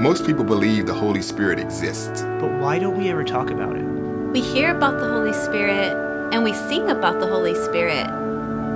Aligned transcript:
Most 0.00 0.24
people 0.24 0.44
believe 0.44 0.86
the 0.86 0.94
Holy 0.94 1.20
Spirit 1.20 1.58
exists. 1.58 2.22
But 2.22 2.50
why 2.58 2.78
don't 2.78 2.96
we 2.96 3.10
ever 3.10 3.22
talk 3.22 3.50
about 3.50 3.76
it? 3.76 3.82
We 4.32 4.40
hear 4.40 4.74
about 4.74 4.98
the 4.98 5.06
Holy 5.06 5.34
Spirit 5.34 5.92
and 6.32 6.42
we 6.42 6.54
sing 6.54 6.88
about 6.88 7.20
the 7.20 7.26
Holy 7.26 7.54
Spirit, 7.54 8.06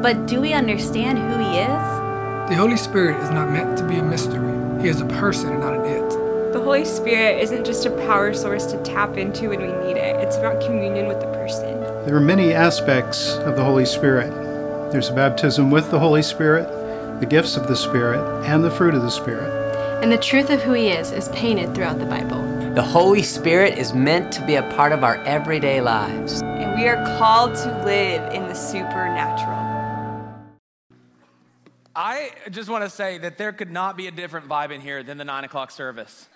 but 0.02 0.26
do 0.26 0.42
we 0.42 0.52
understand 0.52 1.18
who 1.18 1.38
He 1.38 1.60
is? 1.60 2.50
The 2.50 2.56
Holy 2.56 2.76
Spirit 2.76 3.22
is 3.22 3.30
not 3.30 3.50
meant 3.50 3.78
to 3.78 3.88
be 3.88 3.96
a 3.96 4.02
mystery, 4.02 4.82
He 4.82 4.88
is 4.88 5.00
a 5.00 5.06
person 5.06 5.48
and 5.48 5.60
not 5.60 5.72
an 5.72 5.86
it. 5.86 6.52
The 6.52 6.60
Holy 6.60 6.84
Spirit 6.84 7.40
isn't 7.40 7.64
just 7.64 7.86
a 7.86 7.90
power 8.06 8.34
source 8.34 8.66
to 8.66 8.82
tap 8.82 9.16
into 9.16 9.48
when 9.48 9.60
we 9.60 9.68
need 9.68 9.96
it, 9.96 10.16
it's 10.16 10.36
about 10.36 10.60
communion 10.60 11.06
with 11.06 11.20
the 11.20 11.26
person. 11.28 11.80
There 12.04 12.16
are 12.16 12.20
many 12.20 12.52
aspects 12.52 13.30
of 13.36 13.56
the 13.56 13.64
Holy 13.64 13.86
Spirit. 13.86 14.30
There's 14.92 15.08
baptism 15.08 15.70
with 15.70 15.90
the 15.90 15.98
Holy 15.98 16.22
Spirit, 16.22 16.68
the 17.20 17.26
gifts 17.26 17.56
of 17.56 17.66
the 17.66 17.76
Spirit, 17.76 18.20
and 18.44 18.62
the 18.62 18.70
fruit 18.70 18.94
of 18.94 19.00
the 19.00 19.10
Spirit. 19.10 19.53
And 20.04 20.12
the 20.12 20.18
truth 20.18 20.50
of 20.50 20.60
who 20.60 20.74
He 20.74 20.90
is 20.90 21.12
is 21.12 21.30
painted 21.30 21.74
throughout 21.74 21.98
the 21.98 22.04
Bible. 22.04 22.42
The 22.74 22.82
Holy 22.82 23.22
Spirit 23.22 23.78
is 23.78 23.94
meant 23.94 24.30
to 24.32 24.44
be 24.44 24.56
a 24.56 24.62
part 24.74 24.92
of 24.92 25.02
our 25.02 25.16
everyday 25.24 25.80
lives. 25.80 26.42
And 26.42 26.78
we 26.78 26.86
are 26.88 27.02
called 27.16 27.54
to 27.54 27.82
live 27.86 28.30
in 28.34 28.46
the 28.46 28.52
supernatural. 28.52 29.56
I 31.96 32.32
just 32.50 32.68
want 32.68 32.84
to 32.84 32.90
say 32.90 33.16
that 33.16 33.38
there 33.38 33.50
could 33.50 33.70
not 33.70 33.96
be 33.96 34.06
a 34.06 34.10
different 34.10 34.46
vibe 34.46 34.72
in 34.72 34.82
here 34.82 35.02
than 35.02 35.16
the 35.16 35.24
nine 35.24 35.44
o'clock 35.44 35.70
service. 35.70 36.28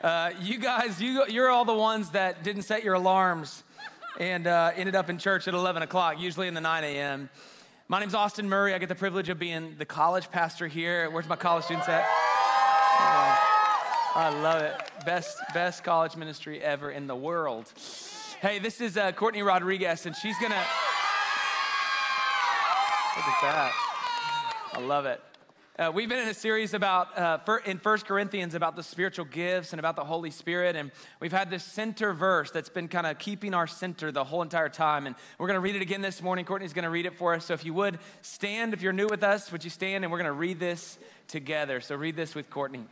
Uh, 0.00 0.30
you 0.40 0.60
guys, 0.60 1.02
you, 1.02 1.24
you're 1.26 1.50
all 1.50 1.64
the 1.64 1.74
ones 1.74 2.10
that 2.10 2.44
didn't 2.44 2.62
set 2.62 2.84
your 2.84 2.94
alarms 2.94 3.64
and 4.20 4.46
uh, 4.46 4.70
ended 4.76 4.94
up 4.94 5.10
in 5.10 5.18
church 5.18 5.48
at 5.48 5.54
11 5.54 5.82
o'clock, 5.82 6.20
usually 6.20 6.46
in 6.46 6.54
the 6.54 6.60
9 6.60 6.84
a.m. 6.84 7.28
My 7.88 7.98
name's 7.98 8.14
Austin 8.14 8.48
Murray. 8.48 8.74
I 8.74 8.78
get 8.78 8.88
the 8.88 8.94
privilege 8.94 9.28
of 9.28 9.40
being 9.40 9.74
the 9.76 9.84
college 9.84 10.30
pastor 10.30 10.68
here. 10.68 11.10
Where's 11.10 11.28
my 11.28 11.34
college 11.34 11.64
students 11.64 11.88
at? 11.88 12.06
I 13.00 14.30
love 14.42 14.62
it. 14.62 14.74
Best, 15.04 15.38
best 15.54 15.84
college 15.84 16.16
ministry 16.16 16.60
ever 16.62 16.90
in 16.90 17.06
the 17.06 17.16
world. 17.16 17.72
Hey, 18.40 18.58
this 18.58 18.80
is 18.80 18.96
uh, 18.96 19.12
Courtney 19.12 19.42
Rodriguez, 19.42 20.06
and 20.06 20.14
she's 20.16 20.38
gonna. 20.38 20.54
Look 23.16 23.26
at 23.26 23.40
that. 23.42 23.72
I 24.74 24.80
love 24.80 25.06
it. 25.06 25.20
Uh, 25.78 25.92
we've 25.94 26.08
been 26.08 26.18
in 26.18 26.26
a 26.26 26.34
series 26.34 26.74
about 26.74 27.16
uh, 27.16 27.38
in 27.64 27.78
First 27.78 28.04
Corinthians 28.04 28.56
about 28.56 28.74
the 28.74 28.82
spiritual 28.82 29.24
gifts 29.24 29.72
and 29.72 29.78
about 29.78 29.94
the 29.94 30.02
Holy 30.02 30.32
Spirit, 30.32 30.74
and 30.74 30.90
we've 31.20 31.30
had 31.30 31.50
this 31.50 31.62
center 31.62 32.12
verse 32.12 32.50
that's 32.50 32.68
been 32.68 32.88
kind 32.88 33.06
of 33.06 33.16
keeping 33.20 33.54
our 33.54 33.68
center 33.68 34.10
the 34.10 34.24
whole 34.24 34.42
entire 34.42 34.68
time. 34.68 35.06
And 35.06 35.14
we're 35.38 35.46
going 35.46 35.54
to 35.54 35.60
read 35.60 35.76
it 35.76 35.82
again 35.82 36.02
this 36.02 36.20
morning. 36.20 36.44
Courtney's 36.44 36.72
going 36.72 36.82
to 36.82 36.90
read 36.90 37.06
it 37.06 37.16
for 37.16 37.32
us. 37.32 37.44
So 37.44 37.54
if 37.54 37.64
you 37.64 37.74
would 37.74 38.00
stand, 38.22 38.74
if 38.74 38.82
you're 38.82 38.92
new 38.92 39.06
with 39.06 39.22
us, 39.22 39.52
would 39.52 39.62
you 39.62 39.70
stand? 39.70 40.02
And 40.02 40.10
we're 40.10 40.18
going 40.18 40.26
to 40.26 40.32
read 40.32 40.58
this 40.58 40.98
together. 41.28 41.80
So 41.80 41.94
read 41.94 42.16
this 42.16 42.34
with 42.34 42.50
Courtney. 42.50 42.84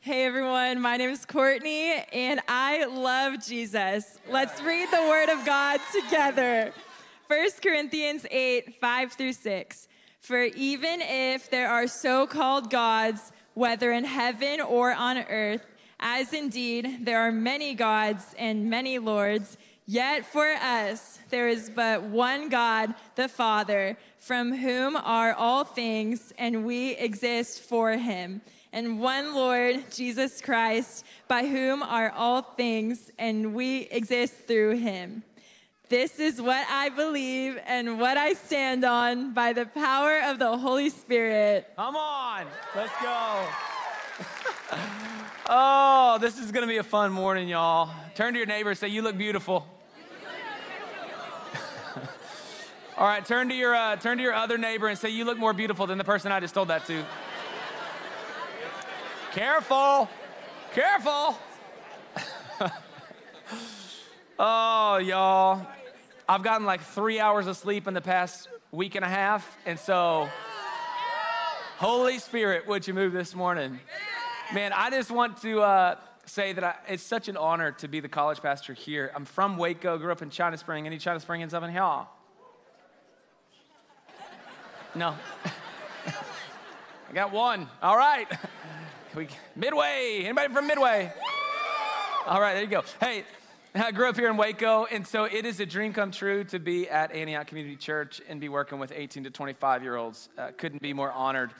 Hey 0.00 0.24
everyone, 0.24 0.80
my 0.80 0.96
name 0.96 1.10
is 1.10 1.24
Courtney 1.24 2.04
and 2.12 2.40
I 2.48 2.84
love 2.86 3.46
Jesus. 3.46 4.18
Let's 4.28 4.60
read 4.60 4.88
the 4.90 5.02
Word 5.02 5.28
of 5.28 5.46
God 5.46 5.78
together. 5.92 6.72
1 7.28 7.48
Corinthians 7.62 8.26
8, 8.28 8.74
5 8.80 9.12
through 9.12 9.34
6. 9.34 9.88
For 10.26 10.42
even 10.42 11.00
if 11.02 11.50
there 11.50 11.70
are 11.70 11.86
so 11.86 12.26
called 12.26 12.68
gods, 12.68 13.30
whether 13.54 13.92
in 13.92 14.02
heaven 14.02 14.60
or 14.60 14.92
on 14.92 15.18
earth, 15.18 15.64
as 16.00 16.32
indeed 16.32 16.98
there 17.02 17.20
are 17.20 17.30
many 17.30 17.74
gods 17.74 18.34
and 18.36 18.68
many 18.68 18.98
lords, 18.98 19.56
yet 19.86 20.26
for 20.26 20.48
us 20.48 21.20
there 21.30 21.46
is 21.46 21.70
but 21.70 22.02
one 22.02 22.48
God, 22.48 22.92
the 23.14 23.28
Father, 23.28 23.96
from 24.18 24.52
whom 24.52 24.96
are 24.96 25.32
all 25.32 25.62
things, 25.62 26.32
and 26.36 26.64
we 26.64 26.96
exist 26.96 27.60
for 27.60 27.92
him 27.92 28.40
and 28.72 29.00
one 29.00 29.32
Lord, 29.32 29.90
Jesus 29.90 30.42
Christ, 30.42 31.06
by 31.28 31.46
whom 31.46 31.82
are 31.82 32.10
all 32.10 32.42
things, 32.42 33.10
and 33.18 33.54
we 33.54 33.82
exist 33.84 34.34
through 34.46 34.76
him. 34.76 35.22
This 35.88 36.18
is 36.18 36.42
what 36.42 36.66
I 36.68 36.88
believe 36.88 37.60
and 37.64 38.00
what 38.00 38.16
I 38.16 38.32
stand 38.32 38.84
on 38.84 39.32
by 39.32 39.52
the 39.52 39.66
power 39.66 40.20
of 40.24 40.40
the 40.40 40.58
Holy 40.58 40.90
Spirit. 40.90 41.70
Come 41.76 41.94
on, 41.94 42.46
let's 42.74 42.90
go. 43.00 43.46
oh, 45.48 46.18
this 46.20 46.40
is 46.40 46.50
gonna 46.50 46.66
be 46.66 46.78
a 46.78 46.82
fun 46.82 47.12
morning, 47.12 47.46
y'all. 47.46 47.94
Turn 48.16 48.32
to 48.32 48.38
your 48.38 48.48
neighbor 48.48 48.70
and 48.70 48.78
say, 48.78 48.88
You 48.88 49.02
look 49.02 49.16
beautiful. 49.16 49.64
All 52.98 53.06
right, 53.06 53.24
turn 53.24 53.48
to 53.50 53.54
your 53.54 53.76
uh, 53.76 53.94
turn 53.94 54.16
to 54.16 54.24
your 54.24 54.34
other 54.34 54.58
neighbor 54.58 54.88
and 54.88 54.98
say, 54.98 55.10
"You 55.10 55.26
look 55.26 55.36
more 55.38 55.52
beautiful 55.52 55.86
than 55.86 55.98
the 55.98 56.04
person 56.04 56.32
I 56.32 56.40
just 56.40 56.54
told 56.54 56.68
that 56.68 56.86
to." 56.86 57.04
Careful. 59.32 60.08
Careful. 60.72 61.38
oh, 64.38 64.96
y'all. 64.96 65.66
I've 66.28 66.42
gotten 66.42 66.66
like 66.66 66.80
three 66.80 67.20
hours 67.20 67.46
of 67.46 67.56
sleep 67.56 67.86
in 67.86 67.94
the 67.94 68.00
past 68.00 68.48
week 68.72 68.96
and 68.96 69.04
a 69.04 69.08
half. 69.08 69.56
And 69.64 69.78
so, 69.78 70.28
Holy 71.78 72.18
Spirit, 72.18 72.66
would 72.66 72.86
you 72.88 72.94
move 72.94 73.12
this 73.12 73.32
morning? 73.32 73.78
Man, 74.52 74.72
I 74.72 74.90
just 74.90 75.10
want 75.10 75.40
to 75.42 75.60
uh, 75.60 75.96
say 76.24 76.52
that 76.52 76.64
I, 76.64 76.74
it's 76.88 77.04
such 77.04 77.28
an 77.28 77.36
honor 77.36 77.72
to 77.72 77.86
be 77.86 78.00
the 78.00 78.08
college 78.08 78.42
pastor 78.42 78.72
here. 78.72 79.12
I'm 79.14 79.24
from 79.24 79.56
Waco, 79.56 79.98
grew 79.98 80.10
up 80.10 80.20
in 80.20 80.30
China 80.30 80.56
Spring. 80.56 80.84
Any 80.86 80.98
China 80.98 81.20
Springans 81.20 81.54
up 81.54 81.62
in 81.62 81.70
here? 81.70 82.06
No. 84.96 85.14
I 87.08 87.12
got 87.12 87.30
one. 87.30 87.68
All 87.82 87.96
right. 87.96 88.26
We, 89.14 89.28
Midway. 89.54 90.24
Anybody 90.24 90.52
from 90.52 90.66
Midway? 90.66 91.10
All 92.26 92.38
right, 92.38 92.52
there 92.52 92.62
you 92.62 92.68
go. 92.68 92.84
Hey, 93.00 93.24
I 93.84 93.92
grew 93.92 94.08
up 94.08 94.16
here 94.16 94.30
in 94.30 94.38
Waco, 94.38 94.86
and 94.86 95.06
so 95.06 95.24
it 95.24 95.44
is 95.44 95.60
a 95.60 95.66
dream 95.66 95.92
come 95.92 96.10
true 96.10 96.44
to 96.44 96.58
be 96.58 96.88
at 96.88 97.12
Antioch 97.12 97.46
Community 97.46 97.76
Church 97.76 98.22
and 98.26 98.40
be 98.40 98.48
working 98.48 98.78
with 98.78 98.90
18 98.94 99.24
to 99.24 99.30
25 99.30 99.82
year 99.82 99.96
olds. 99.96 100.30
Uh, 100.38 100.52
couldn't 100.56 100.80
be 100.80 100.94
more 100.94 101.12
honored. 101.12 101.52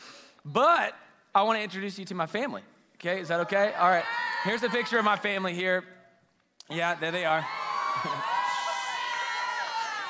But 0.45 0.95
I 1.35 1.43
want 1.43 1.59
to 1.59 1.63
introduce 1.63 1.99
you 1.99 2.07
to 2.07 2.15
my 2.15 2.25
family. 2.27 2.63
Okay, 2.95 3.21
is 3.21 3.29
that 3.29 3.41
okay? 3.41 3.75
All 3.75 3.91
right. 3.91 4.05
Here's 4.45 4.63
a 4.63 4.71
picture 4.71 4.99
of 4.99 5.05
my 5.05 5.17
family 5.17 5.53
here. 5.53 5.85
Yeah, 6.71 6.95
there 6.95 7.13
they 7.13 7.27
are. 7.27 7.41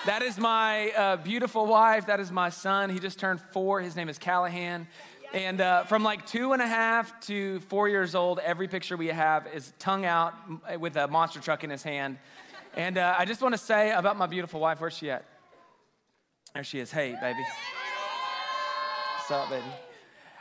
that 0.06 0.22
is 0.22 0.38
my 0.38 0.90
uh, 0.90 1.16
beautiful 1.16 1.66
wife. 1.66 2.06
That 2.06 2.20
is 2.20 2.30
my 2.30 2.50
son. 2.50 2.90
He 2.90 3.00
just 3.00 3.18
turned 3.18 3.40
four. 3.52 3.80
His 3.80 3.96
name 3.96 4.08
is 4.08 4.18
Callahan. 4.18 4.86
And 5.36 5.60
uh, 5.60 5.84
from 5.84 6.02
like 6.02 6.26
two 6.26 6.54
and 6.54 6.62
a 6.62 6.66
half 6.66 7.20
to 7.26 7.60
four 7.68 7.90
years 7.90 8.14
old, 8.14 8.38
every 8.38 8.68
picture 8.68 8.96
we 8.96 9.08
have 9.08 9.46
is 9.52 9.70
tongue 9.78 10.06
out 10.06 10.32
with 10.80 10.96
a 10.96 11.08
monster 11.08 11.40
truck 11.40 11.62
in 11.62 11.68
his 11.68 11.82
hand. 11.82 12.16
And 12.74 12.96
uh, 12.96 13.14
I 13.18 13.26
just 13.26 13.42
want 13.42 13.52
to 13.52 13.58
say 13.58 13.92
about 13.92 14.16
my 14.16 14.24
beautiful 14.24 14.60
wife, 14.60 14.80
where's 14.80 14.96
she 14.96 15.10
at? 15.10 15.26
There 16.54 16.64
she 16.64 16.78
is. 16.78 16.90
Hey, 16.90 17.14
baby. 17.20 17.44
What's 19.18 19.30
up, 19.30 19.50
baby? 19.50 19.66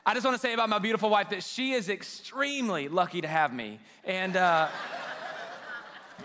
I 0.06 0.13
just 0.13 0.25
want 0.25 0.38
to 0.38 0.41
say 0.41 0.53
about 0.53 0.69
my 0.69 0.79
beautiful 0.79 1.09
wife 1.09 1.27
that 1.31 1.44
she 1.44 1.73
is 1.73 1.89
extremely 1.89 2.88
lucky 2.88 3.19
to 3.19 3.27
have 3.27 3.53
me. 3.53 3.81
And, 4.06 4.38
uh, 4.38 4.69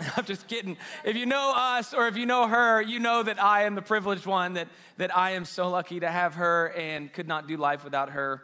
I'm 0.17 0.25
just 0.25 0.47
kidding. 0.49 0.77
If 1.05 1.17
you 1.17 1.27
know 1.27 1.53
us 1.55 1.93
or 1.95 2.09
if 2.09 2.17
you 2.17 2.27
know 2.27 2.47
her, 2.47 2.81
you 2.81 2.99
know 2.99 3.23
that 3.23 3.43
I 3.43 3.65
am 3.65 3.75
the 3.75 3.83
privileged 3.83 4.27
one, 4.27 4.55
that, 4.55 4.69
that 4.97 5.17
I 5.17 5.33
am 5.33 5.45
so 5.45 5.69
lucky 5.69 6.01
to 6.01 6.09
have 6.09 6.35
her 6.35 6.73
and 6.77 7.13
could 7.13 7.29
not 7.29 7.47
do 7.47 7.57
life 7.57 7.85
without 7.85 8.11
her. 8.11 8.43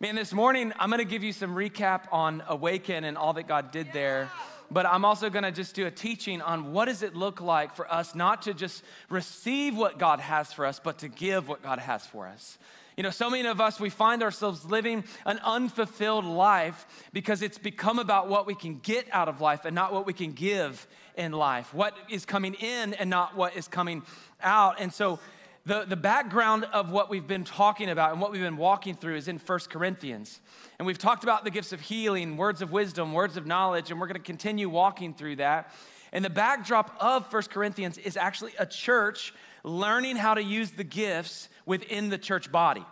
Man, 0.00 0.14
this 0.14 0.32
morning 0.32 0.72
I'm 0.78 0.90
gonna 0.90 1.04
give 1.04 1.22
you 1.22 1.32
some 1.32 1.54
recap 1.54 2.12
on 2.12 2.42
Awaken 2.48 3.04
and 3.04 3.16
all 3.16 3.32
that 3.34 3.48
God 3.48 3.70
did 3.70 3.92
there. 3.92 4.30
But 4.70 4.84
I'm 4.84 5.04
also 5.04 5.30
gonna 5.30 5.52
just 5.52 5.74
do 5.74 5.86
a 5.86 5.90
teaching 5.90 6.42
on 6.42 6.72
what 6.72 6.86
does 6.86 7.02
it 7.02 7.14
look 7.14 7.40
like 7.40 7.76
for 7.76 7.90
us 7.92 8.14
not 8.14 8.42
to 8.42 8.54
just 8.54 8.82
receive 9.08 9.76
what 9.76 9.98
God 9.98 10.18
has 10.20 10.52
for 10.52 10.66
us, 10.66 10.80
but 10.82 10.98
to 10.98 11.08
give 11.08 11.48
what 11.48 11.62
God 11.62 11.78
has 11.78 12.04
for 12.06 12.26
us. 12.26 12.58
You 12.96 13.02
know, 13.02 13.10
so 13.10 13.28
many 13.28 13.46
of 13.46 13.60
us, 13.60 13.78
we 13.78 13.90
find 13.90 14.22
ourselves 14.22 14.64
living 14.64 15.04
an 15.26 15.38
unfulfilled 15.44 16.24
life 16.24 16.86
because 17.12 17.42
it's 17.42 17.58
become 17.58 17.98
about 17.98 18.28
what 18.28 18.46
we 18.46 18.54
can 18.54 18.78
get 18.78 19.06
out 19.12 19.28
of 19.28 19.42
life 19.42 19.66
and 19.66 19.74
not 19.74 19.92
what 19.92 20.06
we 20.06 20.14
can 20.14 20.32
give 20.32 20.86
in 21.14 21.32
life, 21.32 21.74
what 21.74 21.94
is 22.08 22.24
coming 22.24 22.54
in 22.54 22.94
and 22.94 23.10
not 23.10 23.36
what 23.36 23.54
is 23.54 23.68
coming 23.68 24.02
out. 24.40 24.80
And 24.80 24.92
so, 24.92 25.18
the, 25.66 25.84
the 25.84 25.96
background 25.96 26.64
of 26.72 26.92
what 26.92 27.10
we've 27.10 27.26
been 27.26 27.42
talking 27.42 27.90
about 27.90 28.12
and 28.12 28.20
what 28.20 28.30
we've 28.30 28.40
been 28.40 28.56
walking 28.56 28.94
through 28.94 29.16
is 29.16 29.26
in 29.26 29.40
First 29.40 29.68
Corinthians. 29.68 30.40
And 30.78 30.86
we've 30.86 30.96
talked 30.96 31.24
about 31.24 31.42
the 31.42 31.50
gifts 31.50 31.72
of 31.72 31.80
healing, 31.80 32.36
words 32.36 32.62
of 32.62 32.70
wisdom, 32.70 33.12
words 33.12 33.36
of 33.36 33.46
knowledge, 33.46 33.90
and 33.90 34.00
we're 34.00 34.06
going 34.06 34.14
to 34.14 34.22
continue 34.22 34.68
walking 34.68 35.12
through 35.12 35.36
that. 35.36 35.72
And 36.12 36.24
the 36.24 36.30
backdrop 36.30 36.96
of 37.00 37.28
First 37.32 37.50
Corinthians 37.50 37.98
is 37.98 38.16
actually 38.16 38.52
a 38.60 38.64
church 38.64 39.34
learning 39.64 40.14
how 40.14 40.34
to 40.34 40.42
use 40.42 40.70
the 40.70 40.84
gifts 40.84 41.48
within 41.66 42.08
the 42.08 42.18
church 42.18 42.50
body. 42.52 42.84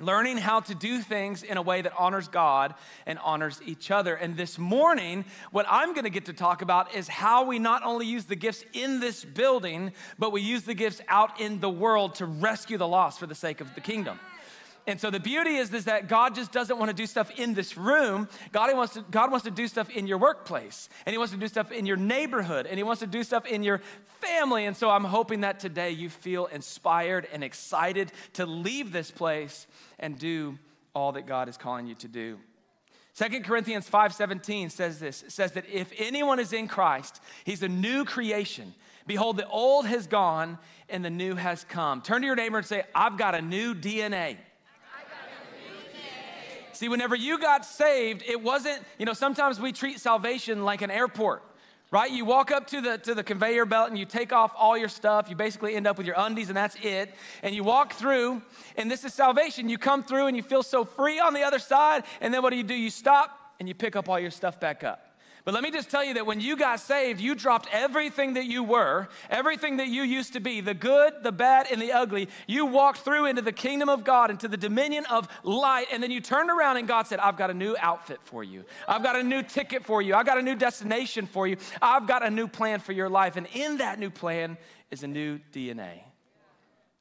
Learning 0.00 0.36
how 0.36 0.58
to 0.58 0.74
do 0.74 1.00
things 1.00 1.44
in 1.44 1.56
a 1.56 1.62
way 1.62 1.80
that 1.80 1.92
honors 1.96 2.26
God 2.26 2.74
and 3.06 3.16
honors 3.20 3.60
each 3.64 3.92
other. 3.92 4.16
And 4.16 4.36
this 4.36 4.58
morning, 4.58 5.24
what 5.52 5.66
I'm 5.70 5.94
gonna 5.94 6.10
get 6.10 6.24
to 6.26 6.32
talk 6.32 6.62
about 6.62 6.94
is 6.96 7.06
how 7.06 7.44
we 7.44 7.60
not 7.60 7.84
only 7.84 8.06
use 8.06 8.24
the 8.24 8.34
gifts 8.34 8.64
in 8.72 8.98
this 8.98 9.24
building, 9.24 9.92
but 10.18 10.32
we 10.32 10.40
use 10.40 10.64
the 10.64 10.74
gifts 10.74 11.00
out 11.08 11.40
in 11.40 11.60
the 11.60 11.70
world 11.70 12.16
to 12.16 12.26
rescue 12.26 12.76
the 12.76 12.88
lost 12.88 13.20
for 13.20 13.26
the 13.26 13.36
sake 13.36 13.60
of 13.60 13.72
the 13.76 13.80
kingdom. 13.80 14.18
And 14.86 15.00
so 15.00 15.10
the 15.10 15.20
beauty 15.20 15.56
is, 15.56 15.72
is 15.72 15.86
that 15.86 16.08
God 16.08 16.34
just 16.34 16.52
doesn't 16.52 16.78
want 16.78 16.90
to 16.90 16.94
do 16.94 17.06
stuff 17.06 17.30
in 17.38 17.54
this 17.54 17.76
room. 17.76 18.28
God 18.52 18.74
wants, 18.76 18.94
to, 18.94 19.04
God 19.10 19.30
wants 19.30 19.44
to 19.44 19.50
do 19.50 19.66
stuff 19.66 19.88
in 19.88 20.06
your 20.06 20.18
workplace, 20.18 20.90
and 21.06 21.12
He 21.12 21.18
wants 21.18 21.32
to 21.32 21.38
do 21.38 21.48
stuff 21.48 21.72
in 21.72 21.86
your 21.86 21.96
neighborhood, 21.96 22.66
and 22.66 22.76
He 22.76 22.82
wants 22.82 23.00
to 23.00 23.06
do 23.06 23.22
stuff 23.24 23.46
in 23.46 23.62
your 23.62 23.80
family. 24.20 24.66
And 24.66 24.76
so 24.76 24.90
I'm 24.90 25.04
hoping 25.04 25.40
that 25.40 25.58
today 25.58 25.90
you 25.90 26.10
feel 26.10 26.46
inspired 26.46 27.26
and 27.32 27.42
excited 27.42 28.12
to 28.34 28.44
leave 28.44 28.92
this 28.92 29.10
place 29.10 29.66
and 29.98 30.18
do 30.18 30.58
all 30.94 31.12
that 31.12 31.26
God 31.26 31.48
is 31.48 31.56
calling 31.56 31.86
you 31.86 31.94
to 31.96 32.08
do. 32.08 32.38
2 33.16 33.42
Corinthians 33.42 33.88
5:17 33.88 34.70
says 34.70 34.98
this. 34.98 35.22
It 35.22 35.32
says 35.32 35.52
that 35.52 35.68
if 35.70 35.92
anyone 35.96 36.40
is 36.40 36.52
in 36.52 36.68
Christ, 36.68 37.20
he's 37.44 37.62
a 37.62 37.68
new 37.68 38.04
creation. 38.04 38.74
Behold, 39.06 39.36
the 39.36 39.48
old 39.48 39.86
has 39.86 40.06
gone 40.06 40.58
and 40.88 41.04
the 41.04 41.10
new 41.10 41.34
has 41.36 41.64
come. 41.64 42.02
Turn 42.02 42.22
to 42.22 42.26
your 42.26 42.36
neighbor 42.36 42.58
and 42.58 42.66
say, 42.66 42.84
I've 42.94 43.16
got 43.16 43.34
a 43.34 43.42
new 43.42 43.74
DNA. 43.74 44.36
See, 46.74 46.88
whenever 46.88 47.14
you 47.14 47.38
got 47.38 47.64
saved, 47.64 48.22
it 48.26 48.42
wasn't, 48.42 48.82
you 48.98 49.06
know, 49.06 49.12
sometimes 49.12 49.60
we 49.60 49.72
treat 49.72 50.00
salvation 50.00 50.64
like 50.64 50.82
an 50.82 50.90
airport, 50.90 51.42
right? 51.90 52.10
You 52.10 52.24
walk 52.24 52.50
up 52.50 52.66
to 52.68 52.80
the 52.80 52.98
to 52.98 53.14
the 53.14 53.22
conveyor 53.22 53.64
belt 53.64 53.90
and 53.90 53.98
you 53.98 54.04
take 54.04 54.32
off 54.32 54.52
all 54.56 54.76
your 54.76 54.88
stuff. 54.88 55.30
You 55.30 55.36
basically 55.36 55.76
end 55.76 55.86
up 55.86 55.96
with 55.96 56.06
your 56.06 56.16
undies 56.18 56.48
and 56.48 56.56
that's 56.56 56.76
it. 56.82 57.14
And 57.42 57.54
you 57.54 57.62
walk 57.62 57.92
through, 57.92 58.42
and 58.76 58.90
this 58.90 59.04
is 59.04 59.14
salvation. 59.14 59.68
You 59.68 59.78
come 59.78 60.02
through 60.02 60.26
and 60.26 60.36
you 60.36 60.42
feel 60.42 60.64
so 60.64 60.84
free 60.84 61.20
on 61.20 61.32
the 61.32 61.42
other 61.42 61.60
side, 61.60 62.02
and 62.20 62.34
then 62.34 62.42
what 62.42 62.50
do 62.50 62.56
you 62.56 62.64
do? 62.64 62.74
You 62.74 62.90
stop 62.90 63.38
and 63.60 63.68
you 63.68 63.74
pick 63.74 63.94
up 63.94 64.08
all 64.08 64.18
your 64.18 64.32
stuff 64.32 64.58
back 64.58 64.82
up. 64.82 65.13
But 65.44 65.52
let 65.52 65.62
me 65.62 65.70
just 65.70 65.90
tell 65.90 66.02
you 66.02 66.14
that 66.14 66.24
when 66.24 66.40
you 66.40 66.56
got 66.56 66.80
saved, 66.80 67.20
you 67.20 67.34
dropped 67.34 67.68
everything 67.70 68.34
that 68.34 68.46
you 68.46 68.62
were, 68.62 69.08
everything 69.28 69.76
that 69.76 69.88
you 69.88 70.02
used 70.02 70.32
to 70.32 70.40
be, 70.40 70.62
the 70.62 70.72
good, 70.72 71.12
the 71.22 71.32
bad, 71.32 71.66
and 71.70 71.82
the 71.82 71.92
ugly. 71.92 72.28
You 72.46 72.64
walked 72.64 73.00
through 73.00 73.26
into 73.26 73.42
the 73.42 73.52
kingdom 73.52 73.90
of 73.90 74.04
God, 74.04 74.30
into 74.30 74.48
the 74.48 74.56
dominion 74.56 75.04
of 75.10 75.28
light, 75.42 75.88
and 75.92 76.02
then 76.02 76.10
you 76.10 76.22
turned 76.22 76.50
around 76.50 76.78
and 76.78 76.88
God 76.88 77.06
said, 77.06 77.18
I've 77.18 77.36
got 77.36 77.50
a 77.50 77.54
new 77.54 77.76
outfit 77.78 78.20
for 78.24 78.42
you. 78.42 78.64
I've 78.88 79.02
got 79.02 79.16
a 79.16 79.22
new 79.22 79.42
ticket 79.42 79.84
for 79.84 80.00
you. 80.00 80.14
I've 80.14 80.24
got 80.24 80.38
a 80.38 80.42
new 80.42 80.54
destination 80.54 81.26
for 81.26 81.46
you. 81.46 81.58
I've 81.82 82.06
got 82.06 82.24
a 82.24 82.30
new 82.30 82.48
plan 82.48 82.80
for 82.80 82.92
your 82.92 83.10
life. 83.10 83.36
And 83.36 83.46
in 83.52 83.76
that 83.78 83.98
new 83.98 84.10
plan 84.10 84.56
is 84.90 85.02
a 85.02 85.08
new 85.08 85.40
DNA. 85.52 86.04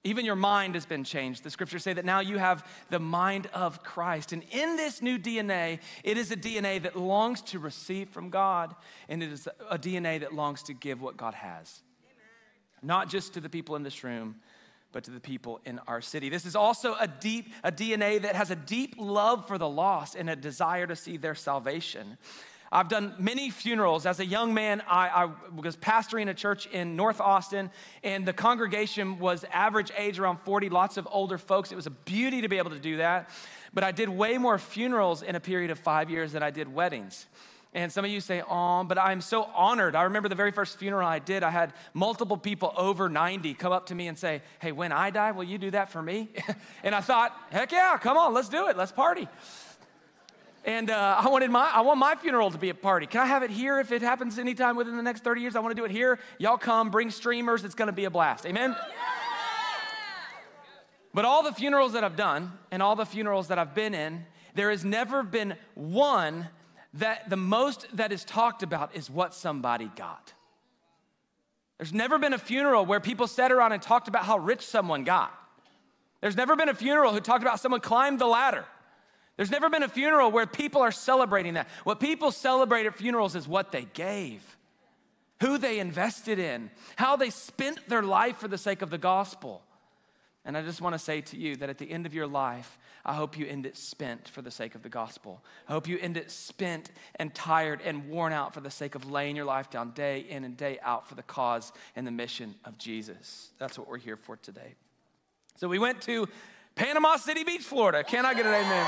Even 0.03 0.25
your 0.25 0.35
mind 0.35 0.75
has 0.75 0.85
been 0.85 1.05
changed. 1.05 1.43
The 1.43 1.49
scriptures 1.49 1.83
say 1.83 1.93
that 1.93 2.03
now 2.03 2.19
you 2.19 2.37
have 2.37 2.67
the 2.89 2.99
mind 2.99 3.47
of 3.53 3.83
Christ. 3.83 4.33
And 4.33 4.43
in 4.51 4.75
this 4.75 5.01
new 5.01 5.17
DNA, 5.17 5.79
it 6.03 6.17
is 6.17 6.29
a 6.29 6.35
DNA 6.35 6.81
that 6.83 6.97
longs 6.97 7.41
to 7.43 7.59
receive 7.59 8.09
from 8.09 8.29
God, 8.29 8.75
and 9.07 9.23
it 9.23 9.31
is 9.31 9.47
a 9.69 9.79
DNA 9.79 10.19
that 10.19 10.33
longs 10.33 10.63
to 10.63 10.73
give 10.73 11.01
what 11.01 11.15
God 11.15 11.33
has. 11.35 11.81
Not 12.81 13.07
just 13.09 13.33
to 13.35 13.39
the 13.39 13.49
people 13.49 13.77
in 13.77 13.83
this 13.83 14.03
room, 14.03 14.35
but 14.91 15.05
to 15.05 15.11
the 15.11 15.19
people 15.21 15.59
in 15.65 15.79
our 15.87 16.01
city. 16.01 16.29
This 16.29 16.45
is 16.45 16.55
also 16.55 16.95
a 16.99 17.07
deep 17.07 17.51
a 17.63 17.71
DNA 17.71 18.21
that 18.21 18.35
has 18.35 18.51
a 18.51 18.55
deep 18.55 18.95
love 18.97 19.47
for 19.47 19.57
the 19.57 19.67
lost 19.67 20.15
and 20.15 20.29
a 20.29 20.35
desire 20.35 20.85
to 20.85 20.95
see 20.95 21.17
their 21.17 21.33
salvation. 21.33 22.17
I've 22.73 22.87
done 22.87 23.13
many 23.19 23.51
funerals. 23.51 24.07
As 24.07 24.19
a 24.19 24.25
young 24.25 24.51
man, 24.51 24.81
I, 24.87 25.07
I, 25.07 25.29
was 25.55 25.77
pastoring 25.77 26.27
a 26.27 26.33
church 26.33 26.65
in 26.65 26.95
North 26.95 27.21
Austin, 27.21 27.69
and 28.03 28.25
the 28.25 28.33
congregation 28.33 29.19
was 29.19 29.45
average 29.53 29.91
age 29.95 30.17
around 30.17 30.39
40, 30.39 30.69
lots 30.69 30.97
of 30.97 31.07
older 31.11 31.37
folks. 31.37 31.71
It 31.71 31.75
was 31.75 31.85
a 31.85 31.91
beauty 31.91 32.41
to 32.41 32.49
be 32.49 32.57
able 32.57 32.71
to 32.71 32.79
do 32.79 32.97
that. 32.97 33.29
But 33.75 33.83
I 33.83 33.91
did 33.91 34.09
way 34.09 34.39
more 34.39 34.57
funerals 34.57 35.21
in 35.21 35.35
a 35.35 35.39
period 35.39 35.69
of 35.69 35.77
five 35.77 36.09
years 36.09 36.31
than 36.31 36.41
I 36.41 36.49
did 36.49 36.67
weddings. 36.67 37.27
And 37.75 37.91
some 37.91 38.05
of 38.05 38.09
you 38.09 38.19
say, 38.21 38.41
oh, 38.41 38.83
but 38.83 38.97
I'm 38.97 39.21
so 39.21 39.43
honored. 39.43 39.95
I 39.95 40.03
remember 40.03 40.27
the 40.27 40.35
very 40.35 40.51
first 40.51 40.77
funeral 40.79 41.07
I 41.07 41.19
did, 41.19 41.43
I 41.43 41.51
had 41.51 41.73
multiple 41.93 42.37
people 42.37 42.73
over 42.75 43.07
90 43.07 43.53
come 43.53 43.71
up 43.71 43.87
to 43.87 43.95
me 43.95 44.07
and 44.07 44.17
say, 44.17 44.41
hey, 44.59 44.71
when 44.71 44.91
I 44.91 45.11
die, 45.11 45.31
will 45.31 45.43
you 45.43 45.59
do 45.59 45.69
that 45.71 45.89
for 45.89 46.01
me? 46.01 46.29
and 46.83 46.95
I 46.95 47.01
thought, 47.01 47.37
heck 47.51 47.71
yeah, 47.71 47.97
come 47.99 48.17
on, 48.17 48.33
let's 48.33 48.49
do 48.49 48.67
it, 48.67 48.77
let's 48.77 48.91
party. 48.91 49.27
And 50.65 50.89
uh, 50.89 51.21
I 51.21 51.27
wanted 51.27 51.51
my, 51.51 51.69
I 51.73 51.81
want 51.81 51.99
my 51.99 52.15
funeral 52.15 52.49
to 52.51 52.57
be 52.57 52.69
a 52.69 52.73
party. 52.73 53.05
Can 53.05 53.21
I 53.21 53.25
have 53.25 53.43
it 53.43 53.51
here 53.51 53.79
if 53.79 53.91
it 53.91 54.01
happens 54.01 54.39
anytime 54.39 54.77
within 54.77 54.95
the 54.95 55.03
next 55.03 55.23
30 55.23 55.41
years? 55.41 55.55
I 55.55 55.59
want 55.59 55.75
to 55.75 55.81
do 55.81 55.83
it 55.83 55.91
here. 55.91 56.19
Y'all 56.37 56.57
come, 56.57 56.89
bring 56.89 57.11
streamers. 57.11 57.65
It's 57.65 57.75
going 57.75 57.87
to 57.87 57.93
be 57.93 58.05
a 58.05 58.09
blast. 58.09 58.45
Amen? 58.45 58.75
But 61.13 61.25
all 61.25 61.43
the 61.43 61.51
funerals 61.51 61.93
that 61.93 62.03
I've 62.03 62.15
done 62.15 62.53
and 62.71 62.81
all 62.81 62.95
the 62.95 63.05
funerals 63.05 63.49
that 63.49 63.59
I've 63.59 63.75
been 63.75 63.93
in, 63.93 64.25
there 64.55 64.71
has 64.71 64.83
never 64.83 65.21
been 65.21 65.55
one 65.75 66.47
that 66.95 67.29
the 67.29 67.37
most 67.37 67.85
that 67.93 68.11
is 68.11 68.23
talked 68.23 68.63
about 68.63 68.95
is 68.95 69.09
what 69.09 69.33
somebody 69.33 69.91
got. 69.95 70.33
There's 71.77 71.93
never 71.93 72.17
been 72.17 72.33
a 72.33 72.37
funeral 72.37 72.85
where 72.85 72.99
people 72.99 73.27
sat 73.27 73.51
around 73.51 73.73
and 73.73 73.81
talked 73.81 74.07
about 74.07 74.25
how 74.25 74.37
rich 74.37 74.61
someone 74.65 75.03
got. 75.03 75.33
There's 76.21 76.37
never 76.37 76.55
been 76.55 76.69
a 76.69 76.73
funeral 76.73 77.11
who 77.11 77.19
talked 77.19 77.43
about 77.43 77.59
someone 77.59 77.81
climbed 77.81 78.19
the 78.19 78.27
ladder. 78.27 78.65
There's 79.35 79.51
never 79.51 79.69
been 79.69 79.83
a 79.83 79.89
funeral 79.89 80.31
where 80.31 80.45
people 80.45 80.81
are 80.81 80.91
celebrating 80.91 81.55
that. 81.55 81.67
What 81.83 81.99
people 81.99 82.31
celebrate 82.31 82.85
at 82.85 82.95
funerals 82.95 83.35
is 83.35 83.47
what 83.47 83.71
they 83.71 83.85
gave, 83.93 84.57
who 85.41 85.57
they 85.57 85.79
invested 85.79 86.37
in, 86.37 86.69
how 86.95 87.15
they 87.15 87.29
spent 87.29 87.89
their 87.89 88.03
life 88.03 88.37
for 88.37 88.47
the 88.47 88.57
sake 88.57 88.81
of 88.81 88.89
the 88.89 88.97
gospel. 88.97 89.63
And 90.45 90.57
I 90.57 90.61
just 90.61 90.81
want 90.81 90.93
to 90.93 90.99
say 90.99 91.21
to 91.21 91.37
you 91.37 91.55
that 91.57 91.69
at 91.69 91.77
the 91.77 91.89
end 91.89 92.05
of 92.05 92.13
your 92.13 92.27
life, 92.27 92.77
I 93.05 93.13
hope 93.13 93.37
you 93.37 93.45
end 93.45 93.65
it 93.65 93.75
spent 93.75 94.27
for 94.27 94.41
the 94.41 94.51
sake 94.51 94.75
of 94.75 94.83
the 94.83 94.89
gospel. 94.89 95.41
I 95.67 95.73
hope 95.73 95.87
you 95.87 95.97
end 95.99 96.15
it 96.15 96.29
spent 96.31 96.91
and 97.15 97.33
tired 97.33 97.81
and 97.83 98.09
worn 98.09 98.33
out 98.33 98.53
for 98.53 98.61
the 98.61 98.69
sake 98.69 98.93
of 98.93 99.09
laying 99.09 99.35
your 99.35 99.45
life 99.45 99.69
down 99.69 99.91
day 99.91 100.19
in 100.19 100.43
and 100.43 100.55
day 100.55 100.79
out 100.83 101.07
for 101.07 101.15
the 101.15 101.23
cause 101.23 101.71
and 101.95 102.05
the 102.05 102.11
mission 102.11 102.55
of 102.65 102.77
Jesus. 102.77 103.51
That's 103.57 103.79
what 103.79 103.87
we're 103.87 103.97
here 103.97 104.17
for 104.17 104.35
today. 104.35 104.75
So 105.55 105.67
we 105.67 105.79
went 105.79 106.01
to 106.03 106.27
Panama 106.75 107.17
City 107.17 107.43
Beach, 107.43 107.61
Florida. 107.61 108.03
Can 108.03 108.25
I 108.25 108.33
get 108.33 108.45
an 108.45 108.53
amen? 108.53 108.87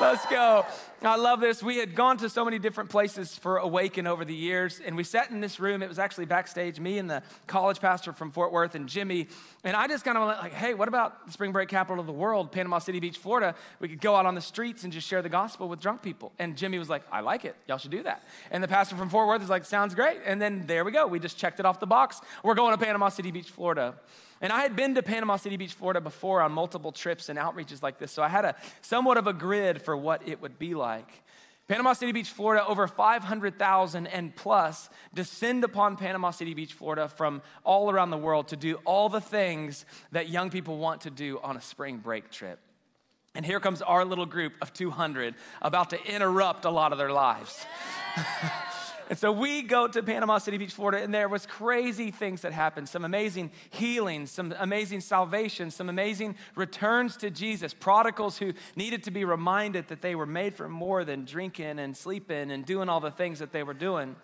Let's 0.00 0.24
go. 0.26 0.64
I 1.02 1.16
love 1.16 1.40
this. 1.40 1.62
We 1.62 1.76
had 1.76 1.94
gone 1.94 2.16
to 2.18 2.30
so 2.30 2.42
many 2.42 2.58
different 2.58 2.88
places 2.88 3.36
for 3.36 3.58
Awaken 3.58 4.06
over 4.06 4.24
the 4.24 4.34
years, 4.34 4.80
and 4.84 4.96
we 4.96 5.04
sat 5.04 5.30
in 5.30 5.40
this 5.40 5.60
room. 5.60 5.82
It 5.82 5.88
was 5.90 5.98
actually 5.98 6.24
backstage, 6.24 6.80
me 6.80 6.96
and 6.96 7.08
the 7.08 7.22
college 7.46 7.80
pastor 7.80 8.14
from 8.14 8.30
Fort 8.30 8.50
Worth 8.50 8.74
and 8.74 8.88
Jimmy. 8.88 9.28
And 9.62 9.76
I 9.76 9.88
just 9.88 10.04
kind 10.04 10.16
of 10.16 10.26
like, 10.26 10.54
hey, 10.54 10.72
what 10.72 10.88
about 10.88 11.26
the 11.26 11.32
spring 11.32 11.52
break 11.52 11.68
capital 11.68 12.00
of 12.00 12.06
the 12.06 12.14
world, 12.14 12.50
Panama 12.50 12.78
City 12.78 12.98
Beach, 12.98 13.18
Florida? 13.18 13.54
We 13.78 13.88
could 13.88 14.00
go 14.00 14.16
out 14.16 14.24
on 14.24 14.34
the 14.34 14.40
streets 14.40 14.84
and 14.84 14.92
just 14.92 15.06
share 15.06 15.20
the 15.20 15.28
gospel 15.28 15.68
with 15.68 15.80
drunk 15.80 16.00
people. 16.00 16.32
And 16.38 16.56
Jimmy 16.56 16.78
was 16.78 16.88
like, 16.88 17.02
I 17.12 17.20
like 17.20 17.44
it. 17.44 17.56
Y'all 17.68 17.78
should 17.78 17.90
do 17.90 18.02
that. 18.04 18.24
And 18.50 18.64
the 18.64 18.68
pastor 18.68 18.96
from 18.96 19.10
Fort 19.10 19.28
Worth 19.28 19.42
is 19.42 19.50
like, 19.50 19.66
sounds 19.66 19.94
great. 19.94 20.20
And 20.24 20.40
then 20.40 20.64
there 20.66 20.82
we 20.82 20.92
go. 20.92 21.06
We 21.06 21.18
just 21.18 21.36
checked 21.36 21.60
it 21.60 21.66
off 21.66 21.78
the 21.78 21.86
box. 21.86 22.22
We're 22.42 22.54
going 22.54 22.76
to 22.76 22.82
Panama 22.82 23.10
City 23.10 23.30
Beach, 23.30 23.50
Florida. 23.50 23.96
And 24.40 24.52
I 24.52 24.62
had 24.62 24.74
been 24.74 24.94
to 24.94 25.02
Panama 25.02 25.36
City 25.36 25.56
Beach, 25.56 25.74
Florida 25.74 26.00
before 26.00 26.40
on 26.40 26.52
multiple 26.52 26.92
trips 26.92 27.28
and 27.28 27.38
outreaches 27.38 27.82
like 27.82 27.98
this. 27.98 28.10
So 28.10 28.22
I 28.22 28.28
had 28.28 28.44
a 28.44 28.56
somewhat 28.80 29.18
of 29.18 29.26
a 29.26 29.32
grid 29.32 29.82
for 29.82 29.96
what 29.96 30.26
it 30.26 30.40
would 30.40 30.58
be 30.58 30.74
like. 30.74 31.22
Panama 31.68 31.92
City 31.92 32.10
Beach, 32.10 32.28
Florida, 32.28 32.66
over 32.66 32.88
500,000 32.88 34.06
and 34.08 34.34
plus 34.34 34.90
descend 35.14 35.62
upon 35.62 35.96
Panama 35.96 36.32
City 36.32 36.52
Beach, 36.52 36.72
Florida 36.72 37.06
from 37.06 37.42
all 37.62 37.90
around 37.90 38.10
the 38.10 38.16
world 38.16 38.48
to 38.48 38.56
do 38.56 38.76
all 38.84 39.08
the 39.08 39.20
things 39.20 39.84
that 40.10 40.28
young 40.28 40.50
people 40.50 40.78
want 40.78 41.02
to 41.02 41.10
do 41.10 41.38
on 41.44 41.56
a 41.56 41.60
spring 41.60 41.98
break 41.98 42.30
trip. 42.30 42.58
And 43.36 43.46
here 43.46 43.60
comes 43.60 43.82
our 43.82 44.04
little 44.04 44.26
group 44.26 44.54
of 44.60 44.72
200 44.72 45.36
about 45.62 45.90
to 45.90 46.04
interrupt 46.12 46.64
a 46.64 46.70
lot 46.70 46.90
of 46.90 46.98
their 46.98 47.12
lives. 47.12 47.64
And 49.10 49.18
so 49.18 49.32
we 49.32 49.62
go 49.62 49.88
to 49.88 50.04
Panama 50.04 50.38
City 50.38 50.56
Beach, 50.56 50.72
Florida, 50.72 51.02
and 51.02 51.12
there 51.12 51.28
was 51.28 51.44
crazy 51.44 52.12
things 52.12 52.42
that 52.42 52.52
happened. 52.52 52.88
Some 52.88 53.04
amazing 53.04 53.50
healings, 53.70 54.30
some 54.30 54.54
amazing 54.56 55.00
salvation, 55.00 55.72
some 55.72 55.88
amazing 55.88 56.36
returns 56.54 57.16
to 57.16 57.28
Jesus. 57.28 57.74
Prodigals 57.74 58.38
who 58.38 58.52
needed 58.76 59.02
to 59.02 59.10
be 59.10 59.24
reminded 59.24 59.88
that 59.88 60.00
they 60.00 60.14
were 60.14 60.26
made 60.26 60.54
for 60.54 60.68
more 60.68 61.04
than 61.04 61.24
drinking 61.24 61.80
and 61.80 61.96
sleeping 61.96 62.52
and 62.52 62.64
doing 62.64 62.88
all 62.88 63.00
the 63.00 63.10
things 63.10 63.40
that 63.40 63.50
they 63.50 63.64
were 63.64 63.74
doing. 63.74 64.14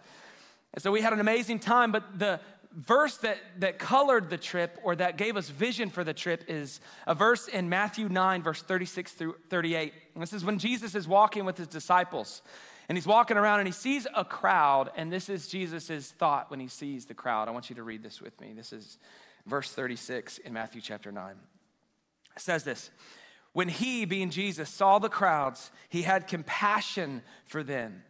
And 0.73 0.81
so 0.81 0.93
we 0.93 1.00
had 1.00 1.12
an 1.12 1.19
amazing 1.19 1.59
time, 1.59 1.90
but 1.90 2.21
the 2.21 2.38
verse 2.73 3.16
that, 3.16 3.38
that 3.59 3.81
colored 3.81 4.31
the 4.31 4.38
trip 4.38 4.78
or 4.85 4.95
that 4.95 5.19
gave 5.19 5.37
us 5.37 5.49
vision 5.49 5.90
for 5.90 6.05
the 6.05 6.14
trip 6.14 6.45
is 6.47 6.78
a 7.09 7.14
verse 7.14 7.49
in 7.49 7.69
Matthew 7.69 8.09
9, 8.09 8.40
verse 8.40 8.62
36 8.62 9.14
through 9.14 9.35
38. 9.50 9.93
And 10.14 10.23
this 10.23 10.33
is 10.33 10.45
when 10.45 10.61
Jesus 10.61 10.95
is 10.95 11.09
walking 11.09 11.45
with 11.45 11.59
his 11.59 11.66
disciples. 11.66 12.40
And 12.88 12.97
he's 12.97 13.07
walking 13.07 13.37
around 13.37 13.61
and 13.61 13.69
he 13.69 13.73
sees 13.73 14.07
a 14.14 14.25
crowd, 14.25 14.90
and 14.97 15.12
this 15.12 15.28
is 15.28 15.49
Jesus' 15.49 16.11
thought 16.12 16.50
when 16.50 16.61
he 16.61 16.69
sees 16.69 17.07
the 17.07 17.14
crowd. 17.14 17.49
I 17.49 17.50
want 17.50 17.69
you 17.69 17.76
to 17.76 17.83
read 17.83 18.02
this 18.02 18.23
with 18.23 18.40
me. 18.40 18.52
This 18.55 18.73
is 18.73 18.99
verse 19.47 19.73
36 19.73 20.38
in 20.38 20.52
Matthew 20.52 20.81
chapter 20.81 21.11
9. 21.11 21.35
It 22.37 22.43
says 22.43 22.62
this 22.62 22.90
When 23.52 23.69
he, 23.69 24.05
being 24.05 24.31
Jesus, 24.31 24.69
saw 24.69 24.99
the 24.99 25.09
crowds, 25.09 25.73
he 25.88 26.02
had 26.02 26.28
compassion 26.28 27.23
for 27.45 27.64
them 27.64 28.05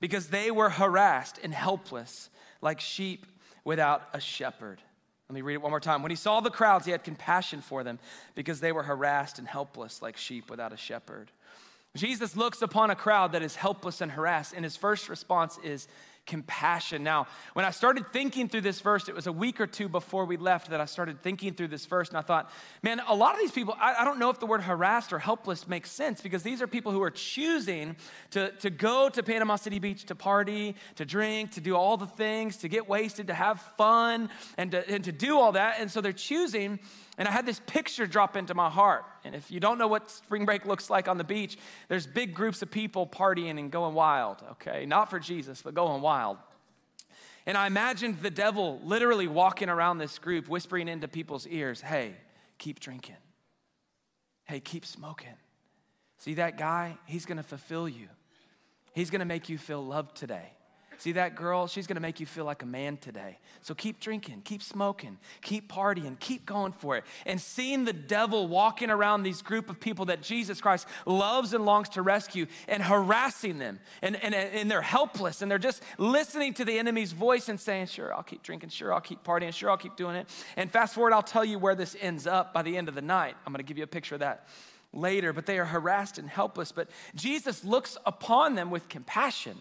because 0.00 0.28
they 0.28 0.50
were 0.50 0.70
harassed 0.70 1.38
and 1.42 1.54
helpless 1.54 2.28
like 2.60 2.80
sheep 2.80 3.26
without 3.64 4.08
a 4.12 4.20
shepherd. 4.20 4.80
Let 5.28 5.34
me 5.34 5.40
read 5.40 5.54
it 5.54 5.62
one 5.62 5.70
more 5.70 5.80
time. 5.80 6.02
When 6.02 6.10
he 6.10 6.16
saw 6.16 6.40
the 6.40 6.50
crowds, 6.50 6.84
he 6.84 6.92
had 6.92 7.02
compassion 7.02 7.60
for 7.60 7.82
them 7.82 7.98
because 8.34 8.60
they 8.60 8.70
were 8.70 8.84
harassed 8.84 9.38
and 9.38 9.48
helpless 9.48 10.00
like 10.00 10.16
sheep 10.16 10.50
without 10.50 10.72
a 10.72 10.76
shepherd. 10.76 11.32
Jesus 11.96 12.36
looks 12.36 12.62
upon 12.62 12.90
a 12.90 12.96
crowd 12.96 13.32
that 13.32 13.42
is 13.42 13.56
helpless 13.56 14.00
and 14.00 14.10
harassed, 14.10 14.52
and 14.54 14.64
his 14.64 14.76
first 14.76 15.08
response 15.08 15.58
is 15.62 15.88
compassion. 16.26 17.02
Now, 17.02 17.28
when 17.54 17.64
I 17.64 17.70
started 17.70 18.12
thinking 18.12 18.48
through 18.48 18.62
this 18.62 18.80
verse, 18.80 19.08
it 19.08 19.14
was 19.14 19.26
a 19.26 19.32
week 19.32 19.60
or 19.60 19.66
two 19.66 19.88
before 19.88 20.24
we 20.24 20.36
left 20.36 20.70
that 20.70 20.80
I 20.80 20.84
started 20.84 21.22
thinking 21.22 21.54
through 21.54 21.68
this 21.68 21.86
verse, 21.86 22.08
and 22.08 22.18
I 22.18 22.20
thought, 22.20 22.50
man, 22.82 23.00
a 23.06 23.14
lot 23.14 23.34
of 23.34 23.40
these 23.40 23.52
people, 23.52 23.76
I, 23.80 23.96
I 24.00 24.04
don't 24.04 24.18
know 24.18 24.30
if 24.30 24.40
the 24.40 24.46
word 24.46 24.62
harassed 24.62 25.12
or 25.12 25.18
helpless 25.18 25.68
makes 25.68 25.90
sense 25.90 26.20
because 26.20 26.42
these 26.42 26.60
are 26.60 26.66
people 26.66 26.92
who 26.92 27.02
are 27.02 27.10
choosing 27.10 27.96
to, 28.32 28.50
to 28.52 28.70
go 28.70 29.08
to 29.08 29.22
Panama 29.22 29.56
City 29.56 29.78
Beach 29.78 30.04
to 30.06 30.14
party, 30.14 30.74
to 30.96 31.04
drink, 31.04 31.52
to 31.52 31.60
do 31.60 31.76
all 31.76 31.96
the 31.96 32.06
things, 32.06 32.58
to 32.58 32.68
get 32.68 32.88
wasted, 32.88 33.28
to 33.28 33.34
have 33.34 33.60
fun, 33.78 34.28
and 34.58 34.72
to, 34.72 34.88
and 34.90 35.04
to 35.04 35.12
do 35.12 35.38
all 35.38 35.52
that. 35.52 35.76
And 35.80 35.90
so 35.90 36.00
they're 36.00 36.12
choosing 36.12 36.80
and 37.18 37.26
I 37.26 37.30
had 37.30 37.46
this 37.46 37.60
picture 37.66 38.06
drop 38.06 38.36
into 38.36 38.54
my 38.54 38.68
heart. 38.68 39.04
And 39.24 39.34
if 39.34 39.50
you 39.50 39.58
don't 39.58 39.78
know 39.78 39.88
what 39.88 40.10
spring 40.10 40.44
break 40.44 40.66
looks 40.66 40.90
like 40.90 41.08
on 41.08 41.16
the 41.16 41.24
beach, 41.24 41.56
there's 41.88 42.06
big 42.06 42.34
groups 42.34 42.60
of 42.60 42.70
people 42.70 43.06
partying 43.06 43.58
and 43.58 43.70
going 43.70 43.94
wild, 43.94 44.42
okay? 44.52 44.84
Not 44.84 45.08
for 45.08 45.18
Jesus, 45.18 45.62
but 45.62 45.74
going 45.74 46.02
wild. 46.02 46.36
And 47.46 47.56
I 47.56 47.66
imagined 47.66 48.20
the 48.20 48.30
devil 48.30 48.80
literally 48.84 49.28
walking 49.28 49.68
around 49.68 49.98
this 49.98 50.18
group, 50.18 50.48
whispering 50.48 50.88
into 50.88 51.08
people's 51.08 51.46
ears, 51.46 51.80
hey, 51.80 52.14
keep 52.58 52.80
drinking. 52.80 53.16
Hey, 54.44 54.60
keep 54.60 54.84
smoking. 54.84 55.34
See 56.18 56.34
that 56.34 56.58
guy? 56.58 56.98
He's 57.06 57.24
gonna 57.24 57.42
fulfill 57.42 57.88
you. 57.88 58.08
He's 58.94 59.10
gonna 59.10 59.24
make 59.24 59.48
you 59.48 59.58
feel 59.58 59.84
loved 59.84 60.16
today. 60.16 60.55
See 60.98 61.12
that 61.12 61.34
girl? 61.34 61.66
She's 61.66 61.86
gonna 61.86 62.00
make 62.00 62.20
you 62.20 62.26
feel 62.26 62.44
like 62.44 62.62
a 62.62 62.66
man 62.66 62.96
today. 62.96 63.38
So 63.60 63.74
keep 63.74 64.00
drinking, 64.00 64.42
keep 64.44 64.62
smoking, 64.62 65.18
keep 65.42 65.70
partying, 65.70 66.18
keep 66.18 66.46
going 66.46 66.72
for 66.72 66.96
it. 66.96 67.04
And 67.24 67.40
seeing 67.40 67.84
the 67.84 67.92
devil 67.92 68.48
walking 68.48 68.90
around 68.90 69.22
these 69.22 69.42
group 69.42 69.68
of 69.68 69.80
people 69.80 70.06
that 70.06 70.22
Jesus 70.22 70.60
Christ 70.60 70.86
loves 71.04 71.52
and 71.52 71.64
longs 71.64 71.88
to 71.90 72.02
rescue 72.02 72.46
and 72.68 72.82
harassing 72.82 73.58
them. 73.58 73.80
And, 74.02 74.16
and, 74.22 74.34
and 74.34 74.70
they're 74.70 74.82
helpless 74.82 75.42
and 75.42 75.50
they're 75.50 75.58
just 75.58 75.82
listening 75.98 76.54
to 76.54 76.64
the 76.64 76.78
enemy's 76.78 77.12
voice 77.12 77.48
and 77.48 77.60
saying, 77.60 77.86
Sure, 77.86 78.14
I'll 78.14 78.22
keep 78.22 78.42
drinking, 78.42 78.70
sure, 78.70 78.92
I'll 78.92 79.00
keep 79.00 79.22
partying, 79.24 79.52
sure, 79.52 79.70
I'll 79.70 79.76
keep 79.76 79.96
doing 79.96 80.16
it. 80.16 80.28
And 80.56 80.70
fast 80.70 80.94
forward, 80.94 81.12
I'll 81.12 81.22
tell 81.22 81.44
you 81.44 81.58
where 81.58 81.74
this 81.74 81.96
ends 82.00 82.26
up 82.26 82.54
by 82.54 82.62
the 82.62 82.76
end 82.76 82.88
of 82.88 82.94
the 82.94 83.02
night. 83.02 83.36
I'm 83.46 83.52
gonna 83.52 83.62
give 83.62 83.78
you 83.78 83.84
a 83.84 83.88
picture 83.88 84.14
of 84.14 84.20
that 84.20 84.46
later, 84.92 85.32
but 85.32 85.46
they 85.46 85.58
are 85.58 85.64
harassed 85.64 86.18
and 86.18 86.28
helpless. 86.28 86.72
But 86.72 86.88
Jesus 87.14 87.64
looks 87.64 87.96
upon 88.06 88.54
them 88.54 88.70
with 88.70 88.88
compassion. 88.88 89.60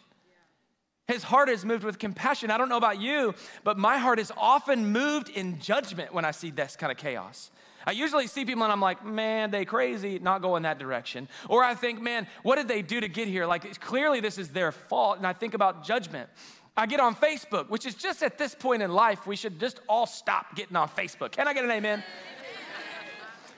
His 1.07 1.21
heart 1.23 1.49
is 1.49 1.63
moved 1.63 1.83
with 1.83 1.99
compassion. 1.99 2.49
I 2.49 2.57
don't 2.57 2.69
know 2.69 2.77
about 2.77 2.99
you, 2.99 3.35
but 3.63 3.77
my 3.77 3.97
heart 3.97 4.19
is 4.19 4.31
often 4.35 4.91
moved 4.91 5.29
in 5.29 5.59
judgment 5.59 6.13
when 6.13 6.25
I 6.25 6.31
see 6.31 6.49
this 6.49 6.75
kind 6.75 6.91
of 6.91 6.97
chaos. 6.97 7.51
I 7.85 7.91
usually 7.91 8.25
see 8.25 8.45
people 8.45 8.63
and 8.63 8.71
I'm 8.71 8.81
like, 8.81 9.05
man, 9.05 9.51
they 9.51 9.63
crazy, 9.63 10.17
not 10.17 10.41
going 10.41 10.63
that 10.63 10.79
direction. 10.79 11.27
Or 11.47 11.63
I 11.63 11.75
think, 11.75 12.01
man, 12.01 12.25
what 12.41 12.55
did 12.55 12.67
they 12.67 12.81
do 12.81 12.99
to 12.99 13.07
get 13.07 13.27
here? 13.27 13.45
Like, 13.45 13.79
clearly 13.79 14.19
this 14.19 14.39
is 14.39 14.49
their 14.49 14.71
fault. 14.71 15.17
And 15.17 15.27
I 15.27 15.33
think 15.33 15.53
about 15.53 15.85
judgment. 15.85 16.27
I 16.75 16.87
get 16.87 16.99
on 16.99 17.15
Facebook, 17.15 17.69
which 17.69 17.85
is 17.85 17.93
just 17.93 18.23
at 18.23 18.39
this 18.39 18.55
point 18.55 18.81
in 18.81 18.91
life, 18.91 19.27
we 19.27 19.35
should 19.35 19.59
just 19.59 19.79
all 19.87 20.07
stop 20.07 20.55
getting 20.55 20.75
on 20.75 20.89
Facebook. 20.89 21.31
Can 21.31 21.47
I 21.47 21.53
get 21.53 21.63
an 21.63 21.71
amen? 21.71 22.03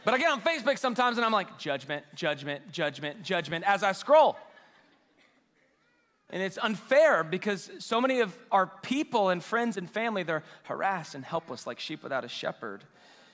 but 0.03 0.13
I 0.13 0.17
get 0.17 0.29
on 0.29 0.41
Facebook 0.41 0.77
sometimes 0.77 1.17
and 1.17 1.25
I'm 1.25 1.31
like, 1.31 1.57
judgment, 1.57 2.03
judgment, 2.13 2.69
judgment, 2.71 3.23
judgment 3.23 3.63
as 3.65 3.81
I 3.81 3.93
scroll. 3.93 4.37
And 6.29 6.43
it's 6.43 6.57
unfair 6.61 7.23
because 7.23 7.71
so 7.79 8.01
many 8.01 8.19
of 8.19 8.37
our 8.51 8.67
people 8.67 9.29
and 9.29 9.41
friends 9.41 9.77
and 9.77 9.89
family, 9.89 10.23
they're 10.23 10.43
harassed 10.63 11.15
and 11.15 11.23
helpless 11.23 11.65
like 11.65 11.79
sheep 11.79 12.03
without 12.03 12.25
a 12.25 12.27
shepherd. 12.27 12.83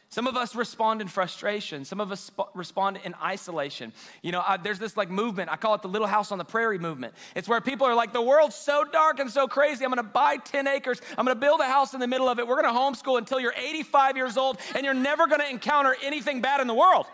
Some 0.10 0.28
of 0.28 0.38
us 0.38 0.54
respond 0.54 1.02
in 1.02 1.08
frustration. 1.08 1.86
Some 1.86 2.00
of 2.00 2.12
us 2.12 2.22
sp- 2.30 2.54
respond 2.54 3.00
in 3.04 3.16
isolation. 3.16 3.94
You 4.22 4.32
know, 4.32 4.44
I, 4.46 4.58
there's 4.58 4.78
this 4.78 4.96
like 4.96 5.10
movement. 5.10 5.50
I 5.50 5.56
call 5.56 5.74
it 5.74 5.82
the 5.82 5.88
Little 5.88 6.06
House 6.06 6.32
on 6.32 6.38
the 6.38 6.46
Prairie 6.46 6.78
movement. 6.78 7.16
It's 7.36 7.48
where 7.48 7.60
people 7.62 7.88
are 7.88 7.96
like, 7.96 8.14
the 8.14 8.22
world's 8.22 8.56
so 8.56 8.84
dark 8.84 9.18
and 9.18 9.28
so 9.32 9.48
crazy. 9.48 9.84
I'm 9.84 9.90
going 9.90 9.98
to 9.98 10.04
buy 10.04 10.38
10 10.38 10.68
acres. 10.68 11.02
I'm 11.18 11.26
going 11.26 11.36
to 11.36 11.42
build 11.42 11.62
a 11.62 11.66
house 11.66 11.96
in 11.96 12.00
the 12.00 12.08
middle 12.08 12.30
of 12.30 12.38
it. 12.38 12.48
We're 12.48 12.62
going 12.62 12.72
to 12.72 12.80
homeschool 12.80 13.18
until 13.18 13.40
you're 13.40 13.56
85 13.58 14.16
years 14.16 14.38
old, 14.38 14.60
and 14.76 14.86
you're 14.86 14.94
never 14.94 15.26
going 15.26 15.42
to 15.42 15.50
encounter 15.50 15.96
anything 16.04 16.42
bad 16.42 16.62
in 16.62 16.68
the 16.68 16.76
world. 16.76 17.08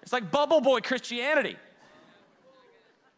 It's 0.00 0.14
like 0.14 0.30
bubble 0.30 0.62
boy 0.62 0.80
Christianity. 0.80 1.58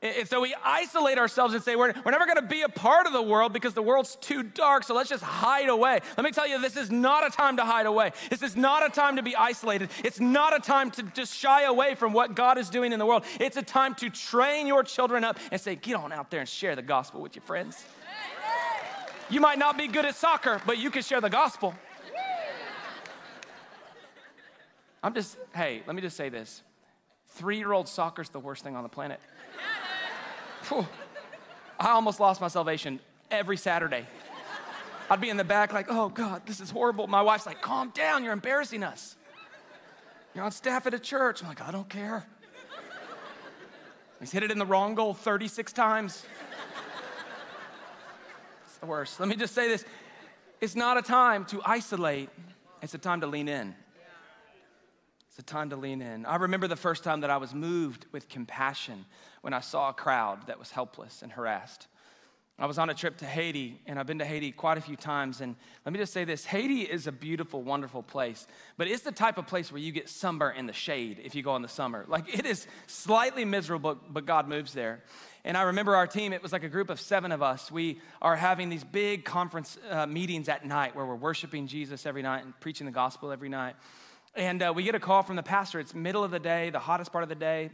And 0.03 0.27
so 0.27 0.41
we 0.41 0.55
isolate 0.65 1.19
ourselves 1.19 1.53
and 1.53 1.63
say, 1.63 1.77
we're, 1.77 1.93
we're 2.05 2.11
never 2.11 2.25
gonna 2.25 2.41
be 2.41 2.63
a 2.63 2.71
part 2.71 3.07
of 3.07 3.13
the 3.13 3.21
world 3.21 3.53
because 3.53 3.75
the 3.75 3.83
world's 3.83 4.17
too 4.17 4.43
dark, 4.43 4.83
so 4.85 4.95
let's 4.95 5.11
just 5.11 5.23
hide 5.23 5.69
away. 5.69 6.01
Let 6.17 6.25
me 6.25 6.31
tell 6.31 6.49
you, 6.49 6.59
this 6.59 6.79
is 6.79 6.91
not 6.91 7.27
a 7.27 7.31
time 7.31 7.59
to 7.59 7.65
hide 7.65 7.85
away. 7.85 8.13
This 8.31 8.43
is 8.43 8.57
not 8.57 8.85
a 8.85 8.89
time 8.89 9.17
to 9.17 9.23
be 9.23 9.37
isolated. 9.37 9.91
It's 10.03 10.19
not 10.19 10.57
a 10.57 10.59
time 10.59 10.91
to 10.93 11.03
just 11.03 11.35
shy 11.35 11.65
away 11.65 11.95
from 11.97 12.15
what 12.15 12.35
God 12.35 12.57
is 12.57 12.71
doing 12.71 12.95
in 12.95 12.99
the 12.99 13.05
world. 13.05 13.25
It's 13.39 13.59
a 13.59 13.63
time 13.63 13.95
to 13.97 14.09
train 14.09 14.67
your 14.67 14.83
children 14.83 15.23
up 15.23 15.39
and 15.53 15.61
say, 15.61 15.77
get 15.77 15.97
on 15.97 16.13
out 16.13 16.31
there 16.31 16.41
and 16.41 16.49
share 16.49 16.75
the 16.75 16.83
gospel 16.83 17.21
with 17.21 17.37
your 17.37 17.43
friends. 17.43 17.85
You 19.29 19.41
might 19.41 19.59
not 19.59 19.77
be 19.77 19.87
good 19.87 20.07
at 20.07 20.15
soccer, 20.15 20.63
but 20.65 20.79
you 20.79 20.91
can 20.91 21.03
share 21.03 21.21
the 21.21 21.31
gospel. 21.31 21.75
I'm 25.03 25.13
just, 25.13 25.37
hey, 25.55 25.83
let 25.87 25.95
me 25.95 26.01
just 26.01 26.17
say 26.17 26.31
this. 26.31 26.63
Three 27.29 27.59
year 27.59 27.73
old 27.73 27.87
soccer's 27.87 28.31
the 28.31 28.41
worst 28.41 28.65
thing 28.65 28.77
on 28.77 28.83
the 28.83 28.89
planet. 28.89 29.21
I 31.79 31.91
almost 31.91 32.21
lost 32.21 32.41
my 32.41 32.49
salvation 32.49 33.01
every 33.31 33.57
Saturday. 33.57 34.07
I'd 35.09 35.21
be 35.21 35.29
in 35.29 35.37
the 35.37 35.45
back, 35.45 35.73
like, 35.73 35.87
oh 35.89 36.09
God, 36.09 36.43
this 36.47 36.61
is 36.61 36.71
horrible. 36.71 37.07
My 37.07 37.23
wife's 37.23 37.47
like, 37.47 37.61
calm 37.61 37.91
down, 37.91 38.23
you're 38.23 38.33
embarrassing 38.33 38.85
us. 38.85 39.17
You're 40.35 40.45
on 40.45 40.53
staff 40.53 40.87
at 40.87 40.95
a 40.95 40.99
church. 40.99 41.43
I'm 41.43 41.49
like, 41.49 41.61
I 41.61 41.73
don't 41.73 41.89
care. 41.89 42.25
He's 44.21 44.31
hit 44.31 44.43
it 44.43 44.51
in 44.51 44.59
the 44.59 44.67
wrong 44.67 44.95
goal 44.95 45.15
36 45.15 45.73
times. 45.73 46.25
It's 48.67 48.77
the 48.77 48.87
worst. 48.87 49.19
Let 49.19 49.29
me 49.29 49.35
just 49.35 49.55
say 49.55 49.67
this 49.67 49.85
it's 50.61 50.77
not 50.77 50.99
a 50.99 51.03
time 51.03 51.47
to 51.47 51.61
isolate, 51.65 52.29
it's 52.83 52.95
a 52.95 52.99
time 52.99 53.23
to 53.23 53.27
lean 53.27 53.49
in. 53.49 53.75
It's 55.31 55.39
a 55.39 55.43
time 55.43 55.71
to 55.71 55.77
lean 55.77 56.03
in. 56.03 56.27
I 56.27 56.37
remember 56.37 56.69
the 56.69 56.77
first 56.77 57.03
time 57.03 57.21
that 57.23 57.31
I 57.31 57.39
was 57.39 57.55
moved 57.55 58.07
with 58.13 58.29
compassion 58.29 59.07
when 59.41 59.53
I 59.53 59.61
saw 59.61 59.91
a 59.91 59.93
crowd 59.93 60.47
that 60.47 60.59
was 60.59 60.71
helpless 60.71 61.23
and 61.23 61.33
harassed. 61.33 61.87
I 62.61 62.67
was 62.67 62.77
on 62.77 62.91
a 62.91 62.95
trip 62.95 63.17
to 63.19 63.25
Haiti, 63.25 63.81
and 63.87 63.99
I've 63.99 64.07
been 64.07 64.19
to 64.19 64.25
Haiti 64.27 64.53
quite 64.53 64.77
a 64.77 64.83
few 64.83 64.95
times. 64.95 65.41
And 65.41 65.57
let 65.87 65.95
me 65.95 65.99
just 65.99 66.13
say 66.13 66.25
this 66.25 66.45
Haiti 66.45 66.83
is 66.83 67.07
a 67.07 67.13
beautiful, 67.13 67.63
wonderful 67.63 68.03
place, 68.03 68.47
but 68.77 68.87
it's 68.87 69.03
the 69.03 69.13
type 69.13 69.39
of 69.39 69.47
place 69.47 69.73
where 69.73 69.81
you 69.81 69.93
get 69.93 70.11
sunburnt 70.11 70.59
in 70.59 70.67
the 70.67 70.75
shade 70.75 71.23
if 71.25 71.35
you 71.35 71.43
go 71.43 71.57
in 71.57 71.63
the 71.63 71.69
summer. 71.69 72.05
Like 72.07 72.39
it 72.39 72.45
is 72.45 72.67
slightly 72.87 73.47
miserable, 73.47 73.99
but 74.11 74.27
God 74.27 74.47
moves 74.47 74.75
there. 74.75 75.03
And 75.43 75.57
I 75.57 75.63
remember 75.63 75.97
our 75.97 76.07
team, 76.07 76.35
it 76.35 76.43
was 76.43 76.53
like 76.53 76.63
a 76.63 76.69
group 76.69 76.91
of 76.91 77.01
seven 77.01 77.33
of 77.33 77.43
us. 77.43 77.73
We 77.73 77.99
are 78.21 78.37
having 78.37 78.69
these 78.69 78.85
big 78.85 79.25
conference 79.25 79.79
uh, 79.89 80.07
meetings 80.07 80.51
at 80.51 80.67
night 80.67 80.95
where 80.95 81.07
we're 81.07 81.15
worshiping 81.15 81.67
Jesus 81.67 82.05
every 82.05 82.21
night 82.21 82.45
and 82.45 82.53
preaching 82.61 82.85
the 82.85 82.93
gospel 82.93 83.33
every 83.33 83.49
night. 83.49 83.75
And 84.35 84.63
uh, 84.63 84.75
we 84.77 84.83
get 84.83 84.95
a 84.95 85.01
call 85.01 85.23
from 85.23 85.37
the 85.37 85.43
pastor. 85.43 85.81
It's 85.81 85.95
middle 85.95 86.23
of 86.23 86.31
the 86.31 86.39
day, 86.39 86.69
the 86.69 86.79
hottest 86.79 87.11
part 87.11 87.23
of 87.23 87.31
the 87.31 87.35
day. 87.35 87.71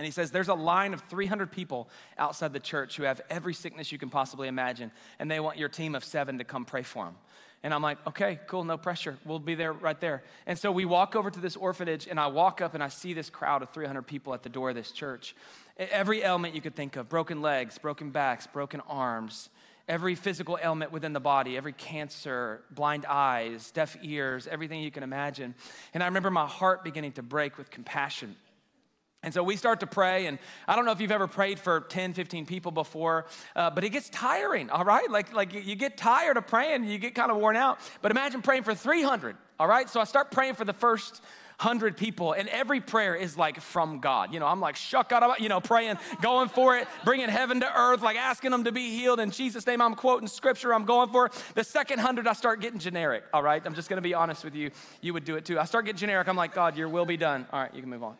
And 0.00 0.06
he 0.06 0.12
says, 0.12 0.30
There's 0.30 0.48
a 0.48 0.54
line 0.54 0.94
of 0.94 1.02
300 1.10 1.52
people 1.52 1.86
outside 2.16 2.54
the 2.54 2.58
church 2.58 2.96
who 2.96 3.02
have 3.02 3.20
every 3.28 3.52
sickness 3.52 3.92
you 3.92 3.98
can 3.98 4.08
possibly 4.08 4.48
imagine, 4.48 4.92
and 5.18 5.30
they 5.30 5.40
want 5.40 5.58
your 5.58 5.68
team 5.68 5.94
of 5.94 6.02
seven 6.02 6.38
to 6.38 6.44
come 6.44 6.64
pray 6.64 6.82
for 6.82 7.04
them. 7.04 7.16
And 7.62 7.74
I'm 7.74 7.82
like, 7.82 7.98
okay, 8.06 8.40
cool, 8.46 8.64
no 8.64 8.78
pressure. 8.78 9.18
We'll 9.26 9.38
be 9.38 9.54
there 9.54 9.74
right 9.74 10.00
there. 10.00 10.22
And 10.46 10.58
so 10.58 10.72
we 10.72 10.86
walk 10.86 11.14
over 11.16 11.30
to 11.30 11.38
this 11.38 11.54
orphanage, 11.54 12.06
and 12.06 12.18
I 12.18 12.28
walk 12.28 12.62
up 12.62 12.72
and 12.72 12.82
I 12.82 12.88
see 12.88 13.12
this 13.12 13.28
crowd 13.28 13.60
of 13.60 13.68
300 13.74 14.00
people 14.06 14.32
at 14.32 14.42
the 14.42 14.48
door 14.48 14.70
of 14.70 14.74
this 14.74 14.90
church. 14.90 15.36
Every 15.76 16.22
ailment 16.22 16.54
you 16.54 16.62
could 16.62 16.74
think 16.74 16.96
of 16.96 17.10
broken 17.10 17.42
legs, 17.42 17.76
broken 17.76 18.08
backs, 18.08 18.46
broken 18.46 18.80
arms, 18.88 19.50
every 19.86 20.14
physical 20.14 20.58
ailment 20.62 20.92
within 20.92 21.12
the 21.12 21.20
body, 21.20 21.58
every 21.58 21.74
cancer, 21.74 22.62
blind 22.70 23.04
eyes, 23.04 23.70
deaf 23.70 23.98
ears, 24.00 24.46
everything 24.46 24.80
you 24.80 24.90
can 24.90 25.02
imagine. 25.02 25.54
And 25.92 26.02
I 26.02 26.06
remember 26.06 26.30
my 26.30 26.46
heart 26.46 26.84
beginning 26.84 27.12
to 27.12 27.22
break 27.22 27.58
with 27.58 27.68
compassion 27.70 28.34
and 29.22 29.34
so 29.34 29.42
we 29.42 29.56
start 29.56 29.80
to 29.80 29.86
pray, 29.86 30.26
and 30.26 30.38
I 30.66 30.76
don't 30.76 30.86
know 30.86 30.92
if 30.92 31.00
you've 31.00 31.10
ever 31.10 31.26
prayed 31.26 31.58
for 31.58 31.80
10, 31.82 32.14
15 32.14 32.46
people 32.46 32.72
before, 32.72 33.26
uh, 33.54 33.68
but 33.68 33.84
it 33.84 33.90
gets 33.90 34.08
tiring, 34.08 34.70
all 34.70 34.84
right? 34.84 35.10
Like, 35.10 35.34
like 35.34 35.52
you 35.52 35.74
get 35.74 35.98
tired 35.98 36.38
of 36.38 36.46
praying, 36.46 36.84
you 36.84 36.96
get 36.96 37.14
kind 37.14 37.30
of 37.30 37.36
worn 37.36 37.54
out. 37.54 37.80
But 38.00 38.12
imagine 38.12 38.40
praying 38.40 38.62
for 38.62 38.74
300, 38.74 39.36
all 39.58 39.68
right? 39.68 39.90
So 39.90 40.00
I 40.00 40.04
start 40.04 40.30
praying 40.30 40.54
for 40.54 40.64
the 40.64 40.72
first 40.72 41.20
100 41.60 41.98
people, 41.98 42.32
and 42.32 42.48
every 42.48 42.80
prayer 42.80 43.14
is 43.14 43.36
like 43.36 43.60
from 43.60 44.00
God. 44.00 44.32
You 44.32 44.40
know, 44.40 44.46
I'm 44.46 44.60
like, 44.60 44.76
shuck 44.76 45.12
out, 45.12 45.38
you 45.38 45.50
know, 45.50 45.60
praying, 45.60 45.98
going 46.22 46.48
for 46.48 46.78
it, 46.78 46.88
bringing 47.04 47.28
heaven 47.28 47.60
to 47.60 47.78
earth, 47.78 48.00
like 48.00 48.16
asking 48.16 48.52
them 48.52 48.64
to 48.64 48.72
be 48.72 48.88
healed. 48.96 49.20
In 49.20 49.30
Jesus' 49.30 49.66
name, 49.66 49.82
I'm 49.82 49.96
quoting 49.96 50.28
scripture, 50.28 50.72
I'm 50.72 50.86
going 50.86 51.10
for 51.10 51.26
it. 51.26 51.44
The 51.54 51.64
second 51.64 51.98
100, 51.98 52.26
I 52.26 52.32
start 52.32 52.62
getting 52.62 52.78
generic, 52.78 53.24
all 53.34 53.42
right? 53.42 53.60
I'm 53.66 53.74
just 53.74 53.90
gonna 53.90 54.00
be 54.00 54.14
honest 54.14 54.44
with 54.44 54.54
you. 54.54 54.70
You 55.02 55.12
would 55.12 55.26
do 55.26 55.36
it 55.36 55.44
too. 55.44 55.58
I 55.58 55.66
start 55.66 55.84
getting 55.84 55.98
generic. 55.98 56.26
I'm 56.26 56.36
like, 56.36 56.54
God, 56.54 56.78
your 56.78 56.88
will 56.88 57.04
be 57.04 57.18
done. 57.18 57.46
All 57.52 57.60
right, 57.60 57.74
you 57.74 57.82
can 57.82 57.90
move 57.90 58.02
on. 58.02 58.16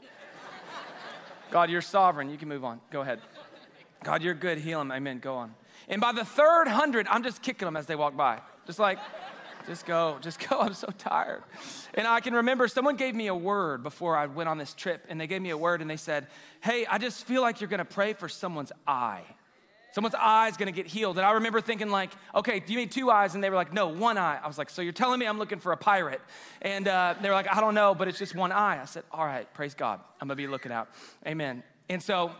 God, 1.50 1.70
you're 1.70 1.82
sovereign. 1.82 2.30
You 2.30 2.38
can 2.38 2.48
move 2.48 2.64
on. 2.64 2.80
Go 2.90 3.00
ahead. 3.00 3.20
God, 4.04 4.22
you're 4.22 4.34
good. 4.34 4.58
Heal 4.58 4.78
them. 4.78 4.92
Amen. 4.92 5.18
Go 5.18 5.34
on. 5.34 5.54
And 5.88 6.00
by 6.00 6.12
the 6.12 6.24
third 6.24 6.68
hundred, 6.68 7.06
I'm 7.08 7.22
just 7.22 7.42
kicking 7.42 7.66
them 7.66 7.76
as 7.76 7.86
they 7.86 7.96
walk 7.96 8.16
by. 8.16 8.40
Just 8.66 8.78
like, 8.78 8.98
just 9.66 9.84
go, 9.86 10.18
just 10.20 10.48
go. 10.48 10.60
I'm 10.60 10.74
so 10.74 10.88
tired. 10.96 11.42
And 11.94 12.06
I 12.06 12.20
can 12.20 12.34
remember 12.34 12.68
someone 12.68 12.96
gave 12.96 13.14
me 13.14 13.26
a 13.26 13.34
word 13.34 13.82
before 13.82 14.16
I 14.16 14.26
went 14.26 14.48
on 14.48 14.58
this 14.58 14.74
trip, 14.74 15.04
and 15.08 15.20
they 15.20 15.26
gave 15.26 15.42
me 15.42 15.50
a 15.50 15.56
word 15.56 15.80
and 15.80 15.90
they 15.90 15.96
said, 15.96 16.28
Hey, 16.60 16.86
I 16.86 16.98
just 16.98 17.26
feel 17.26 17.42
like 17.42 17.60
you're 17.60 17.68
gonna 17.68 17.84
pray 17.84 18.12
for 18.12 18.28
someone's 18.28 18.72
eye. 18.86 19.22
Someone's 19.92 20.14
eye 20.14 20.48
is 20.48 20.56
gonna 20.56 20.72
get 20.72 20.86
healed. 20.86 21.18
And 21.18 21.26
I 21.26 21.32
remember 21.32 21.60
thinking, 21.60 21.90
like, 21.90 22.10
okay, 22.34 22.60
do 22.60 22.72
you 22.72 22.78
need 22.78 22.90
two 22.90 23.10
eyes? 23.10 23.34
And 23.34 23.42
they 23.42 23.50
were 23.50 23.56
like, 23.56 23.72
no, 23.72 23.88
one 23.88 24.18
eye. 24.18 24.38
I 24.42 24.46
was 24.46 24.58
like, 24.58 24.70
so 24.70 24.82
you're 24.82 24.92
telling 24.92 25.18
me 25.18 25.26
I'm 25.26 25.38
looking 25.38 25.58
for 25.58 25.72
a 25.72 25.76
pirate? 25.76 26.20
And 26.62 26.86
uh, 26.86 27.14
they 27.20 27.28
were 27.28 27.34
like, 27.34 27.54
I 27.54 27.60
don't 27.60 27.74
know, 27.74 27.94
but 27.94 28.08
it's 28.08 28.18
just 28.18 28.34
one 28.34 28.52
eye. 28.52 28.80
I 28.80 28.84
said, 28.84 29.04
all 29.10 29.24
right, 29.24 29.52
praise 29.54 29.74
God. 29.74 30.00
I'm 30.20 30.28
gonna 30.28 30.36
be 30.36 30.46
looking 30.46 30.72
out. 30.72 30.88
Amen. 31.26 31.62
And 31.88 32.02
so 32.02 32.32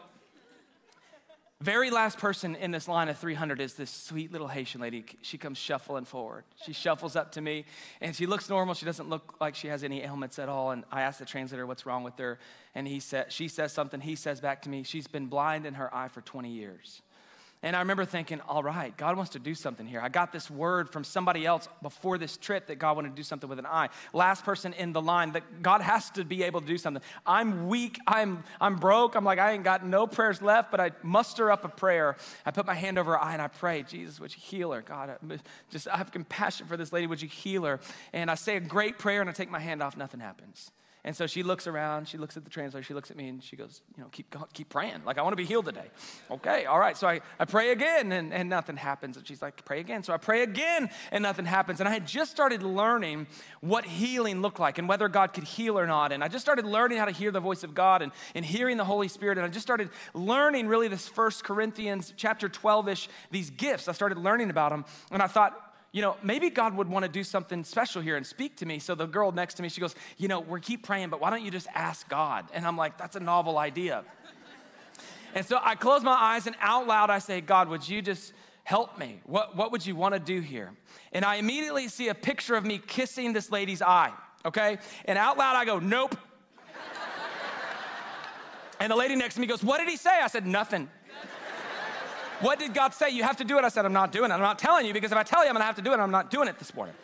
very 1.62 1.90
last 1.90 2.16
person 2.19 2.57
in 2.57 2.71
this 2.71 2.88
line 2.88 3.11
of 3.11 3.19
300 3.19 3.61
is 3.61 3.75
this 3.75 3.90
sweet 3.90 4.33
little 4.33 4.49
Haitian 4.49 4.80
lady. 4.80 5.04
She 5.21 5.37
comes 5.37 5.59
shuffling 5.59 6.07
forward. 6.07 6.45
She 6.64 6.73
shuffles 6.73 7.16
up 7.16 7.33
to 7.33 7.42
me 7.42 7.66
and 8.00 8.16
she 8.16 8.25
looks 8.25 8.49
normal. 8.49 8.73
She 8.73 8.87
doesn't 8.87 9.11
look 9.11 9.35
like 9.40 9.54
she 9.54 9.69
has 9.69 9.85
any 9.85 10.02
ailments 10.02 10.38
at 10.38 10.49
all. 10.49 10.71
And 10.71 10.85
I 10.90 11.02
ask 11.02 11.19
the 11.19 11.26
translator 11.26 11.66
what's 11.66 11.85
wrong 11.85 12.02
with 12.02 12.16
her. 12.19 12.38
And 12.75 12.88
he 12.88 12.99
said, 12.99 13.30
she 13.30 13.47
says 13.47 13.75
something. 13.75 14.00
He 14.00 14.16
says 14.16 14.40
back 14.40 14.62
to 14.62 14.71
me, 14.71 14.85
she's 14.85 15.07
been 15.07 15.26
blind 15.26 15.66
in 15.66 15.75
her 15.75 15.95
eye 15.95 16.09
for 16.09 16.23
20 16.23 16.50
years. 16.50 17.02
And 17.62 17.76
I 17.76 17.81
remember 17.81 18.07
thinking, 18.07 18.40
all 18.49 18.62
right, 18.62 18.97
God 18.97 19.19
wants 19.19 19.33
to 19.33 19.38
do 19.38 19.55
something 19.55 19.87
here. 19.87 20.00
I 20.00 20.09
got 20.09 20.33
this 20.33 20.50
word 20.50 20.88
from 20.88 21.05
somebody 21.05 21.45
else 21.45 21.69
before 21.83 22.17
this 22.17 22.38
trip 22.38 22.69
that 22.69 22.79
God 22.79 22.97
wanted 22.97 23.11
to 23.11 23.14
do 23.14 23.23
something 23.23 23.50
with 23.50 23.59
an 23.59 23.67
eye. 23.67 23.90
Last 24.14 24.45
person 24.45 24.73
in 24.73 24.95
the 24.95 25.02
line, 25.02 25.33
that 25.33 25.62
God 25.62 25.83
has 25.83 26.09
to 26.12 26.25
be 26.25 26.43
able 26.43 26.62
to 26.62 26.67
do 26.67 26.79
something. 26.79 27.02
I'm 27.26 27.69
weak, 27.69 27.99
I'm, 28.07 28.45
I'm 28.62 28.76
broke, 28.76 29.14
I'm 29.14 29.26
like, 29.26 29.38
I 29.38 29.52
ain't 29.52 29.64
got 29.64 29.85
no 29.85 30.07
prayers 30.07 30.40
left, 30.40 30.71
but 30.71 30.81
I 30.81 30.93
muster 31.02 31.50
up 31.50 31.67
a 31.67 31.69
prayer. 31.69 32.17
I 32.47 32.50
put 32.50 32.64
my 32.64 32.75
hand 32.75 32.99
over 32.99 33.12
her 33.12 33.23
eye 33.23 33.35
and 33.35 33.43
I 33.43 33.49
pray, 33.49 33.83
Jesus, 33.83 34.19
would 34.21 34.35
you 34.35 34.40
heal 34.40 34.73
her? 34.73 34.81
God, 34.81 35.11
I 35.11 35.38
just 35.71 35.87
I 35.87 35.99
have 35.99 36.12
compassion 36.12 36.67
for 36.67 36.79
this 36.79 36.95
lady, 36.95 37.07
would 37.07 37.21
you 37.21 37.29
heal 37.29 37.64
her? 37.64 37.79
And 38.14 38.31
I 38.31 38.37
say 38.37 38.57
a 38.57 38.61
great 38.61 38.99
prayer 38.99 39.21
and 39.21 39.29
I 39.29 39.35
take 39.35 39.50
my 39.50 39.61
hand 39.61 39.83
off, 39.83 39.99
nothing 39.99 40.21
happens. 40.21 40.73
And 41.02 41.16
so 41.16 41.26
she 41.26 41.42
looks 41.42 41.66
around, 41.66 42.09
she 42.09 42.19
looks 42.19 42.37
at 42.37 42.45
the 42.45 42.50
translator, 42.50 42.85
she 42.85 42.92
looks 42.92 43.11
at 43.11 43.16
me, 43.16 43.28
and 43.28 43.42
she 43.42 43.57
goes, 43.57 43.80
You 43.97 44.02
know, 44.02 44.09
keep, 44.11 44.35
keep 44.52 44.69
praying. 44.69 45.02
Like, 45.07 45.16
I 45.16 45.23
want 45.23 45.33
to 45.33 45.37
be 45.37 45.47
healed 45.47 45.64
today. 45.64 45.90
Okay, 46.30 46.66
all 46.66 46.78
right. 46.78 46.97
So 46.97 47.09
I, 47.09 47.21
I 47.38 47.47
pray 47.47 47.73
again, 47.73 48.12
and, 48.12 48.35
and 48.35 48.50
nothing 48.50 48.76
happens. 48.76 49.16
And 49.16 49.26
she's 49.26 49.40
like, 49.40 49.64
Pray 49.64 49.80
again. 49.80 50.02
So 50.02 50.12
I 50.12 50.19
pray 50.19 50.42
again, 50.42 50.90
and 51.11 51.23
nothing 51.23 51.47
happens. 51.47 51.80
And 51.80 51.88
I 51.88 51.92
had 51.92 52.07
just 52.07 52.30
started 52.30 52.62
learning 52.62 53.28
what 53.61 53.87
healing 53.87 54.42
looked 54.42 54.61
like 54.61 54.76
and 54.76 54.88
whether 54.88 55.09
God 55.09 55.33
could 55.33 55.45
heal 55.45 55.78
or 55.78 55.87
not. 55.87 56.12
And 56.12 56.23
I 56.23 56.28
just 56.28 56.45
started 56.45 56.66
learning 56.66 56.99
how 56.99 57.07
to 57.07 57.12
hear 57.12 57.30
the 57.30 57.40
voice 57.40 57.64
of 57.64 57.75
God 57.75 58.02
and, 58.02 58.12
and 58.35 58.45
hearing 58.45 58.76
the 58.76 58.85
Holy 58.85 59.09
Spirit. 59.09 59.38
And 59.38 59.47
I 59.47 59.49
just 59.49 59.66
started 59.66 59.88
learning 60.12 60.69
really 60.69 60.88
this 60.88 61.09
First 61.09 61.45
Corinthians 61.45 62.12
chapter 62.16 62.49
12 62.49 62.88
ish, 62.88 63.09
these 63.30 63.49
gifts. 63.49 63.88
I 63.88 63.92
started 63.92 64.19
learning 64.19 64.50
about 64.50 64.71
them. 64.71 64.85
And 65.11 65.23
I 65.23 65.28
thought, 65.28 65.70
you 65.92 66.02
know, 66.02 66.16
maybe 66.23 66.50
God 66.50 66.76
would 66.76 66.88
want 66.88 67.04
to 67.04 67.11
do 67.11 67.25
something 67.25 67.64
special 67.64 68.00
here 68.00 68.16
and 68.16 68.25
speak 68.25 68.56
to 68.59 68.66
me. 68.66 68.78
So 68.78 68.94
the 68.94 69.06
girl 69.06 69.32
next 69.32 69.54
to 69.54 69.62
me, 69.62 69.68
she 69.68 69.80
goes, 69.80 69.94
you 70.18 70.28
know, 70.28 70.40
we 70.40 70.61
keep 70.61 70.85
praying, 70.85 71.11
but 71.11 71.20
why 71.20 71.30
don't 71.30 71.42
you 71.42 71.50
just 71.50 71.66
ask 71.75 72.09
God? 72.09 72.47
And 72.52 72.64
I'm 72.64 72.76
like, 72.76 72.97
that's 72.97 73.16
a 73.16 73.20
novel 73.20 73.59
idea. 73.59 74.04
and 75.35 75.44
so 75.44 75.59
I 75.61 75.75
close 75.75 76.02
my 76.02 76.12
eyes 76.14 76.47
and 76.47 76.54
out 76.61 76.87
loud 76.87 77.11
I 77.11 77.18
say, 77.18 77.40
God, 77.40 77.68
would 77.68 77.88
you 77.88 78.02
just 78.02 78.32
help 78.62 78.99
me? 78.99 79.20
What, 79.25 79.56
what 79.56 79.73
would 79.73 79.85
you 79.85 79.97
want 79.97 80.14
to 80.14 80.20
do 80.20 80.40
here? 80.40 80.73
And 81.12 81.25
I 81.25 81.37
immediately 81.37 81.88
see 81.88 82.09
a 82.09 82.14
picture 82.14 82.54
of 82.54 82.64
me 82.64 82.78
kissing 82.78 83.32
this 83.32 83.50
lady's 83.50 83.82
eye, 83.82 84.12
okay? 84.44 84.78
And 85.06 85.18
out 85.18 85.38
loud 85.38 85.56
I 85.56 85.64
go, 85.64 85.80
nope. 85.80 86.14
and 88.80 88.92
the 88.92 88.97
lady 88.97 89.16
next 89.16 89.35
to 89.35 89.40
me 89.40 89.49
goes, 89.49 89.64
what 89.64 89.78
did 89.78 89.88
he 89.88 89.97
say? 89.97 90.20
I 90.23 90.28
said, 90.28 90.47
nothing. 90.47 90.88
What 92.40 92.59
did 92.59 92.75
God 92.75 92.94
say? 92.94 93.11
You 93.11 93.23
have 93.23 93.37
to 93.38 93.44
do 93.44 93.59
it. 93.59 93.64
I 93.64 93.68
said, 93.68 93.85
I'm 93.85 93.92
not 93.92 94.12
doing 94.12 94.30
it. 94.30 94.35
I'm 94.35 94.40
not 94.40 94.59
telling 94.59 94.87
you 94.87 94.92
because 94.92 95.12
if 95.12 95.18
I 95.18 95.23
tell 95.23 95.42
you 95.42 95.49
I'm 95.49 95.54
gonna 95.54 95.64
have 95.64 95.76
to 95.76 95.82
do 95.82 95.92
it, 95.92 95.99
I'm 95.99 96.11
not 96.11 96.30
doing 96.30 96.49
it 96.49 96.59
this 96.59 96.75
morning. 96.75 96.94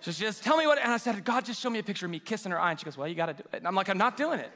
So 0.00 0.12
she 0.12 0.22
just 0.22 0.44
tell 0.44 0.56
me 0.56 0.66
what, 0.66 0.78
and 0.78 0.92
I 0.92 0.98
said, 0.98 1.24
God, 1.24 1.44
just 1.44 1.60
show 1.60 1.70
me 1.70 1.78
a 1.78 1.82
picture 1.82 2.06
of 2.06 2.12
me 2.12 2.18
kissing 2.18 2.52
her 2.52 2.60
eye. 2.60 2.70
And 2.70 2.78
she 2.78 2.84
goes, 2.84 2.96
Well, 2.96 3.08
you 3.08 3.14
gotta 3.14 3.34
do 3.34 3.42
it. 3.52 3.58
And 3.58 3.66
I'm 3.66 3.74
like, 3.74 3.88
I'm 3.88 3.98
not 3.98 4.16
doing 4.16 4.38
it. 4.40 4.50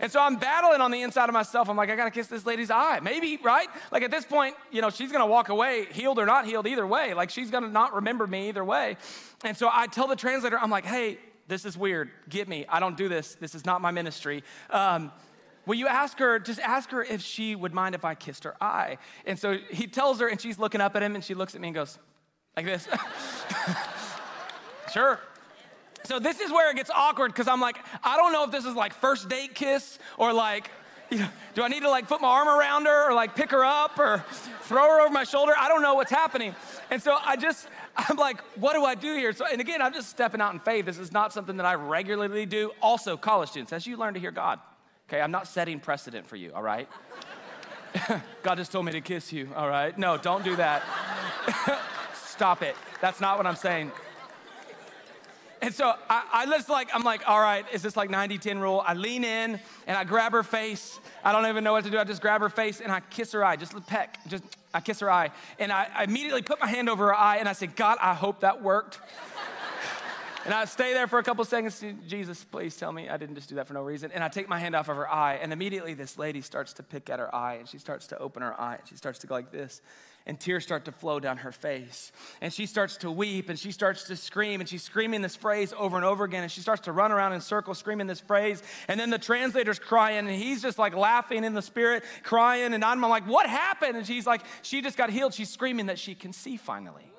And 0.00 0.10
so 0.10 0.20
I'm 0.20 0.36
battling 0.36 0.80
on 0.80 0.90
the 0.90 1.02
inside 1.02 1.28
of 1.28 1.32
myself. 1.32 1.68
I'm 1.68 1.76
like, 1.76 1.90
I 1.90 1.96
gotta 1.96 2.10
kiss 2.10 2.26
this 2.26 2.44
lady's 2.44 2.70
eye. 2.70 3.00
Maybe, 3.00 3.38
right? 3.42 3.68
Like 3.92 4.02
at 4.02 4.10
this 4.10 4.24
point, 4.24 4.56
you 4.70 4.82
know, 4.82 4.90
she's 4.90 5.12
gonna 5.12 5.26
walk 5.26 5.48
away, 5.48 5.86
healed 5.92 6.18
or 6.18 6.26
not 6.26 6.46
healed, 6.46 6.66
either 6.66 6.86
way. 6.86 7.14
Like 7.14 7.30
she's 7.30 7.50
gonna 7.50 7.68
not 7.68 7.94
remember 7.94 8.26
me 8.26 8.48
either 8.48 8.64
way. 8.64 8.96
And 9.44 9.56
so 9.56 9.68
I 9.72 9.86
tell 9.86 10.06
the 10.06 10.16
translator, 10.16 10.58
I'm 10.58 10.70
like, 10.70 10.84
hey, 10.84 11.18
this 11.48 11.64
is 11.64 11.76
weird. 11.78 12.10
Get 12.28 12.48
me. 12.48 12.66
I 12.68 12.80
don't 12.80 12.96
do 12.96 13.08
this. 13.08 13.36
This 13.36 13.54
is 13.54 13.64
not 13.64 13.80
my 13.80 13.90
ministry. 13.90 14.42
Um, 14.70 15.12
Will 15.66 15.74
you 15.74 15.88
ask 15.88 16.18
her, 16.20 16.38
just 16.38 16.60
ask 16.60 16.90
her 16.90 17.02
if 17.02 17.20
she 17.20 17.56
would 17.56 17.74
mind 17.74 17.94
if 17.94 18.04
I 18.04 18.14
kissed 18.14 18.44
her 18.44 18.54
eye? 18.62 18.98
And 19.26 19.38
so 19.38 19.58
he 19.70 19.88
tells 19.88 20.20
her, 20.20 20.28
and 20.28 20.40
she's 20.40 20.58
looking 20.58 20.80
up 20.80 20.94
at 20.94 21.02
him, 21.02 21.16
and 21.16 21.24
she 21.24 21.34
looks 21.34 21.54
at 21.56 21.60
me 21.60 21.68
and 21.68 21.74
goes, 21.74 21.98
like 22.56 22.66
this. 22.66 22.88
sure. 24.92 25.18
So 26.04 26.20
this 26.20 26.40
is 26.40 26.52
where 26.52 26.70
it 26.70 26.76
gets 26.76 26.90
awkward 26.90 27.32
because 27.32 27.48
I'm 27.48 27.60
like, 27.60 27.78
I 28.04 28.16
don't 28.16 28.32
know 28.32 28.44
if 28.44 28.52
this 28.52 28.64
is 28.64 28.74
like 28.74 28.94
first 28.94 29.28
date 29.28 29.54
kiss 29.54 29.98
or 30.16 30.32
like, 30.32 30.70
you 31.10 31.18
know, 31.18 31.28
do 31.54 31.62
I 31.62 31.68
need 31.68 31.82
to 31.82 31.90
like 31.90 32.06
put 32.06 32.20
my 32.20 32.28
arm 32.28 32.48
around 32.48 32.86
her 32.86 33.10
or 33.10 33.12
like 33.12 33.34
pick 33.34 33.50
her 33.50 33.64
up 33.64 33.98
or 33.98 34.24
throw 34.62 34.82
her 34.82 35.00
over 35.00 35.12
my 35.12 35.24
shoulder? 35.24 35.52
I 35.58 35.68
don't 35.68 35.82
know 35.82 35.94
what's 35.94 36.10
happening. 36.10 36.54
And 36.90 37.02
so 37.02 37.16
I 37.24 37.36
just, 37.36 37.66
I'm 37.96 38.16
like, 38.16 38.40
what 38.56 38.74
do 38.74 38.84
I 38.84 38.94
do 38.94 39.14
here? 39.14 39.32
So, 39.32 39.46
and 39.46 39.60
again, 39.60 39.82
I'm 39.82 39.92
just 39.92 40.08
stepping 40.08 40.40
out 40.40 40.52
in 40.52 40.60
faith. 40.60 40.86
This 40.86 40.98
is 40.98 41.12
not 41.12 41.32
something 41.32 41.56
that 41.56 41.66
I 41.66 41.74
regularly 41.74 42.46
do. 42.46 42.70
Also, 42.80 43.16
college 43.16 43.50
students, 43.50 43.72
as 43.72 43.86
you 43.86 43.96
learn 43.96 44.14
to 44.14 44.20
hear 44.20 44.30
God, 44.30 44.60
Okay, 45.08 45.20
I'm 45.20 45.30
not 45.30 45.46
setting 45.46 45.78
precedent 45.78 46.26
for 46.26 46.34
you, 46.34 46.52
all 46.52 46.64
right? 46.64 46.88
God 48.42 48.56
just 48.56 48.72
told 48.72 48.86
me 48.86 48.92
to 48.92 49.00
kiss 49.00 49.32
you, 49.32 49.48
all 49.54 49.68
right? 49.68 49.96
No, 49.96 50.16
don't 50.16 50.44
do 50.44 50.56
that. 50.56 50.82
Stop 52.14 52.62
it. 52.62 52.74
That's 53.00 53.20
not 53.20 53.36
what 53.36 53.46
I'm 53.46 53.54
saying. 53.54 53.92
And 55.62 55.72
so 55.72 55.94
I, 56.10 56.24
I 56.32 56.46
just 56.46 56.68
like, 56.68 56.88
I'm 56.92 57.04
like, 57.04 57.22
all 57.28 57.40
right, 57.40 57.64
is 57.72 57.82
this 57.82 57.96
like 57.96 58.10
90 58.10 58.38
10 58.38 58.58
rule? 58.58 58.82
I 58.84 58.94
lean 58.94 59.22
in 59.22 59.60
and 59.86 59.96
I 59.96 60.02
grab 60.02 60.32
her 60.32 60.42
face. 60.42 60.98
I 61.24 61.30
don't 61.30 61.46
even 61.46 61.62
know 61.62 61.72
what 61.72 61.84
to 61.84 61.90
do. 61.90 61.98
I 61.98 62.04
just 62.04 62.20
grab 62.20 62.40
her 62.40 62.48
face 62.48 62.80
and 62.80 62.90
I 62.90 62.98
kiss 62.98 63.30
her 63.30 63.44
eye, 63.44 63.54
just 63.54 63.74
a 63.74 63.80
peck. 63.80 64.18
Just, 64.26 64.42
I 64.74 64.80
kiss 64.80 64.98
her 65.00 65.10
eye. 65.10 65.30
And 65.60 65.70
I, 65.70 65.88
I 65.94 66.04
immediately 66.04 66.42
put 66.42 66.60
my 66.60 66.66
hand 66.66 66.88
over 66.88 67.06
her 67.06 67.14
eye 67.14 67.36
and 67.36 67.48
I 67.48 67.52
said, 67.52 67.76
God, 67.76 67.98
I 68.00 68.12
hope 68.12 68.40
that 68.40 68.60
worked. 68.60 68.98
And 70.46 70.54
I 70.54 70.64
stay 70.66 70.92
there 70.94 71.08
for 71.08 71.18
a 71.18 71.24
couple 71.24 71.44
seconds. 71.44 71.84
Jesus, 72.06 72.44
please 72.44 72.76
tell 72.76 72.92
me 72.92 73.08
I 73.08 73.16
didn't 73.16 73.34
just 73.34 73.48
do 73.48 73.56
that 73.56 73.66
for 73.66 73.74
no 73.74 73.82
reason. 73.82 74.12
And 74.12 74.22
I 74.22 74.28
take 74.28 74.48
my 74.48 74.60
hand 74.60 74.76
off 74.76 74.88
of 74.88 74.96
her 74.96 75.12
eye, 75.12 75.40
and 75.42 75.52
immediately 75.52 75.94
this 75.94 76.16
lady 76.16 76.40
starts 76.40 76.74
to 76.74 76.84
pick 76.84 77.10
at 77.10 77.18
her 77.18 77.34
eye, 77.34 77.54
and 77.54 77.68
she 77.68 77.78
starts 77.78 78.06
to 78.08 78.18
open 78.18 78.42
her 78.42 78.58
eye, 78.58 78.76
and 78.76 78.88
she 78.88 78.94
starts 78.94 79.18
to 79.18 79.26
go 79.26 79.34
like 79.34 79.50
this. 79.50 79.82
And 80.24 80.38
tears 80.38 80.62
start 80.62 80.84
to 80.84 80.92
flow 80.92 81.18
down 81.18 81.38
her 81.38 81.50
face. 81.50 82.12
And 82.40 82.52
she 82.52 82.66
starts 82.66 82.96
to 82.98 83.10
weep 83.12 83.48
and 83.48 83.56
she 83.56 83.70
starts 83.70 84.08
to 84.08 84.16
scream. 84.16 84.58
And 84.60 84.68
she's 84.68 84.82
screaming 84.82 85.22
this 85.22 85.36
phrase 85.36 85.72
over 85.78 85.94
and 85.94 86.04
over 86.04 86.24
again. 86.24 86.42
And 86.42 86.50
she 86.50 86.60
starts 86.60 86.82
to 86.82 86.92
run 86.92 87.12
around 87.12 87.34
in 87.34 87.40
circles 87.40 87.78
screaming 87.78 88.08
this 88.08 88.18
phrase. 88.18 88.60
And 88.88 88.98
then 88.98 89.10
the 89.10 89.20
translator's 89.20 89.78
crying 89.78 90.18
and 90.18 90.30
he's 90.30 90.62
just 90.62 90.80
like 90.80 90.96
laughing 90.96 91.44
in 91.44 91.54
the 91.54 91.62
spirit, 91.62 92.02
crying. 92.24 92.74
And 92.74 92.84
I'm 92.84 93.00
like, 93.02 93.28
what 93.28 93.48
happened? 93.48 93.96
And 93.96 94.04
she's 94.04 94.26
like, 94.26 94.40
she 94.62 94.82
just 94.82 94.98
got 94.98 95.10
healed. 95.10 95.32
She's 95.32 95.48
screaming 95.48 95.86
that 95.86 95.98
she 96.00 96.16
can 96.16 96.32
see 96.32 96.56
finally. 96.56 97.12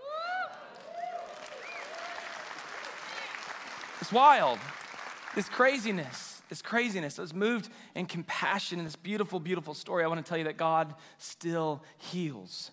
It's 3.99 4.11
wild. 4.11 4.59
This 5.35 5.49
craziness, 5.49 6.41
this 6.49 6.61
craziness. 6.61 7.19
I 7.19 7.23
was 7.23 7.33
moved 7.33 7.69
in 7.95 8.05
compassion 8.05 8.79
in 8.79 8.85
this 8.85 8.95
beautiful, 8.95 9.39
beautiful 9.39 9.73
story. 9.73 10.03
I 10.03 10.07
want 10.07 10.23
to 10.23 10.27
tell 10.27 10.37
you 10.37 10.45
that 10.45 10.57
God 10.57 10.93
still 11.17 11.83
heals. 11.97 12.71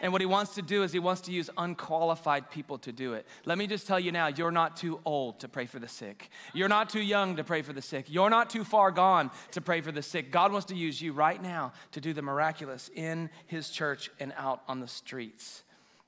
And 0.00 0.12
what 0.12 0.20
he 0.20 0.26
wants 0.26 0.54
to 0.56 0.62
do 0.62 0.82
is 0.82 0.92
he 0.92 0.98
wants 0.98 1.20
to 1.22 1.32
use 1.32 1.48
unqualified 1.56 2.50
people 2.50 2.78
to 2.78 2.92
do 2.92 3.14
it. 3.14 3.26
Let 3.44 3.56
me 3.56 3.66
just 3.66 3.86
tell 3.86 4.00
you 4.00 4.10
now, 4.12 4.26
you're 4.26 4.50
not 4.50 4.76
too 4.76 5.00
old 5.04 5.40
to 5.40 5.48
pray 5.48 5.66
for 5.66 5.78
the 5.78 5.88
sick. 5.88 6.28
You're 6.52 6.68
not 6.68 6.90
too 6.90 7.00
young 7.00 7.36
to 7.36 7.44
pray 7.44 7.62
for 7.62 7.72
the 7.72 7.82
sick. 7.82 8.06
You're 8.08 8.30
not 8.30 8.50
too 8.50 8.64
far 8.64 8.90
gone 8.90 9.30
to 9.52 9.60
pray 9.60 9.80
for 9.80 9.92
the 9.92 10.02
sick. 10.02 10.32
God 10.32 10.52
wants 10.52 10.66
to 10.66 10.74
use 10.74 11.00
you 11.00 11.12
right 11.12 11.40
now 11.40 11.72
to 11.92 12.00
do 12.00 12.12
the 12.12 12.22
miraculous 12.22 12.90
in 12.94 13.30
his 13.46 13.70
church 13.70 14.10
and 14.18 14.32
out 14.36 14.62
on 14.66 14.80
the 14.80 14.88
streets. 14.88 15.62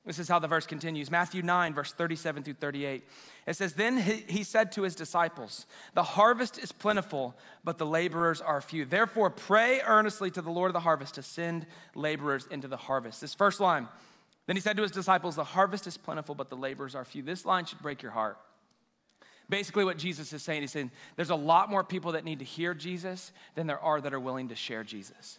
This 0.06 0.18
is 0.18 0.28
how 0.28 0.38
the 0.38 0.48
verse 0.48 0.66
continues 0.66 1.10
Matthew 1.10 1.42
9, 1.42 1.72
verse 1.72 1.92
37 1.92 2.42
through 2.42 2.54
38. 2.54 3.04
It 3.46 3.56
says, 3.56 3.72
Then 3.72 3.96
he 3.96 4.44
said 4.44 4.70
to 4.72 4.82
his 4.82 4.94
disciples, 4.94 5.66
The 5.94 6.02
harvest 6.02 6.58
is 6.58 6.72
plentiful, 6.72 7.34
but 7.62 7.78
the 7.78 7.86
laborers 7.86 8.42
are 8.42 8.60
few. 8.60 8.84
Therefore, 8.84 9.30
pray 9.30 9.80
earnestly 9.80 10.30
to 10.32 10.42
the 10.42 10.50
Lord 10.50 10.68
of 10.68 10.74
the 10.74 10.80
harvest 10.80 11.14
to 11.14 11.22
send 11.22 11.66
laborers 11.94 12.46
into 12.50 12.68
the 12.68 12.76
harvest. 12.76 13.22
This 13.22 13.34
first 13.34 13.60
line, 13.60 13.88
then 14.46 14.56
he 14.56 14.60
said 14.60 14.76
to 14.76 14.82
his 14.82 14.92
disciples, 14.92 15.36
The 15.36 15.44
harvest 15.44 15.86
is 15.86 15.96
plentiful, 15.96 16.34
but 16.34 16.50
the 16.50 16.56
laborers 16.56 16.94
are 16.94 17.04
few. 17.06 17.22
This 17.22 17.46
line 17.46 17.64
should 17.64 17.80
break 17.80 18.02
your 18.02 18.12
heart. 18.12 18.38
Basically, 19.48 19.84
what 19.84 19.98
Jesus 19.98 20.32
is 20.34 20.42
saying, 20.42 20.62
he's 20.62 20.72
saying, 20.72 20.90
There's 21.16 21.30
a 21.30 21.34
lot 21.34 21.70
more 21.70 21.82
people 21.82 22.12
that 22.12 22.24
need 22.24 22.40
to 22.40 22.44
hear 22.44 22.74
Jesus 22.74 23.32
than 23.54 23.66
there 23.66 23.80
are 23.80 24.02
that 24.02 24.12
are 24.12 24.20
willing 24.20 24.48
to 24.50 24.54
share 24.54 24.84
Jesus. 24.84 25.38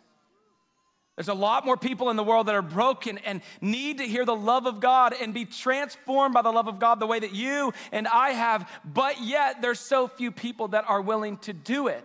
There's 1.16 1.30
a 1.30 1.34
lot 1.34 1.66
more 1.66 1.78
people 1.78 2.10
in 2.10 2.18
the 2.18 2.24
world 2.24 2.48
that 2.48 2.56
are 2.56 2.62
broken 2.62 3.20
and 3.20 3.42
need 3.62 4.00
to 4.00 4.04
hear 4.04 4.26
the 4.26 4.36
love 4.36 4.66
of 4.66 4.82
God 4.82 5.14
and 5.20 5.34
be 5.34 5.46
transformed 5.46 6.34
by 6.34 6.42
the 6.42 6.52
love 6.52 6.68
of 6.68 6.78
God 6.78 7.00
the 7.00 7.08
way 7.08 7.20
that 7.20 7.34
you 7.34 7.74
and 7.94 8.06
I 8.08 8.32
have, 8.32 8.70
but 8.84 9.22
yet 9.22 9.62
there's 9.62 9.80
so 9.80 10.10
few 10.10 10.32
people 10.32 10.70
that 10.70 10.84
are 10.90 11.02
willing 11.02 11.38
to 11.40 11.54
do 11.54 11.88
it. 11.88 12.04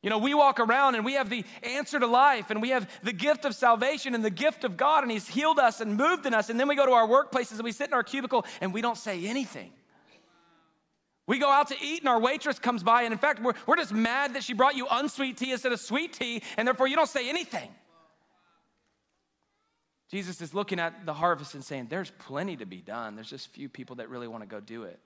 You 0.00 0.10
know, 0.10 0.18
we 0.18 0.32
walk 0.32 0.60
around 0.60 0.94
and 0.94 1.04
we 1.04 1.14
have 1.14 1.28
the 1.28 1.44
answer 1.64 1.98
to 1.98 2.06
life 2.06 2.50
and 2.50 2.62
we 2.62 2.68
have 2.68 2.88
the 3.02 3.12
gift 3.12 3.44
of 3.44 3.56
salvation 3.56 4.14
and 4.14 4.24
the 4.24 4.30
gift 4.30 4.62
of 4.62 4.76
God, 4.76 5.02
and 5.02 5.10
He's 5.10 5.26
healed 5.26 5.58
us 5.58 5.80
and 5.80 5.96
moved 5.96 6.24
in 6.24 6.34
us. 6.34 6.50
And 6.50 6.60
then 6.60 6.68
we 6.68 6.76
go 6.76 6.86
to 6.86 6.92
our 6.92 7.08
workplaces 7.08 7.54
and 7.54 7.64
we 7.64 7.72
sit 7.72 7.88
in 7.88 7.94
our 7.94 8.04
cubicle 8.04 8.46
and 8.60 8.72
we 8.72 8.80
don't 8.80 8.96
say 8.96 9.26
anything. 9.26 9.72
We 11.26 11.40
go 11.40 11.50
out 11.50 11.68
to 11.68 11.76
eat 11.82 11.98
and 11.98 12.08
our 12.08 12.20
waitress 12.20 12.60
comes 12.60 12.84
by, 12.84 13.02
and 13.02 13.12
in 13.12 13.18
fact, 13.18 13.42
we're, 13.42 13.54
we're 13.66 13.76
just 13.76 13.92
mad 13.92 14.34
that 14.34 14.44
she 14.44 14.52
brought 14.52 14.76
you 14.76 14.86
unsweet 14.88 15.36
tea 15.36 15.50
instead 15.50 15.72
of 15.72 15.80
sweet 15.80 16.12
tea, 16.12 16.44
and 16.56 16.66
therefore 16.66 16.86
you 16.86 16.94
don't 16.94 17.08
say 17.08 17.28
anything. 17.28 17.68
Jesus 20.10 20.40
is 20.40 20.54
looking 20.54 20.80
at 20.80 21.04
the 21.04 21.14
harvest 21.14 21.54
and 21.54 21.64
saying, 21.64 21.88
There's 21.90 22.10
plenty 22.18 22.56
to 22.56 22.66
be 22.66 22.78
done. 22.78 23.14
There's 23.14 23.30
just 23.30 23.48
few 23.48 23.68
people 23.68 23.96
that 23.96 24.08
really 24.08 24.28
want 24.28 24.42
to 24.42 24.48
go 24.48 24.60
do 24.60 24.84
it. 24.84 24.98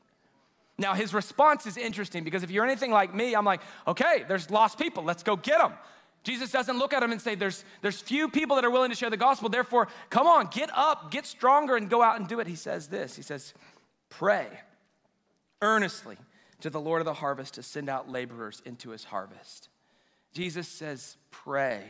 Now, 0.79 0.95
his 0.95 1.13
response 1.13 1.67
is 1.67 1.77
interesting 1.77 2.25
because 2.25 2.43
if 2.43 2.51
you're 2.51 2.65
anything 2.65 2.91
like 2.91 3.15
me, 3.15 3.35
I'm 3.35 3.45
like, 3.45 3.61
okay, 3.87 4.25
there's 4.27 4.51
lost 4.51 4.79
people, 4.79 5.05
let's 5.05 5.23
go 5.23 5.37
get 5.37 5.59
them. 5.59 5.75
Jesus 6.25 6.51
doesn't 6.51 6.79
look 6.79 6.93
at 6.93 7.03
him 7.03 7.13
and 7.13 7.21
say, 7.21 7.35
there's, 7.35 7.65
there's 7.83 8.01
few 8.01 8.29
people 8.29 8.57
that 8.57 8.65
are 8.65 8.71
willing 8.71 8.91
to 8.91 8.97
share 8.97 9.11
the 9.11 9.17
gospel, 9.17 9.49
therefore, 9.49 9.89
come 10.09 10.27
on, 10.27 10.47
get 10.47 10.71
up, 10.73 11.11
get 11.11 11.27
stronger, 11.27 11.77
and 11.77 11.91
go 11.91 12.01
out 12.01 12.19
and 12.19 12.29
do 12.29 12.41
it. 12.41 12.47
He 12.47 12.55
says 12.55 12.89
this 12.89 13.17
He 13.17 13.23
says, 13.23 13.55
pray 14.09 14.49
earnestly 15.61 16.17
to 16.61 16.71
the 16.71 16.81
Lord 16.81 17.01
of 17.01 17.07
the 17.07 17.15
harvest 17.15 17.55
to 17.55 17.63
send 17.63 17.89
out 17.89 18.09
laborers 18.09 18.63
into 18.65 18.91
his 18.91 19.05
harvest. 19.05 19.69
Jesus 20.33 20.69
says, 20.69 21.17
pray. 21.31 21.83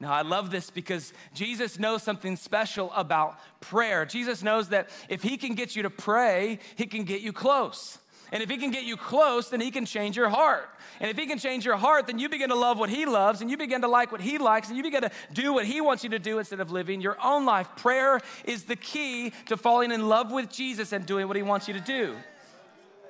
Now, 0.00 0.12
I 0.12 0.22
love 0.22 0.50
this 0.50 0.70
because 0.70 1.12
Jesus 1.32 1.78
knows 1.78 2.02
something 2.02 2.36
special 2.36 2.92
about 2.92 3.38
prayer. 3.60 4.04
Jesus 4.04 4.42
knows 4.42 4.68
that 4.68 4.90
if 5.08 5.22
he 5.22 5.36
can 5.36 5.54
get 5.54 5.76
you 5.76 5.82
to 5.84 5.90
pray, 5.90 6.58
he 6.76 6.86
can 6.86 7.04
get 7.04 7.20
you 7.20 7.32
close. 7.32 7.98
And 8.32 8.42
if 8.42 8.50
he 8.50 8.56
can 8.56 8.72
get 8.72 8.82
you 8.82 8.96
close, 8.96 9.50
then 9.50 9.60
he 9.60 9.70
can 9.70 9.86
change 9.86 10.16
your 10.16 10.28
heart. 10.28 10.68
And 10.98 11.08
if 11.08 11.16
he 11.16 11.26
can 11.26 11.38
change 11.38 11.64
your 11.64 11.76
heart, 11.76 12.08
then 12.08 12.18
you 12.18 12.28
begin 12.28 12.48
to 12.48 12.56
love 12.56 12.78
what 12.78 12.90
he 12.90 13.06
loves 13.06 13.40
and 13.40 13.50
you 13.50 13.56
begin 13.56 13.82
to 13.82 13.88
like 13.88 14.10
what 14.10 14.20
he 14.20 14.38
likes 14.38 14.68
and 14.68 14.76
you 14.76 14.82
begin 14.82 15.02
to 15.02 15.10
do 15.32 15.52
what 15.52 15.64
he 15.66 15.80
wants 15.80 16.02
you 16.02 16.10
to 16.10 16.18
do 16.18 16.38
instead 16.38 16.58
of 16.58 16.72
living 16.72 17.00
your 17.00 17.16
own 17.22 17.44
life. 17.44 17.68
Prayer 17.76 18.20
is 18.44 18.64
the 18.64 18.76
key 18.76 19.32
to 19.46 19.56
falling 19.56 19.92
in 19.92 20.08
love 20.08 20.32
with 20.32 20.50
Jesus 20.50 20.92
and 20.92 21.06
doing 21.06 21.28
what 21.28 21.36
he 21.36 21.42
wants 21.42 21.68
you 21.68 21.74
to 21.74 21.80
do. 21.80 22.16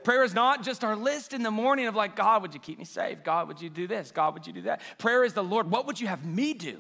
Prayer 0.05 0.23
is 0.23 0.35
not 0.35 0.63
just 0.63 0.85
our 0.85 0.95
list 0.95 1.33
in 1.33 1.43
the 1.43 1.51
morning 1.51 1.87
of 1.87 1.97
like, 1.97 2.15
God, 2.15 2.43
would 2.43 2.55
you 2.55 2.61
keep 2.61 2.79
me 2.79 2.85
safe? 2.85 3.25
God, 3.25 3.49
would 3.49 3.61
you 3.61 3.71
do 3.71 3.87
this? 3.87 4.13
God, 4.13 4.35
would 4.35 4.47
you 4.47 4.53
do 4.53 4.63
that? 4.63 4.83
Prayer 4.99 5.25
is 5.25 5.33
the 5.33 5.43
Lord, 5.43 5.71
what 5.71 5.87
would 5.87 6.01
you 6.01 6.07
have 6.07 6.25
me 6.25 6.55
do? 6.55 6.79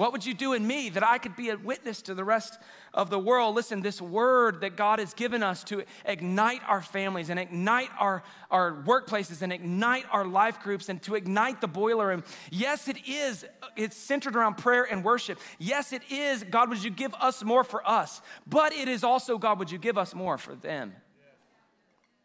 What 0.00 0.12
would 0.12 0.24
you 0.24 0.32
do 0.32 0.54
in 0.54 0.66
me 0.66 0.88
that 0.90 1.06
I 1.06 1.18
could 1.18 1.36
be 1.36 1.50
a 1.50 1.58
witness 1.58 2.00
to 2.02 2.14
the 2.14 2.24
rest 2.24 2.58
of 2.94 3.10
the 3.10 3.18
world? 3.18 3.54
Listen, 3.54 3.82
this 3.82 4.00
word 4.00 4.62
that 4.62 4.74
God 4.74 4.98
has 4.98 5.12
given 5.12 5.42
us 5.42 5.62
to 5.64 5.82
ignite 6.06 6.62
our 6.66 6.80
families 6.80 7.28
and 7.28 7.38
ignite 7.38 7.90
our, 7.98 8.22
our 8.50 8.82
workplaces 8.84 9.42
and 9.42 9.52
ignite 9.52 10.06
our 10.10 10.24
life 10.24 10.60
groups 10.60 10.88
and 10.88 11.02
to 11.02 11.16
ignite 11.16 11.60
the 11.60 11.68
boiler 11.68 12.06
room. 12.06 12.24
Yes, 12.50 12.88
it 12.88 12.96
is. 13.06 13.44
It's 13.76 13.94
centered 13.94 14.36
around 14.36 14.56
prayer 14.56 14.84
and 14.84 15.04
worship. 15.04 15.38
Yes, 15.58 15.92
it 15.92 16.02
is. 16.10 16.44
God, 16.44 16.70
would 16.70 16.82
you 16.82 16.90
give 16.90 17.12
us 17.20 17.44
more 17.44 17.62
for 17.62 17.86
us? 17.86 18.22
But 18.46 18.72
it 18.72 18.88
is 18.88 19.04
also, 19.04 19.36
God, 19.36 19.58
would 19.58 19.70
you 19.70 19.76
give 19.76 19.98
us 19.98 20.14
more 20.14 20.38
for 20.38 20.54
them? 20.54 20.94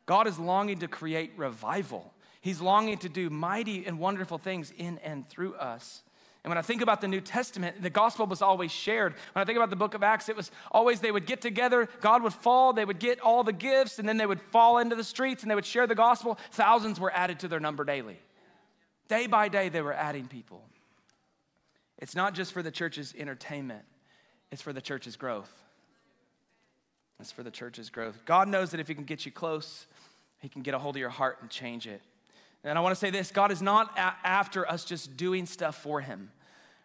God 0.05 0.27
is 0.27 0.37
longing 0.37 0.79
to 0.79 0.87
create 0.87 1.31
revival. 1.35 2.13
He's 2.41 2.61
longing 2.61 2.97
to 2.99 3.09
do 3.09 3.29
mighty 3.29 3.85
and 3.85 3.99
wonderful 3.99 4.37
things 4.37 4.71
in 4.77 4.99
and 4.99 5.27
through 5.27 5.55
us. 5.55 6.03
And 6.43 6.51
when 6.51 6.59
I 6.59 6.61
think 6.61 6.83
about 6.83 7.01
the 7.01 7.07
New 7.07 7.21
Testament, 7.21 7.81
the 7.81 7.89
gospel 7.89 8.27
was 8.27 8.43
always 8.43 8.71
shared. 8.71 9.15
When 9.33 9.41
I 9.41 9.45
think 9.45 9.57
about 9.57 9.71
the 9.71 9.75
book 9.75 9.95
of 9.95 10.03
Acts, 10.03 10.29
it 10.29 10.35
was 10.35 10.51
always 10.71 10.99
they 10.99 11.11
would 11.11 11.25
get 11.25 11.41
together, 11.41 11.89
God 12.01 12.21
would 12.21 12.33
fall, 12.33 12.71
they 12.71 12.85
would 12.85 12.99
get 12.99 13.19
all 13.19 13.43
the 13.43 13.51
gifts, 13.51 13.97
and 13.97 14.07
then 14.07 14.17
they 14.17 14.27
would 14.27 14.39
fall 14.39 14.77
into 14.77 14.95
the 14.95 15.03
streets 15.03 15.41
and 15.41 15.49
they 15.49 15.55
would 15.55 15.65
share 15.65 15.87
the 15.87 15.95
gospel. 15.95 16.37
Thousands 16.51 16.99
were 16.99 17.11
added 17.11 17.39
to 17.39 17.47
their 17.47 17.59
number 17.59 17.83
daily. 17.83 18.19
Day 19.07 19.25
by 19.25 19.47
day, 19.47 19.69
they 19.69 19.81
were 19.81 19.93
adding 19.93 20.27
people. 20.27 20.61
It's 21.97 22.15
not 22.15 22.35
just 22.35 22.53
for 22.53 22.61
the 22.61 22.69
church's 22.69 23.15
entertainment, 23.17 23.85
it's 24.51 24.61
for 24.61 24.71
the 24.71 24.81
church's 24.81 25.15
growth. 25.15 25.51
It's 27.19 27.31
for 27.31 27.43
the 27.43 27.51
church's 27.51 27.89
growth. 27.89 28.21
God 28.25 28.49
knows 28.49 28.71
that 28.71 28.79
if 28.79 28.87
He 28.87 28.93
can 28.93 29.05
get 29.05 29.25
you 29.25 29.31
close, 29.31 29.87
He 30.45 30.49
can 30.49 30.61
get 30.61 30.75
a 30.75 30.77
hold 30.77 30.95
of 30.95 30.99
your 30.99 31.09
heart 31.09 31.39
and 31.41 31.49
change 31.49 31.87
it. 31.87 32.03
And 32.63 32.77
I 32.77 32.81
want 32.81 32.93
to 32.93 32.99
say 32.99 33.09
this 33.09 33.31
God 33.31 33.51
is 33.51 33.63
not 33.63 33.97
a- 33.97 34.13
after 34.23 34.69
us 34.69 34.85
just 34.85 35.17
doing 35.17 35.47
stuff 35.47 35.75
for 35.75 36.01
Him, 36.01 36.29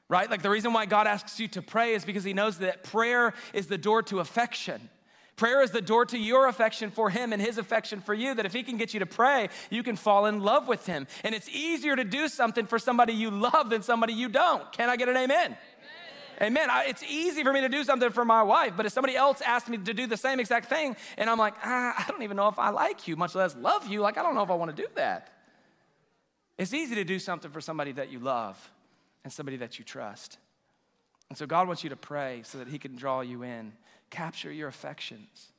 right? 0.08 0.30
Like 0.30 0.40
the 0.40 0.48
reason 0.48 0.72
why 0.72 0.86
God 0.86 1.06
asks 1.06 1.38
you 1.38 1.46
to 1.48 1.60
pray 1.60 1.92
is 1.92 2.02
because 2.02 2.24
He 2.24 2.32
knows 2.32 2.56
that 2.60 2.84
prayer 2.84 3.34
is 3.52 3.66
the 3.66 3.76
door 3.76 4.02
to 4.04 4.20
affection. 4.20 4.88
Prayer 5.36 5.62
is 5.62 5.72
the 5.72 5.82
door 5.82 6.06
to 6.06 6.16
your 6.16 6.48
affection 6.48 6.90
for 6.90 7.10
Him 7.10 7.34
and 7.34 7.42
His 7.42 7.58
affection 7.58 8.00
for 8.00 8.14
you. 8.14 8.34
That 8.34 8.46
if 8.46 8.54
He 8.54 8.62
can 8.62 8.78
get 8.78 8.94
you 8.94 9.00
to 9.00 9.06
pray, 9.06 9.50
you 9.68 9.82
can 9.82 9.96
fall 9.96 10.24
in 10.24 10.40
love 10.40 10.66
with 10.66 10.86
Him. 10.86 11.06
And 11.22 11.34
it's 11.34 11.48
easier 11.50 11.94
to 11.96 12.04
do 12.04 12.28
something 12.28 12.64
for 12.64 12.78
somebody 12.78 13.12
you 13.12 13.30
love 13.30 13.68
than 13.68 13.82
somebody 13.82 14.14
you 14.14 14.30
don't. 14.30 14.72
Can 14.72 14.88
I 14.88 14.96
get 14.96 15.10
an 15.10 15.18
amen? 15.18 15.54
Amen. 16.42 16.70
I, 16.70 16.84
it's 16.84 17.02
easy 17.02 17.42
for 17.42 17.52
me 17.52 17.60
to 17.60 17.68
do 17.68 17.84
something 17.84 18.10
for 18.10 18.24
my 18.24 18.42
wife, 18.42 18.72
but 18.76 18.86
if 18.86 18.92
somebody 18.92 19.14
else 19.14 19.42
asked 19.42 19.68
me 19.68 19.76
to 19.76 19.92
do 19.92 20.06
the 20.06 20.16
same 20.16 20.40
exact 20.40 20.70
thing, 20.70 20.96
and 21.18 21.28
I'm 21.28 21.38
like, 21.38 21.54
ah, 21.62 21.94
I 21.98 22.10
don't 22.10 22.22
even 22.22 22.36
know 22.36 22.48
if 22.48 22.58
I 22.58 22.70
like 22.70 23.06
you, 23.06 23.16
much 23.16 23.34
less 23.34 23.54
love 23.56 23.86
you, 23.86 24.00
like, 24.00 24.16
I 24.16 24.22
don't 24.22 24.34
know 24.34 24.42
if 24.42 24.50
I 24.50 24.54
want 24.54 24.74
to 24.74 24.82
do 24.82 24.88
that. 24.94 25.32
It's 26.56 26.72
easy 26.72 26.94
to 26.94 27.04
do 27.04 27.18
something 27.18 27.50
for 27.50 27.60
somebody 27.60 27.92
that 27.92 28.10
you 28.10 28.18
love 28.18 28.70
and 29.22 29.32
somebody 29.32 29.58
that 29.58 29.78
you 29.78 29.84
trust. 29.84 30.38
And 31.28 31.38
so 31.38 31.46
God 31.46 31.66
wants 31.66 31.84
you 31.84 31.90
to 31.90 31.96
pray 31.96 32.40
so 32.44 32.58
that 32.58 32.68
He 32.68 32.78
can 32.78 32.96
draw 32.96 33.20
you 33.20 33.42
in, 33.42 33.72
capture 34.08 34.52
your 34.52 34.68
affections, 34.68 35.52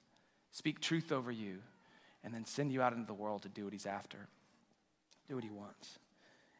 speak 0.52 0.80
truth 0.80 1.12
over 1.12 1.32
you, 1.32 1.60
and 2.24 2.34
then 2.34 2.46
send 2.46 2.72
you 2.72 2.82
out 2.82 2.94
into 2.94 3.06
the 3.06 3.14
world 3.14 3.44
to 3.44 3.50
do 3.50 3.64
what 3.64 3.74
He's 3.74 3.86
after, 3.86 4.18
do 5.30 5.36
what 5.36 5.44
He 5.44 5.50
wants. 5.50 6.00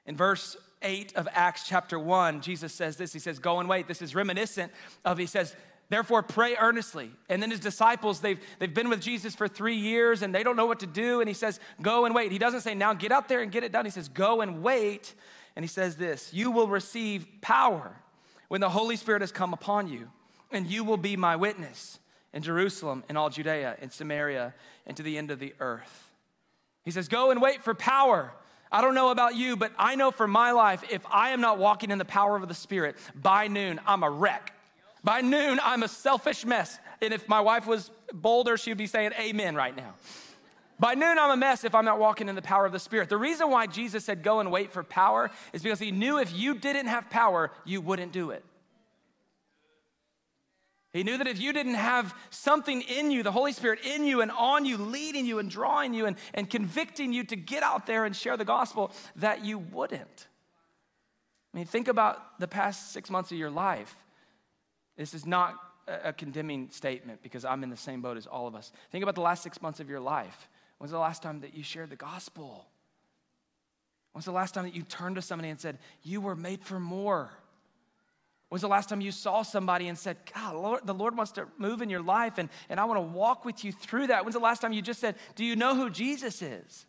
In 0.06 0.18
verse 0.18 0.58
8 0.82 1.16
of 1.16 1.28
Acts 1.32 1.68
chapter 1.68 2.00
1, 2.00 2.42
Jesus 2.42 2.74
says 2.74 2.98
this 2.98 3.14
He 3.14 3.20
says, 3.20 3.40
Go 3.40 3.60
and 3.60 3.70
wait. 3.70 3.88
This 3.88 4.02
is 4.02 4.16
reminiscent 4.16 4.72
of, 5.06 5.18
He 5.18 5.26
says, 5.26 5.56
Therefore, 5.92 6.24
pray 6.24 6.56
earnestly. 6.56 7.12
And 7.28 7.44
then 7.44 7.52
his 7.52 7.60
disciples, 7.60 8.22
they've, 8.22 8.40
they've 8.60 8.74
been 8.74 8.88
with 8.88 9.02
Jesus 9.02 9.36
for 9.36 9.50
three 9.50 9.76
years 9.76 10.22
and 10.22 10.34
they 10.34 10.42
don't 10.42 10.56
know 10.56 10.66
what 10.66 10.80
to 10.80 10.88
do. 10.88 11.20
And 11.20 11.28
he 11.28 11.34
says, 11.34 11.60
Go 11.82 12.06
and 12.06 12.16
wait. 12.16 12.32
He 12.32 12.38
doesn't 12.38 12.62
say, 12.62 12.74
Now 12.74 12.94
get 12.94 13.12
out 13.12 13.28
there 13.28 13.42
and 13.42 13.52
get 13.52 13.66
it 13.66 13.74
done. 13.74 13.84
He 13.84 13.92
says, 13.92 14.08
Go 14.08 14.40
and 14.40 14.64
wait. 14.64 15.14
And 15.58 15.66
he 15.66 15.68
says 15.68 15.98
this 15.98 16.34
You 16.34 16.50
will 16.52 16.70
receive 16.70 17.28
power 17.42 17.94
when 18.48 18.62
the 18.62 18.70
Holy 18.70 18.96
Spirit 18.96 19.22
has 19.22 19.34
come 19.34 19.52
upon 19.52 19.90
you, 19.90 20.10
and 20.50 20.66
you 20.66 20.86
will 20.86 20.96
be 20.96 21.18
my 21.18 21.36
witness 21.36 22.00
in 22.32 22.42
Jerusalem, 22.42 23.04
in 23.10 23.18
all 23.18 23.30
Judea, 23.30 23.76
in 23.82 23.90
Samaria, 23.90 24.54
and 24.88 24.96
to 24.96 25.04
the 25.04 25.18
end 25.18 25.30
of 25.30 25.40
the 25.40 25.54
earth. 25.60 26.10
He 26.86 26.92
says, 26.92 27.10
Go 27.10 27.32
and 27.32 27.42
wait 27.42 27.64
for 27.64 27.74
power. 27.74 28.32
I 28.72 28.82
don't 28.82 28.96
know 28.96 29.10
about 29.10 29.36
you, 29.36 29.58
but 29.58 29.72
I 29.78 29.96
know 29.96 30.12
for 30.12 30.28
my 30.28 30.52
life, 30.52 30.84
if 30.90 31.06
I 31.12 31.32
am 31.32 31.42
not 31.42 31.58
walking 31.58 31.92
in 31.92 31.98
the 31.98 32.06
power 32.06 32.36
of 32.36 32.48
the 32.48 32.54
Spirit, 32.54 32.96
by 33.14 33.48
noon, 33.48 33.82
I'm 33.86 34.04
a 34.04 34.10
wreck. 34.10 34.54
By 35.04 35.22
noon, 35.22 35.60
I'm 35.64 35.84
a 35.84 35.88
selfish 35.88 36.46
mess. 36.46 36.80
And 37.02 37.14
if 37.14 37.28
my 37.28 37.42
wife 37.42 37.68
was 37.68 37.92
bolder, 38.14 38.56
she'd 38.56 38.78
be 38.78 38.88
saying 38.88 39.12
amen 39.20 39.56
right 39.56 39.76
now. 39.76 39.96
By 40.80 40.96
noon, 40.96 41.20
I'm 41.20 41.32
a 41.32 41.38
mess 41.38 41.64
if 41.64 41.76
I'm 41.76 41.86
not 41.86 42.00
walking 42.00 42.30
in 42.30 42.36
the 42.36 42.42
power 42.42 42.66
of 42.66 42.72
the 42.72 42.80
Spirit. 42.80 43.10
The 43.10 43.18
reason 43.18 43.50
why 43.50 43.68
Jesus 43.68 44.06
said, 44.06 44.24
Go 44.24 44.40
and 44.40 44.52
wait 44.52 44.72
for 44.72 44.84
power 44.84 45.30
is 45.54 45.62
because 45.62 45.80
he 45.80 45.92
knew 45.92 46.18
if 46.18 46.34
you 46.34 46.56
didn't 46.56 46.88
have 46.88 47.10
power, 47.10 47.52
you 47.66 47.82
wouldn't 47.82 48.12
do 48.12 48.32
it. 48.32 48.44
He 50.94 51.04
knew 51.04 51.18
that 51.18 51.28
if 51.28 51.40
you 51.40 51.54
didn't 51.54 51.76
have 51.76 52.14
something 52.32 52.82
in 52.82 53.12
you, 53.12 53.24
the 53.24 53.32
Holy 53.32 53.54
Spirit 53.54 53.80
in 53.86 54.06
you 54.06 54.22
and 54.22 54.30
on 54.32 54.66
you, 54.66 54.78
leading 54.78 55.26
you 55.26 55.40
and 55.40 55.50
drawing 55.50 55.94
you 55.94 56.06
and, 56.06 56.18
and 56.34 56.50
convicting 56.50 57.14
you 57.14 57.24
to 57.26 57.36
get 57.38 57.64
out 57.64 57.86
there 57.86 58.04
and 58.04 58.14
share 58.14 58.36
the 58.36 58.44
gospel, 58.44 58.92
that 59.16 59.46
you 59.46 59.58
wouldn't. 59.58 60.28
I 61.54 61.58
mean, 61.58 61.66
think 61.66 61.88
about 61.88 62.40
the 62.40 62.48
past 62.48 62.92
six 62.92 63.10
months 63.10 63.32
of 63.32 63.38
your 63.38 63.50
life. 63.50 63.96
This 64.98 65.14
is 65.14 65.26
not 65.26 65.56
a 65.88 66.14
condemning 66.14 66.70
statement 66.72 67.22
because 67.24 67.46
I'm 67.46 67.64
in 67.64 67.70
the 67.70 67.78
same 67.78 68.02
boat 68.02 68.18
as 68.18 68.28
all 68.28 68.48
of 68.48 68.56
us. 68.56 68.72
Think 68.92 69.04
about 69.04 69.16
the 69.16 69.22
last 69.22 69.44
six 69.44 69.62
months 69.62 69.80
of 69.80 69.90
your 69.90 70.00
life. 70.00 70.50
When's 70.78 70.92
the 70.92 71.00
last 71.00 71.22
time 71.22 71.42
that 71.42 71.54
you 71.54 71.64
shared 71.64 71.90
the 71.90 71.96
gospel? 71.96 72.66
When's 74.12 74.26
the 74.26 74.32
last 74.32 74.54
time 74.54 74.66
that 74.66 74.76
you 74.76 74.84
turned 74.84 75.16
to 75.16 75.22
somebody 75.22 75.50
and 75.50 75.60
said, 75.60 75.78
You 76.04 76.22
were 76.22 76.36
made 76.36 76.64
for 76.64 76.80
more? 76.80 77.32
When's 78.52 78.64
the 78.64 78.68
last 78.68 78.90
time 78.90 79.00
you 79.00 79.14
saw 79.14 79.44
somebody 79.44 79.88
and 79.88 79.98
said, 79.98 80.18
God, 80.36 80.56
Lord, 80.56 80.82
the 80.84 80.94
Lord 80.94 81.16
wants 81.16 81.32
to 81.34 81.48
move 81.58 81.82
in 81.82 81.90
your 81.90 82.02
life 82.02 82.38
and, 82.38 82.50
and 82.68 82.82
I 82.82 82.84
want 82.84 82.98
to 82.98 83.18
walk 83.18 83.46
with 83.46 83.64
you 83.64 83.72
through 83.72 84.08
that? 84.08 84.26
When's 84.26 84.34
the 84.34 84.42
last 84.42 84.60
time 84.60 84.74
you 84.74 84.82
just 84.82 85.00
said, 85.00 85.16
Do 85.36 85.46
you 85.46 85.56
know 85.56 85.74
who 85.74 85.90
Jesus 85.90 86.42
is? 86.42 86.86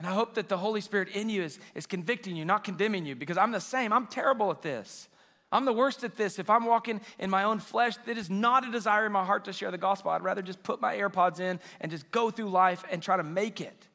And 0.00 0.08
I 0.08 0.12
hope 0.12 0.34
that 0.34 0.48
the 0.48 0.58
Holy 0.58 0.80
Spirit 0.80 1.10
in 1.10 1.30
you 1.30 1.44
is, 1.44 1.60
is 1.76 1.86
convicting 1.86 2.34
you, 2.34 2.44
not 2.44 2.64
condemning 2.64 3.06
you, 3.06 3.14
because 3.14 3.38
I'm 3.38 3.52
the 3.52 3.60
same. 3.60 3.92
I'm 3.92 4.08
terrible 4.08 4.50
at 4.50 4.60
this. 4.60 5.08
I'm 5.52 5.64
the 5.64 5.72
worst 5.72 6.02
at 6.02 6.16
this. 6.16 6.40
If 6.40 6.50
I'm 6.50 6.64
walking 6.64 7.00
in 7.20 7.30
my 7.30 7.44
own 7.44 7.60
flesh, 7.60 7.94
it 8.08 8.18
is 8.18 8.28
not 8.28 8.66
a 8.66 8.72
desire 8.72 9.06
in 9.06 9.12
my 9.12 9.24
heart 9.24 9.44
to 9.44 9.52
share 9.52 9.70
the 9.70 9.78
gospel. 9.78 10.10
I'd 10.10 10.24
rather 10.24 10.42
just 10.42 10.64
put 10.64 10.80
my 10.80 10.96
AirPods 10.96 11.38
in 11.38 11.60
and 11.80 11.92
just 11.92 12.10
go 12.10 12.32
through 12.32 12.50
life 12.50 12.82
and 12.90 13.00
try 13.00 13.16
to 13.16 13.22
make 13.22 13.60
it. 13.60 13.86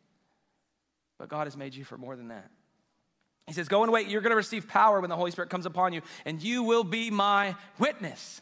But 1.19 1.27
God 1.27 1.47
has 1.47 1.58
made 1.58 1.75
you 1.75 1.84
for 1.84 1.97
more 1.97 2.15
than 2.15 2.29
that. 2.29 2.49
He 3.47 3.53
says, 3.53 3.67
Go 3.67 3.84
and 3.84 3.91
wait. 3.91 4.08
You're 4.08 4.21
going 4.21 4.32
to 4.32 4.38
receive 4.38 4.67
power 4.67 5.01
when 5.01 5.10
the 5.10 5.15
Holy 5.15 5.32
Spirit 5.32 5.49
comes 5.49 5.65
upon 5.65 5.93
you, 5.93 6.01
and 6.25 6.41
you 6.41 6.63
will 6.63 6.84
be 6.84 7.12
my 7.12 7.56
witness. 7.77 8.41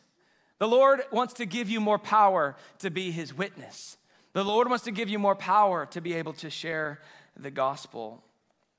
The 0.60 0.68
Lord 0.68 1.02
wants 1.12 1.34
to 1.36 1.46
give 1.46 1.70
you 1.70 1.80
more 1.80 1.98
power 1.98 2.56
to 2.80 2.92
be 2.92 3.12
his 3.12 3.34
witness. 3.34 3.98
The 4.34 4.46
Lord 4.46 4.70
wants 4.70 4.86
to 4.86 4.92
give 4.92 5.10
you 5.10 5.20
more 5.20 5.36
power 5.36 5.88
to 5.88 6.02
be 6.02 6.14
able 6.14 6.34
to 6.34 6.50
share 6.50 7.02
the 7.36 7.52
gospel. 7.52 8.24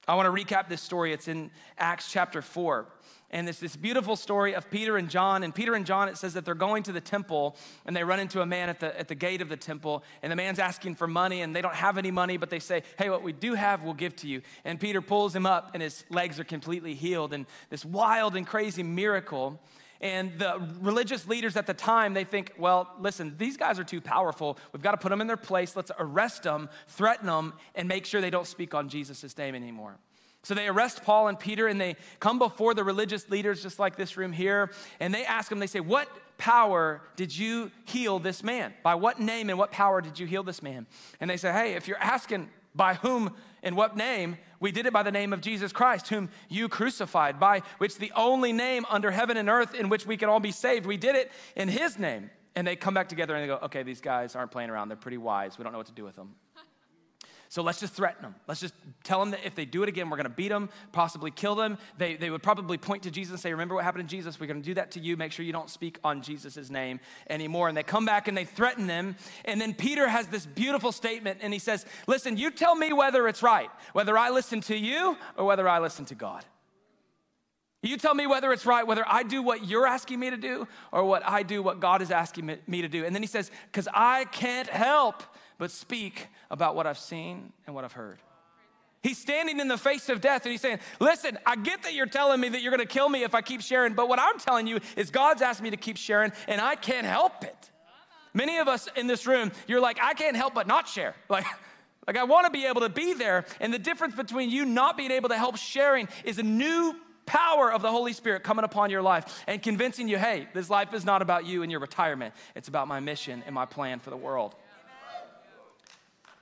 I 0.06 0.14
want 0.14 0.26
to 0.26 0.44
recap 0.44 0.68
this 0.68 0.80
story. 0.80 1.12
It's 1.12 1.28
in 1.28 1.50
Acts 1.78 2.10
chapter 2.10 2.40
4. 2.40 2.86
And 3.32 3.48
it's 3.48 3.58
this 3.58 3.76
beautiful 3.76 4.14
story 4.14 4.54
of 4.54 4.70
Peter 4.70 4.98
and 4.98 5.08
John. 5.08 5.42
And 5.42 5.54
Peter 5.54 5.74
and 5.74 5.86
John, 5.86 6.08
it 6.08 6.18
says 6.18 6.34
that 6.34 6.44
they're 6.44 6.54
going 6.54 6.82
to 6.82 6.92
the 6.92 7.00
temple 7.00 7.56
and 7.86 7.96
they 7.96 8.04
run 8.04 8.20
into 8.20 8.42
a 8.42 8.46
man 8.46 8.68
at 8.68 8.78
the, 8.78 8.98
at 8.98 9.08
the 9.08 9.14
gate 9.14 9.40
of 9.40 9.48
the 9.48 9.56
temple. 9.56 10.04
And 10.22 10.30
the 10.30 10.36
man's 10.36 10.58
asking 10.58 10.96
for 10.96 11.06
money 11.06 11.40
and 11.40 11.56
they 11.56 11.62
don't 11.62 11.74
have 11.74 11.96
any 11.96 12.10
money, 12.10 12.36
but 12.36 12.50
they 12.50 12.58
say, 12.58 12.82
Hey, 12.98 13.08
what 13.08 13.22
we 13.22 13.32
do 13.32 13.54
have, 13.54 13.84
we'll 13.84 13.94
give 13.94 14.14
to 14.16 14.28
you. 14.28 14.42
And 14.66 14.78
Peter 14.78 15.00
pulls 15.00 15.34
him 15.34 15.46
up 15.46 15.70
and 15.72 15.82
his 15.82 16.04
legs 16.10 16.38
are 16.38 16.44
completely 16.44 16.94
healed. 16.94 17.32
And 17.32 17.46
this 17.70 17.86
wild 17.86 18.36
and 18.36 18.46
crazy 18.46 18.82
miracle. 18.82 19.58
And 20.02 20.36
the 20.38 20.60
religious 20.80 21.28
leaders 21.28 21.56
at 21.56 21.66
the 21.68 21.74
time, 21.74 22.12
they 22.12 22.24
think, 22.24 22.52
well, 22.58 22.90
listen, 22.98 23.36
these 23.38 23.56
guys 23.56 23.78
are 23.78 23.84
too 23.84 24.00
powerful. 24.00 24.58
We've 24.72 24.82
got 24.82 24.90
to 24.90 24.96
put 24.96 25.10
them 25.10 25.20
in 25.20 25.28
their 25.28 25.36
place. 25.36 25.76
Let's 25.76 25.92
arrest 25.96 26.42
them, 26.42 26.68
threaten 26.88 27.28
them, 27.28 27.54
and 27.76 27.86
make 27.86 28.04
sure 28.04 28.20
they 28.20 28.28
don't 28.28 28.48
speak 28.48 28.74
on 28.74 28.88
Jesus' 28.88 29.38
name 29.38 29.54
anymore. 29.54 29.96
So 30.42 30.54
they 30.54 30.66
arrest 30.66 31.04
Paul 31.04 31.28
and 31.28 31.38
Peter 31.38 31.68
and 31.68 31.80
they 31.80 31.96
come 32.18 32.38
before 32.38 32.74
the 32.74 32.82
religious 32.82 33.30
leaders, 33.30 33.62
just 33.62 33.78
like 33.78 33.96
this 33.96 34.16
room 34.16 34.32
here, 34.32 34.70
and 34.98 35.14
they 35.14 35.24
ask 35.24 35.48
them, 35.48 35.60
they 35.60 35.66
say, 35.66 35.80
What 35.80 36.08
power 36.36 37.00
did 37.14 37.36
you 37.36 37.70
heal 37.84 38.18
this 38.18 38.42
man? 38.42 38.74
By 38.82 38.96
what 38.96 39.20
name 39.20 39.50
and 39.50 39.58
what 39.58 39.70
power 39.70 40.00
did 40.00 40.18
you 40.18 40.26
heal 40.26 40.42
this 40.42 40.62
man? 40.62 40.86
And 41.20 41.30
they 41.30 41.36
say, 41.36 41.52
Hey, 41.52 41.74
if 41.74 41.86
you're 41.86 41.98
asking 41.98 42.50
by 42.74 42.94
whom 42.94 43.34
and 43.62 43.76
what 43.76 43.96
name, 43.96 44.36
we 44.58 44.72
did 44.72 44.86
it 44.86 44.92
by 44.92 45.04
the 45.04 45.12
name 45.12 45.32
of 45.32 45.40
Jesus 45.40 45.70
Christ, 45.72 46.08
whom 46.08 46.28
you 46.48 46.68
crucified, 46.68 47.38
by 47.38 47.62
which 47.78 47.98
the 47.98 48.10
only 48.16 48.52
name 48.52 48.84
under 48.90 49.10
heaven 49.12 49.36
and 49.36 49.48
earth 49.48 49.74
in 49.74 49.88
which 49.88 50.06
we 50.06 50.16
can 50.16 50.28
all 50.28 50.40
be 50.40 50.52
saved. 50.52 50.86
We 50.86 50.96
did 50.96 51.14
it 51.14 51.30
in 51.54 51.68
his 51.68 51.98
name. 51.98 52.30
And 52.54 52.66
they 52.66 52.76
come 52.76 52.92
back 52.92 53.08
together 53.08 53.34
and 53.34 53.42
they 53.44 53.46
go, 53.46 53.60
Okay, 53.66 53.84
these 53.84 54.00
guys 54.00 54.34
aren't 54.34 54.50
playing 54.50 54.70
around. 54.70 54.88
They're 54.88 54.96
pretty 54.96 55.18
wise. 55.18 55.56
We 55.56 55.62
don't 55.62 55.72
know 55.72 55.78
what 55.78 55.86
to 55.86 55.92
do 55.92 56.04
with 56.04 56.16
them. 56.16 56.34
So 57.52 57.62
let's 57.62 57.80
just 57.80 57.92
threaten 57.92 58.22
them. 58.22 58.34
Let's 58.48 58.62
just 58.62 58.72
tell 59.04 59.20
them 59.20 59.32
that 59.32 59.40
if 59.44 59.54
they 59.54 59.66
do 59.66 59.82
it 59.82 59.88
again, 59.90 60.08
we're 60.08 60.16
going 60.16 60.24
to 60.24 60.30
beat 60.30 60.48
them, 60.48 60.70
possibly 60.90 61.30
kill 61.30 61.54
them. 61.54 61.76
They, 61.98 62.16
they 62.16 62.30
would 62.30 62.42
probably 62.42 62.78
point 62.78 63.02
to 63.02 63.10
Jesus 63.10 63.32
and 63.32 63.40
say, 63.40 63.52
Remember 63.52 63.74
what 63.74 63.84
happened 63.84 64.08
to 64.08 64.16
Jesus? 64.16 64.40
We're 64.40 64.46
going 64.46 64.62
to 64.62 64.64
do 64.64 64.72
that 64.72 64.92
to 64.92 65.00
you. 65.00 65.18
Make 65.18 65.32
sure 65.32 65.44
you 65.44 65.52
don't 65.52 65.68
speak 65.68 65.98
on 66.02 66.22
Jesus' 66.22 66.70
name 66.70 66.98
anymore. 67.28 67.68
And 67.68 67.76
they 67.76 67.82
come 67.82 68.06
back 68.06 68.26
and 68.26 68.34
they 68.34 68.46
threaten 68.46 68.86
them. 68.86 69.16
And 69.44 69.60
then 69.60 69.74
Peter 69.74 70.08
has 70.08 70.28
this 70.28 70.46
beautiful 70.46 70.92
statement 70.92 71.40
and 71.42 71.52
he 71.52 71.58
says, 71.58 71.84
Listen, 72.06 72.38
you 72.38 72.50
tell 72.50 72.74
me 72.74 72.94
whether 72.94 73.28
it's 73.28 73.42
right, 73.42 73.68
whether 73.92 74.16
I 74.16 74.30
listen 74.30 74.62
to 74.62 74.74
you 74.74 75.18
or 75.36 75.44
whether 75.44 75.68
I 75.68 75.78
listen 75.78 76.06
to 76.06 76.14
God. 76.14 76.46
You 77.82 77.98
tell 77.98 78.14
me 78.14 78.26
whether 78.26 78.50
it's 78.52 78.64
right, 78.64 78.86
whether 78.86 79.04
I 79.06 79.24
do 79.24 79.42
what 79.42 79.66
you're 79.66 79.86
asking 79.86 80.20
me 80.20 80.30
to 80.30 80.38
do 80.38 80.68
or 80.90 81.04
what 81.04 81.22
I 81.28 81.42
do 81.42 81.62
what 81.62 81.80
God 81.80 82.00
is 82.00 82.10
asking 82.10 82.58
me 82.66 82.80
to 82.80 82.88
do. 82.88 83.04
And 83.04 83.14
then 83.14 83.22
he 83.22 83.28
says, 83.28 83.50
Because 83.66 83.88
I 83.92 84.24
can't 84.26 84.68
help 84.68 85.22
but 85.62 85.70
speak 85.70 86.26
about 86.50 86.74
what 86.74 86.88
I've 86.88 86.98
seen 86.98 87.52
and 87.68 87.74
what 87.76 87.84
I've 87.84 87.92
heard. 87.92 88.18
He's 89.00 89.16
standing 89.16 89.60
in 89.60 89.68
the 89.68 89.78
face 89.78 90.08
of 90.08 90.20
death 90.20 90.44
and 90.44 90.50
he's 90.50 90.60
saying, 90.60 90.80
Listen, 90.98 91.38
I 91.46 91.54
get 91.54 91.84
that 91.84 91.94
you're 91.94 92.06
telling 92.06 92.40
me 92.40 92.48
that 92.48 92.62
you're 92.62 92.72
gonna 92.72 92.84
kill 92.84 93.08
me 93.08 93.22
if 93.22 93.32
I 93.32 93.42
keep 93.42 93.60
sharing, 93.60 93.94
but 93.94 94.08
what 94.08 94.18
I'm 94.18 94.40
telling 94.40 94.66
you 94.66 94.80
is 94.96 95.12
God's 95.12 95.40
asked 95.40 95.62
me 95.62 95.70
to 95.70 95.76
keep 95.76 95.98
sharing 95.98 96.32
and 96.48 96.60
I 96.60 96.74
can't 96.74 97.06
help 97.06 97.44
it. 97.44 97.70
Many 98.34 98.58
of 98.58 98.66
us 98.66 98.88
in 98.96 99.06
this 99.06 99.24
room, 99.24 99.52
you're 99.68 99.80
like, 99.80 100.00
I 100.02 100.14
can't 100.14 100.34
help 100.34 100.52
but 100.52 100.66
not 100.66 100.88
share. 100.88 101.14
Like, 101.28 101.46
like 102.08 102.18
I 102.18 102.24
wanna 102.24 102.50
be 102.50 102.66
able 102.66 102.80
to 102.80 102.88
be 102.88 103.12
there. 103.12 103.44
And 103.60 103.72
the 103.72 103.78
difference 103.78 104.16
between 104.16 104.50
you 104.50 104.64
not 104.64 104.96
being 104.96 105.12
able 105.12 105.28
to 105.28 105.38
help 105.38 105.58
sharing 105.58 106.08
is 106.24 106.40
a 106.40 106.42
new 106.42 106.96
power 107.24 107.72
of 107.72 107.82
the 107.82 107.90
Holy 107.92 108.14
Spirit 108.14 108.42
coming 108.42 108.64
upon 108.64 108.90
your 108.90 109.02
life 109.02 109.44
and 109.46 109.62
convincing 109.62 110.08
you, 110.08 110.18
hey, 110.18 110.48
this 110.54 110.68
life 110.68 110.92
is 110.92 111.04
not 111.04 111.22
about 111.22 111.46
you 111.46 111.62
and 111.62 111.70
your 111.70 111.80
retirement. 111.80 112.34
It's 112.56 112.66
about 112.66 112.88
my 112.88 112.98
mission 112.98 113.44
and 113.46 113.54
my 113.54 113.64
plan 113.64 114.00
for 114.00 114.10
the 114.10 114.16
world. 114.16 114.56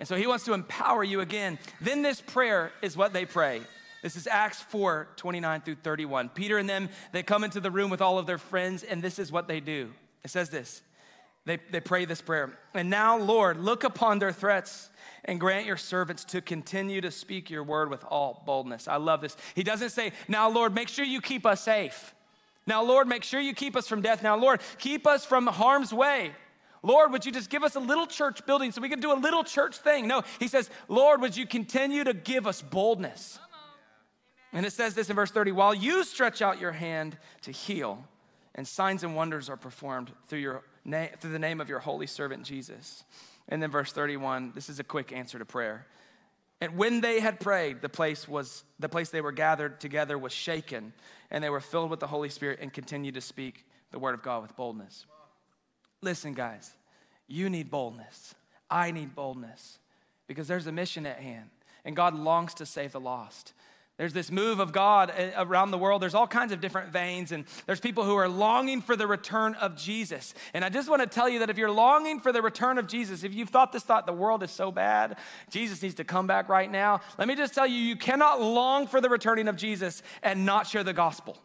And 0.00 0.08
so 0.08 0.16
he 0.16 0.26
wants 0.26 0.44
to 0.46 0.54
empower 0.54 1.04
you 1.04 1.20
again. 1.20 1.58
Then 1.80 2.00
this 2.02 2.20
prayer 2.20 2.72
is 2.80 2.96
what 2.96 3.12
they 3.12 3.26
pray. 3.26 3.60
This 4.02 4.16
is 4.16 4.26
Acts 4.26 4.62
4 4.62 5.08
29 5.16 5.60
through 5.60 5.74
31. 5.76 6.30
Peter 6.30 6.56
and 6.56 6.68
them, 6.68 6.88
they 7.12 7.22
come 7.22 7.44
into 7.44 7.60
the 7.60 7.70
room 7.70 7.90
with 7.90 8.00
all 8.00 8.18
of 8.18 8.26
their 8.26 8.38
friends, 8.38 8.82
and 8.82 9.02
this 9.02 9.18
is 9.18 9.30
what 9.30 9.46
they 9.46 9.60
do. 9.60 9.92
It 10.24 10.30
says 10.30 10.48
this 10.48 10.80
they, 11.44 11.58
they 11.70 11.80
pray 11.80 12.06
this 12.06 12.22
prayer. 12.22 12.58
And 12.72 12.88
now, 12.88 13.18
Lord, 13.18 13.60
look 13.60 13.84
upon 13.84 14.18
their 14.18 14.32
threats 14.32 14.88
and 15.26 15.38
grant 15.38 15.66
your 15.66 15.76
servants 15.76 16.24
to 16.24 16.40
continue 16.40 17.02
to 17.02 17.10
speak 17.10 17.50
your 17.50 17.62
word 17.62 17.90
with 17.90 18.02
all 18.04 18.42
boldness. 18.46 18.88
I 18.88 18.96
love 18.96 19.20
this. 19.20 19.36
He 19.54 19.62
doesn't 19.62 19.90
say, 19.90 20.12
Now, 20.28 20.48
Lord, 20.48 20.74
make 20.74 20.88
sure 20.88 21.04
you 21.04 21.20
keep 21.20 21.44
us 21.44 21.60
safe. 21.60 22.14
Now, 22.66 22.82
Lord, 22.82 23.06
make 23.06 23.22
sure 23.22 23.40
you 23.40 23.52
keep 23.52 23.76
us 23.76 23.86
from 23.86 24.00
death. 24.00 24.22
Now, 24.22 24.36
Lord, 24.36 24.60
keep 24.78 25.06
us 25.06 25.26
from 25.26 25.46
harm's 25.46 25.92
way. 25.92 26.32
Lord, 26.82 27.12
would 27.12 27.26
you 27.26 27.32
just 27.32 27.50
give 27.50 27.62
us 27.62 27.76
a 27.76 27.80
little 27.80 28.06
church 28.06 28.44
building 28.46 28.72
so 28.72 28.80
we 28.80 28.88
can 28.88 29.00
do 29.00 29.12
a 29.12 29.18
little 29.18 29.44
church 29.44 29.76
thing? 29.76 30.06
No, 30.06 30.22
he 30.38 30.48
says, 30.48 30.70
Lord, 30.88 31.20
would 31.20 31.36
you 31.36 31.46
continue 31.46 32.04
to 32.04 32.14
give 32.14 32.46
us 32.46 32.62
boldness? 32.62 33.38
And 34.52 34.66
it 34.66 34.72
says 34.72 34.94
this 34.94 35.10
in 35.10 35.16
verse 35.16 35.30
30 35.30 35.52
while 35.52 35.74
you 35.74 36.04
stretch 36.04 36.42
out 36.42 36.60
your 36.60 36.72
hand 36.72 37.16
to 37.42 37.52
heal, 37.52 38.04
and 38.54 38.66
signs 38.66 39.04
and 39.04 39.14
wonders 39.14 39.48
are 39.48 39.56
performed 39.56 40.10
through, 40.26 40.40
your 40.40 40.62
na- 40.84 41.06
through 41.20 41.32
the 41.32 41.38
name 41.38 41.60
of 41.60 41.68
your 41.68 41.78
holy 41.78 42.06
servant 42.06 42.42
Jesus. 42.44 43.04
And 43.48 43.62
then 43.62 43.70
verse 43.70 43.92
31, 43.92 44.52
this 44.54 44.68
is 44.68 44.78
a 44.80 44.84
quick 44.84 45.12
answer 45.12 45.38
to 45.38 45.44
prayer. 45.44 45.86
And 46.60 46.76
when 46.76 47.00
they 47.00 47.20
had 47.20 47.40
prayed, 47.40 47.80
the 47.80 47.88
place 47.88 48.28
was 48.28 48.64
the 48.78 48.88
place 48.88 49.08
they 49.10 49.22
were 49.22 49.32
gathered 49.32 49.80
together 49.80 50.18
was 50.18 50.32
shaken, 50.32 50.92
and 51.30 51.42
they 51.42 51.50
were 51.50 51.60
filled 51.60 51.90
with 51.90 52.00
the 52.00 52.06
Holy 52.06 52.28
Spirit 52.28 52.58
and 52.60 52.72
continued 52.72 53.14
to 53.14 53.20
speak 53.20 53.64
the 53.92 53.98
word 53.98 54.14
of 54.14 54.22
God 54.22 54.42
with 54.42 54.54
boldness. 54.56 55.06
Listen, 56.02 56.32
guys, 56.32 56.72
you 57.26 57.50
need 57.50 57.70
boldness. 57.70 58.34
I 58.70 58.90
need 58.90 59.14
boldness 59.14 59.78
because 60.26 60.48
there's 60.48 60.66
a 60.66 60.72
mission 60.72 61.06
at 61.06 61.18
hand, 61.18 61.50
and 61.84 61.96
God 61.96 62.14
longs 62.14 62.54
to 62.54 62.66
save 62.66 62.92
the 62.92 63.00
lost. 63.00 63.52
There's 64.00 64.14
this 64.14 64.30
move 64.30 64.60
of 64.60 64.72
God 64.72 65.10
uh, 65.10 65.32
around 65.36 65.72
the 65.72 65.76
world. 65.76 66.00
There's 66.00 66.14
all 66.14 66.26
kinds 66.26 66.52
of 66.52 66.60
different 66.62 66.90
veins, 66.90 67.32
and 67.32 67.44
there's 67.66 67.80
people 67.80 68.02
who 68.02 68.14
are 68.14 68.30
longing 68.30 68.80
for 68.80 68.96
the 68.96 69.06
return 69.06 69.54
of 69.56 69.76
Jesus. 69.76 70.32
And 70.54 70.64
I 70.64 70.70
just 70.70 70.88
want 70.88 71.02
to 71.02 71.06
tell 71.06 71.28
you 71.28 71.40
that 71.40 71.50
if 71.50 71.58
you're 71.58 71.70
longing 71.70 72.18
for 72.18 72.32
the 72.32 72.40
return 72.40 72.78
of 72.78 72.86
Jesus, 72.86 73.24
if 73.24 73.34
you've 73.34 73.50
thought 73.50 73.72
this 73.72 73.82
thought, 73.82 74.06
the 74.06 74.14
world 74.14 74.42
is 74.42 74.50
so 74.50 74.72
bad, 74.72 75.18
Jesus 75.50 75.82
needs 75.82 75.96
to 75.96 76.04
come 76.04 76.26
back 76.26 76.48
right 76.48 76.70
now, 76.70 77.02
let 77.18 77.28
me 77.28 77.34
just 77.34 77.52
tell 77.52 77.66
you, 77.66 77.76
you 77.76 77.94
cannot 77.94 78.40
long 78.40 78.86
for 78.86 79.02
the 79.02 79.10
returning 79.10 79.48
of 79.48 79.56
Jesus 79.56 80.02
and 80.22 80.46
not 80.46 80.66
share 80.66 80.82
the 80.82 80.94
gospel. 80.94 81.36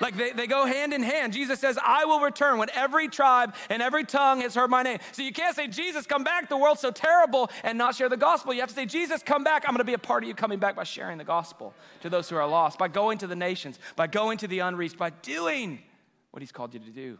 Like 0.00 0.16
they, 0.16 0.32
they 0.32 0.46
go 0.46 0.64
hand 0.64 0.92
in 0.92 1.02
hand. 1.02 1.32
Jesus 1.32 1.60
says, 1.60 1.78
I 1.84 2.06
will 2.06 2.20
return 2.20 2.58
when 2.58 2.70
every 2.74 3.08
tribe 3.08 3.54
and 3.68 3.82
every 3.82 4.04
tongue 4.04 4.40
has 4.40 4.54
heard 4.54 4.70
my 4.70 4.82
name. 4.82 4.98
So 5.12 5.22
you 5.22 5.32
can't 5.32 5.54
say, 5.54 5.68
Jesus, 5.68 6.06
come 6.06 6.24
back. 6.24 6.48
The 6.48 6.56
world's 6.56 6.80
so 6.80 6.90
terrible 6.90 7.50
and 7.62 7.76
not 7.76 7.94
share 7.94 8.08
the 8.08 8.16
gospel. 8.16 8.54
You 8.54 8.60
have 8.60 8.70
to 8.70 8.74
say, 8.74 8.86
Jesus, 8.86 9.22
come 9.22 9.44
back. 9.44 9.64
I'm 9.66 9.72
going 9.72 9.78
to 9.78 9.84
be 9.84 9.94
a 9.94 9.98
part 9.98 10.22
of 10.22 10.28
you 10.28 10.34
coming 10.34 10.58
back 10.58 10.74
by 10.74 10.84
sharing 10.84 11.18
the 11.18 11.24
gospel 11.24 11.74
to 12.00 12.08
those 12.08 12.28
who 12.30 12.36
are 12.36 12.48
lost, 12.48 12.78
by 12.78 12.88
going 12.88 13.18
to 13.18 13.26
the 13.26 13.36
nations, 13.36 13.78
by 13.94 14.06
going 14.06 14.38
to 14.38 14.48
the 14.48 14.60
unreached, 14.60 14.96
by 14.96 15.10
doing 15.10 15.80
what 16.30 16.40
he's 16.40 16.52
called 16.52 16.72
you 16.72 16.80
to 16.80 16.90
do. 16.90 17.18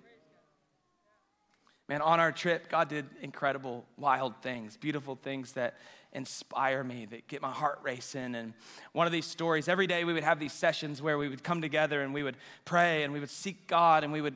Man, 1.88 2.02
on 2.02 2.20
our 2.20 2.30
trip, 2.30 2.68
God 2.68 2.88
did 2.88 3.04
incredible, 3.20 3.84
wild 3.98 4.36
things, 4.42 4.76
beautiful 4.76 5.16
things 5.16 5.52
that 5.52 5.74
inspire 6.12 6.82
me, 6.82 7.06
that 7.06 7.28
get 7.28 7.40
my 7.40 7.50
heart 7.50 7.78
racing. 7.82 8.34
And 8.34 8.52
one 8.92 9.06
of 9.06 9.12
these 9.12 9.26
stories, 9.26 9.68
every 9.68 9.86
day 9.86 10.04
we 10.04 10.12
would 10.12 10.24
have 10.24 10.40
these 10.40 10.52
sessions 10.52 11.00
where 11.00 11.16
we 11.16 11.28
would 11.28 11.44
come 11.44 11.60
together 11.60 12.02
and 12.02 12.12
we 12.12 12.22
would 12.22 12.36
pray 12.64 13.04
and 13.04 13.12
we 13.12 13.20
would 13.20 13.30
seek 13.30 13.66
God 13.66 14.02
and 14.02 14.12
we 14.12 14.20
would 14.20 14.34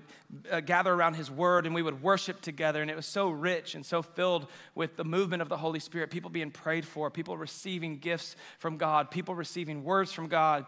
uh, 0.51 0.61
gather 0.61 0.93
around 0.93 1.15
His 1.15 1.31
Word 1.31 1.67
and 1.67 1.75
we 1.75 1.83
would 1.83 2.03
worship 2.03 2.41
together. 2.41 2.81
And 2.81 2.91
it 2.91 2.97
was 2.97 3.07
so 3.07 3.29
rich 3.29 3.75
and 3.75 3.85
so 3.85 4.03
filled 4.03 4.47
with 4.75 4.97
the 4.97 5.05
movement 5.05 5.43
of 5.43 5.49
the 5.49 5.57
Holy 5.57 5.81
Spirit, 5.81 6.11
people 6.11 6.31
being 6.31 6.51
prayed 6.51 6.87
for, 6.87 7.11
people 7.11 7.37
receiving 7.37 7.99
gifts 7.99 8.37
from 8.59 8.77
God, 8.77 9.11
people 9.11 9.35
receiving 9.35 9.83
words 9.83 10.13
from 10.13 10.29
God. 10.29 10.67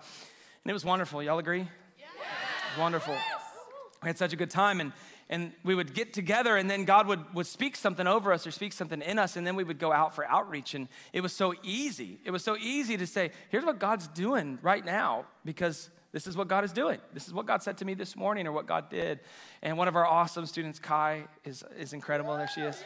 And 0.65 0.71
it 0.71 0.75
was 0.75 0.85
wonderful. 0.85 1.23
Y'all 1.23 1.39
agree? 1.39 1.69
Yes. 1.99 2.09
Wonderful. 2.79 3.15
We 4.03 4.09
had 4.09 4.19
such 4.19 4.33
a 4.33 4.37
good 4.37 4.51
time. 4.51 4.81
And 4.81 4.93
and 5.29 5.53
we 5.65 5.75
would 5.75 5.95
get 5.95 6.13
together 6.13 6.57
and 6.57 6.71
then 6.71 6.85
god 6.85 7.07
would, 7.07 7.35
would 7.35 7.47
speak 7.47 7.77
something 7.77 8.07
over 8.07 8.33
us 8.33 8.47
or 8.47 8.51
speak 8.51 8.73
something 8.73 9.03
in 9.03 9.19
us 9.19 9.37
and 9.37 9.47
then 9.47 9.57
we 9.57 9.65
would 9.65 9.79
go 9.79 9.93
out 9.93 10.15
for 10.15 10.25
outreach. 10.27 10.75
And 10.75 10.89
it 11.13 11.21
was 11.21 11.33
so 11.33 11.55
easy. 11.63 12.19
It 12.25 12.31
was 12.31 12.45
so 12.45 12.57
easy 12.57 12.97
to 12.97 13.07
say 13.07 13.31
here's 13.49 13.65
what 13.65 13.79
god's 13.79 14.09
doing 14.09 14.59
right 14.63 14.85
now 14.85 15.27
because 15.45 15.91
this 16.13 16.27
is 16.27 16.37
what 16.37 16.49
god 16.49 16.65
is 16.65 16.73
doing. 16.73 16.99
This 17.13 17.27
is 17.27 17.35
what 17.35 17.47
god 17.47 17.63
said 17.63 17.79
to 17.79 17.85
me 17.85 17.95
this 17.95 18.17
morning 18.17 18.47
or 18.47 18.53
what 18.53 18.67
god 18.67 18.89
did. 18.89 19.21
And 19.63 19.77
one 19.77 19.89
of 19.89 19.97
our 19.97 20.07
awesome 20.07 20.47
students 20.47 20.79
kai 20.79 21.25
is, 21.45 21.65
is 21.79 21.93
incredible. 21.93 22.37
There 22.37 22.49
she 22.49 22.63
is 22.63 22.83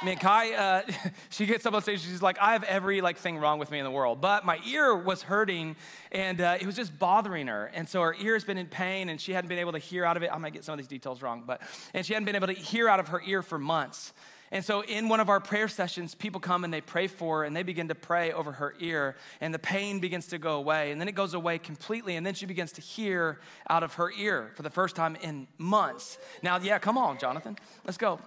I 0.00 0.04
mean, 0.06 0.16
Kai, 0.16 0.54
uh, 0.54 0.82
she 1.28 1.44
gets 1.44 1.66
up 1.66 1.74
on 1.74 1.82
stage. 1.82 2.00
She's 2.00 2.22
like, 2.22 2.38
I 2.40 2.52
have 2.52 2.64
every 2.64 3.02
like 3.02 3.18
thing 3.18 3.36
wrong 3.36 3.58
with 3.58 3.70
me 3.70 3.78
in 3.78 3.84
the 3.84 3.90
world, 3.90 4.22
but 4.22 4.46
my 4.46 4.58
ear 4.66 4.96
was 4.96 5.22
hurting, 5.22 5.76
and 6.10 6.40
uh, 6.40 6.56
it 6.58 6.64
was 6.64 6.74
just 6.74 6.98
bothering 6.98 7.48
her. 7.48 7.70
And 7.74 7.86
so 7.86 8.00
her 8.00 8.16
ear 8.18 8.32
has 8.32 8.44
been 8.44 8.56
in 8.56 8.66
pain, 8.66 9.10
and 9.10 9.20
she 9.20 9.32
hadn't 9.32 9.48
been 9.48 9.58
able 9.58 9.72
to 9.72 9.78
hear 9.78 10.06
out 10.06 10.16
of 10.16 10.22
it. 10.22 10.30
I 10.32 10.38
might 10.38 10.54
get 10.54 10.64
some 10.64 10.72
of 10.72 10.78
these 10.78 10.88
details 10.88 11.20
wrong, 11.20 11.42
but 11.46 11.60
and 11.92 12.06
she 12.06 12.14
hadn't 12.14 12.24
been 12.24 12.36
able 12.36 12.46
to 12.46 12.54
hear 12.54 12.88
out 12.88 12.98
of 12.98 13.08
her 13.08 13.20
ear 13.26 13.42
for 13.42 13.58
months. 13.58 14.14
And 14.52 14.64
so, 14.64 14.82
in 14.82 15.10
one 15.10 15.20
of 15.20 15.28
our 15.28 15.38
prayer 15.38 15.68
sessions, 15.68 16.14
people 16.14 16.40
come 16.40 16.64
and 16.64 16.72
they 16.72 16.80
pray 16.80 17.06
for 17.06 17.40
her 17.40 17.44
and 17.44 17.54
they 17.54 17.62
begin 17.62 17.88
to 17.88 17.94
pray 17.94 18.32
over 18.32 18.52
her 18.52 18.74
ear, 18.80 19.16
and 19.42 19.52
the 19.52 19.58
pain 19.58 20.00
begins 20.00 20.28
to 20.28 20.38
go 20.38 20.56
away. 20.56 20.92
And 20.92 21.00
then 21.00 21.08
it 21.08 21.14
goes 21.14 21.34
away 21.34 21.58
completely, 21.58 22.16
and 22.16 22.26
then 22.26 22.32
she 22.32 22.46
begins 22.46 22.72
to 22.72 22.80
hear 22.80 23.38
out 23.68 23.82
of 23.82 23.94
her 23.94 24.10
ear 24.12 24.50
for 24.54 24.62
the 24.62 24.70
first 24.70 24.96
time 24.96 25.16
in 25.16 25.46
months. 25.58 26.16
Now, 26.42 26.58
yeah, 26.58 26.78
come 26.78 26.96
on, 26.96 27.18
Jonathan, 27.18 27.58
let's 27.84 27.98
go. 27.98 28.18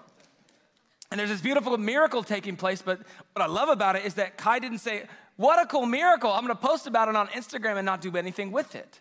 And 1.13 1.19
there's 1.19 1.29
this 1.29 1.41
beautiful 1.41 1.77
miracle 1.77 2.23
taking 2.23 2.55
place, 2.55 2.81
but 2.81 2.99
what 3.33 3.43
I 3.43 3.45
love 3.45 3.69
about 3.69 3.95
it 3.95 4.03
is 4.03 4.15
that 4.15 4.35
Kai 4.35 4.57
didn't 4.57 4.79
say, 4.79 5.03
What 5.35 5.61
a 5.61 5.67
cool 5.67 5.85
miracle. 5.85 6.31
I'm 6.31 6.41
gonna 6.41 6.55
post 6.55 6.87
about 6.87 7.07
it 7.07 7.15
on 7.15 7.27
Instagram 7.27 7.77
and 7.77 7.85
not 7.85 8.01
do 8.01 8.17
anything 8.17 8.51
with 8.51 8.73
it. 8.73 8.99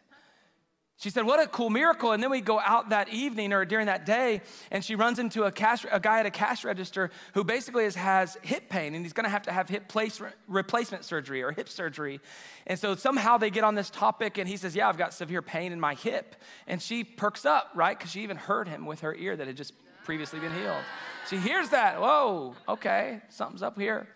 She 0.98 1.08
said, 1.08 1.24
What 1.24 1.42
a 1.42 1.46
cool 1.46 1.70
miracle. 1.70 2.12
And 2.12 2.22
then 2.22 2.30
we 2.30 2.42
go 2.42 2.60
out 2.60 2.90
that 2.90 3.08
evening 3.08 3.54
or 3.54 3.64
during 3.64 3.86
that 3.86 4.04
day, 4.04 4.42
and 4.70 4.84
she 4.84 4.94
runs 4.94 5.18
into 5.18 5.44
a, 5.44 5.50
cash, 5.50 5.86
a 5.90 5.98
guy 5.98 6.20
at 6.20 6.26
a 6.26 6.30
cash 6.30 6.66
register 6.66 7.10
who 7.32 7.44
basically 7.44 7.84
has, 7.84 7.94
has 7.94 8.36
hip 8.42 8.68
pain, 8.68 8.94
and 8.94 9.06
he's 9.06 9.14
gonna 9.14 9.30
have 9.30 9.44
to 9.44 9.50
have 9.50 9.70
hip 9.70 9.88
place, 9.88 10.20
replacement 10.46 11.06
surgery 11.06 11.42
or 11.42 11.50
hip 11.52 11.70
surgery. 11.70 12.20
And 12.66 12.78
so 12.78 12.94
somehow 12.94 13.38
they 13.38 13.48
get 13.48 13.64
on 13.64 13.74
this 13.74 13.88
topic, 13.88 14.36
and 14.36 14.46
he 14.46 14.58
says, 14.58 14.76
Yeah, 14.76 14.86
I've 14.86 14.98
got 14.98 15.14
severe 15.14 15.40
pain 15.40 15.72
in 15.72 15.80
my 15.80 15.94
hip. 15.94 16.36
And 16.66 16.82
she 16.82 17.04
perks 17.04 17.46
up, 17.46 17.70
right? 17.74 17.98
Because 17.98 18.10
she 18.10 18.22
even 18.22 18.36
heard 18.36 18.68
him 18.68 18.84
with 18.84 19.00
her 19.00 19.14
ear 19.14 19.34
that 19.34 19.46
had 19.46 19.56
just 19.56 19.72
previously 20.04 20.40
been 20.40 20.52
healed. 20.52 20.82
She 21.28 21.36
hears 21.36 21.68
that. 21.70 22.00
Whoa, 22.00 22.54
okay, 22.68 23.20
something's 23.28 23.62
up 23.62 23.78
here. 23.78 24.08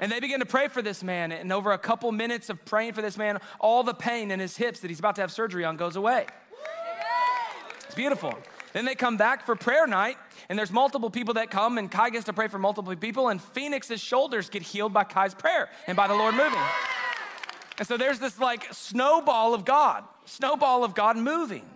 And 0.00 0.10
they 0.10 0.20
begin 0.20 0.40
to 0.40 0.46
pray 0.46 0.68
for 0.68 0.82
this 0.82 1.02
man. 1.02 1.32
And 1.32 1.52
over 1.52 1.72
a 1.72 1.78
couple 1.78 2.10
minutes 2.12 2.50
of 2.50 2.64
praying 2.64 2.94
for 2.94 3.02
this 3.02 3.16
man, 3.16 3.38
all 3.60 3.82
the 3.82 3.94
pain 3.94 4.30
in 4.30 4.40
his 4.40 4.56
hips 4.56 4.80
that 4.80 4.88
he's 4.88 4.98
about 4.98 5.16
to 5.16 5.20
have 5.20 5.30
surgery 5.30 5.64
on 5.64 5.76
goes 5.76 5.96
away. 5.96 6.26
It's 7.84 7.94
beautiful. 7.94 8.34
Then 8.72 8.86
they 8.86 8.94
come 8.94 9.18
back 9.18 9.44
for 9.44 9.54
prayer 9.54 9.86
night, 9.86 10.16
and 10.48 10.58
there's 10.58 10.72
multiple 10.72 11.10
people 11.10 11.34
that 11.34 11.50
come, 11.50 11.76
and 11.76 11.90
Kai 11.90 12.08
gets 12.08 12.24
to 12.24 12.32
pray 12.32 12.48
for 12.48 12.58
multiple 12.58 12.96
people, 12.96 13.28
and 13.28 13.40
Phoenix's 13.40 14.00
shoulders 14.00 14.48
get 14.48 14.62
healed 14.62 14.94
by 14.94 15.04
Kai's 15.04 15.34
prayer 15.34 15.68
and 15.86 15.94
by 15.94 16.08
the 16.08 16.14
Lord 16.14 16.34
moving. 16.34 16.58
And 17.78 17.86
so 17.86 17.96
there's 17.96 18.18
this 18.18 18.38
like 18.38 18.72
snowball 18.72 19.52
of 19.52 19.64
God, 19.64 20.04
snowball 20.24 20.84
of 20.84 20.94
God 20.94 21.16
moving. 21.16 21.68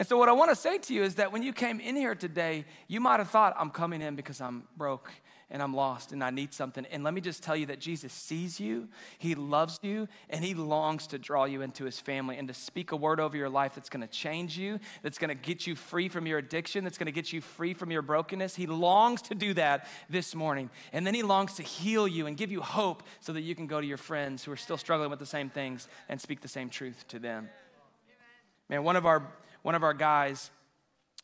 And 0.00 0.08
so, 0.08 0.16
what 0.16 0.30
I 0.30 0.32
want 0.32 0.48
to 0.48 0.56
say 0.56 0.78
to 0.78 0.94
you 0.94 1.02
is 1.02 1.16
that 1.16 1.30
when 1.30 1.42
you 1.42 1.52
came 1.52 1.78
in 1.78 1.94
here 1.94 2.14
today, 2.14 2.64
you 2.88 3.00
might 3.00 3.18
have 3.18 3.28
thought, 3.28 3.54
I'm 3.58 3.68
coming 3.68 4.00
in 4.00 4.16
because 4.16 4.40
I'm 4.40 4.62
broke 4.74 5.12
and 5.50 5.62
I'm 5.62 5.74
lost 5.74 6.12
and 6.12 6.24
I 6.24 6.30
need 6.30 6.54
something. 6.54 6.86
And 6.86 7.04
let 7.04 7.12
me 7.12 7.20
just 7.20 7.42
tell 7.42 7.54
you 7.54 7.66
that 7.66 7.80
Jesus 7.80 8.10
sees 8.10 8.58
you, 8.58 8.88
He 9.18 9.34
loves 9.34 9.78
you, 9.82 10.08
and 10.30 10.42
He 10.42 10.54
longs 10.54 11.06
to 11.08 11.18
draw 11.18 11.44
you 11.44 11.60
into 11.60 11.84
His 11.84 12.00
family 12.00 12.38
and 12.38 12.48
to 12.48 12.54
speak 12.54 12.92
a 12.92 12.96
word 12.96 13.20
over 13.20 13.36
your 13.36 13.50
life 13.50 13.74
that's 13.74 13.90
gonna 13.90 14.06
change 14.06 14.56
you, 14.56 14.80
that's 15.02 15.18
gonna 15.18 15.34
get 15.34 15.66
you 15.66 15.76
free 15.76 16.08
from 16.08 16.26
your 16.26 16.38
addiction, 16.38 16.82
that's 16.82 16.96
gonna 16.96 17.10
get 17.10 17.30
you 17.30 17.42
free 17.42 17.74
from 17.74 17.90
your 17.90 18.00
brokenness. 18.00 18.56
He 18.56 18.66
longs 18.66 19.20
to 19.20 19.34
do 19.34 19.52
that 19.52 19.86
this 20.08 20.34
morning. 20.34 20.70
And 20.94 21.06
then 21.06 21.12
He 21.12 21.22
longs 21.22 21.56
to 21.56 21.62
heal 21.62 22.08
you 22.08 22.26
and 22.26 22.38
give 22.38 22.50
you 22.50 22.62
hope 22.62 23.02
so 23.20 23.34
that 23.34 23.42
you 23.42 23.54
can 23.54 23.66
go 23.66 23.82
to 23.82 23.86
your 23.86 23.98
friends 23.98 24.44
who 24.44 24.52
are 24.52 24.56
still 24.56 24.78
struggling 24.78 25.10
with 25.10 25.18
the 25.18 25.26
same 25.26 25.50
things 25.50 25.88
and 26.08 26.18
speak 26.18 26.40
the 26.40 26.48
same 26.48 26.70
truth 26.70 27.04
to 27.08 27.18
them. 27.18 27.50
Man, 28.70 28.84
one 28.84 28.94
of 28.96 29.04
our, 29.04 29.26
one 29.62 29.74
of 29.74 29.82
our 29.82 29.94
guys, 29.94 30.50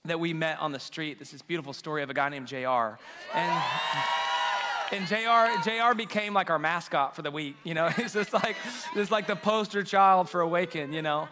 that 0.04 0.20
we 0.20 0.32
met 0.32 0.58
on 0.60 0.72
the 0.72 0.78
street. 0.78 1.18
This 1.18 1.34
is 1.34 1.42
beautiful 1.42 1.72
story 1.72 2.02
of 2.02 2.10
a 2.10 2.14
guy 2.14 2.28
named 2.28 2.46
JR. 2.46 2.98
And 3.34 3.62
and 4.92 5.06
JR, 5.08 5.68
JR 5.68 5.94
became 5.96 6.32
like 6.32 6.48
our 6.48 6.58
mascot 6.58 7.16
for 7.16 7.22
the 7.22 7.30
week, 7.30 7.56
you 7.64 7.74
know. 7.74 7.88
He's 7.96 8.12
just 8.12 8.32
like, 8.32 8.56
just 8.94 9.10
like 9.10 9.26
the 9.26 9.36
poster 9.36 9.82
child 9.82 10.28
for 10.28 10.40
Awaken, 10.40 10.92
you 10.92 11.02
know. 11.02 11.28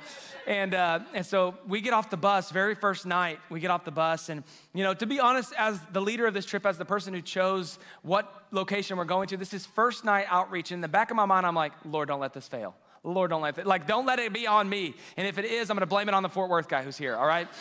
And, 0.46 0.74
uh, 0.74 1.00
and 1.14 1.24
so 1.24 1.54
we 1.66 1.80
get 1.80 1.94
off 1.94 2.10
the 2.10 2.18
bus, 2.18 2.50
very 2.50 2.74
first 2.74 3.06
night, 3.06 3.38
we 3.48 3.60
get 3.60 3.70
off 3.70 3.84
the 3.84 3.90
bus. 3.90 4.28
And, 4.28 4.44
you 4.74 4.82
know, 4.82 4.92
to 4.92 5.06
be 5.06 5.18
honest, 5.18 5.54
as 5.56 5.80
the 5.92 6.00
leader 6.00 6.26
of 6.26 6.34
this 6.34 6.44
trip, 6.44 6.66
as 6.66 6.76
the 6.76 6.84
person 6.84 7.14
who 7.14 7.22
chose 7.22 7.78
what 8.02 8.44
location 8.50 8.98
we're 8.98 9.04
going 9.04 9.28
to, 9.28 9.36
this 9.36 9.54
is 9.54 9.64
first 9.64 10.04
night 10.04 10.26
outreach. 10.28 10.70
In 10.70 10.80
the 10.82 10.88
back 10.88 11.10
of 11.10 11.16
my 11.16 11.24
mind, 11.24 11.46
I'm 11.46 11.54
like, 11.54 11.72
Lord, 11.84 12.08
don't 12.08 12.20
let 12.20 12.34
this 12.34 12.46
fail. 12.46 12.74
Lord, 13.04 13.30
don't 13.30 13.42
let 13.42 13.58
it, 13.58 13.66
like, 13.66 13.86
don't 13.86 14.06
let 14.06 14.18
it 14.18 14.32
be 14.32 14.46
on 14.46 14.68
me. 14.68 14.94
And 15.16 15.26
if 15.26 15.38
it 15.38 15.44
is, 15.44 15.70
I'm 15.70 15.76
gonna 15.76 15.86
blame 15.86 16.08
it 16.08 16.14
on 16.14 16.22
the 16.22 16.28
Fort 16.28 16.50
Worth 16.50 16.68
guy 16.68 16.82
who's 16.82 16.96
here, 16.96 17.14
all 17.14 17.26
right? 17.26 17.48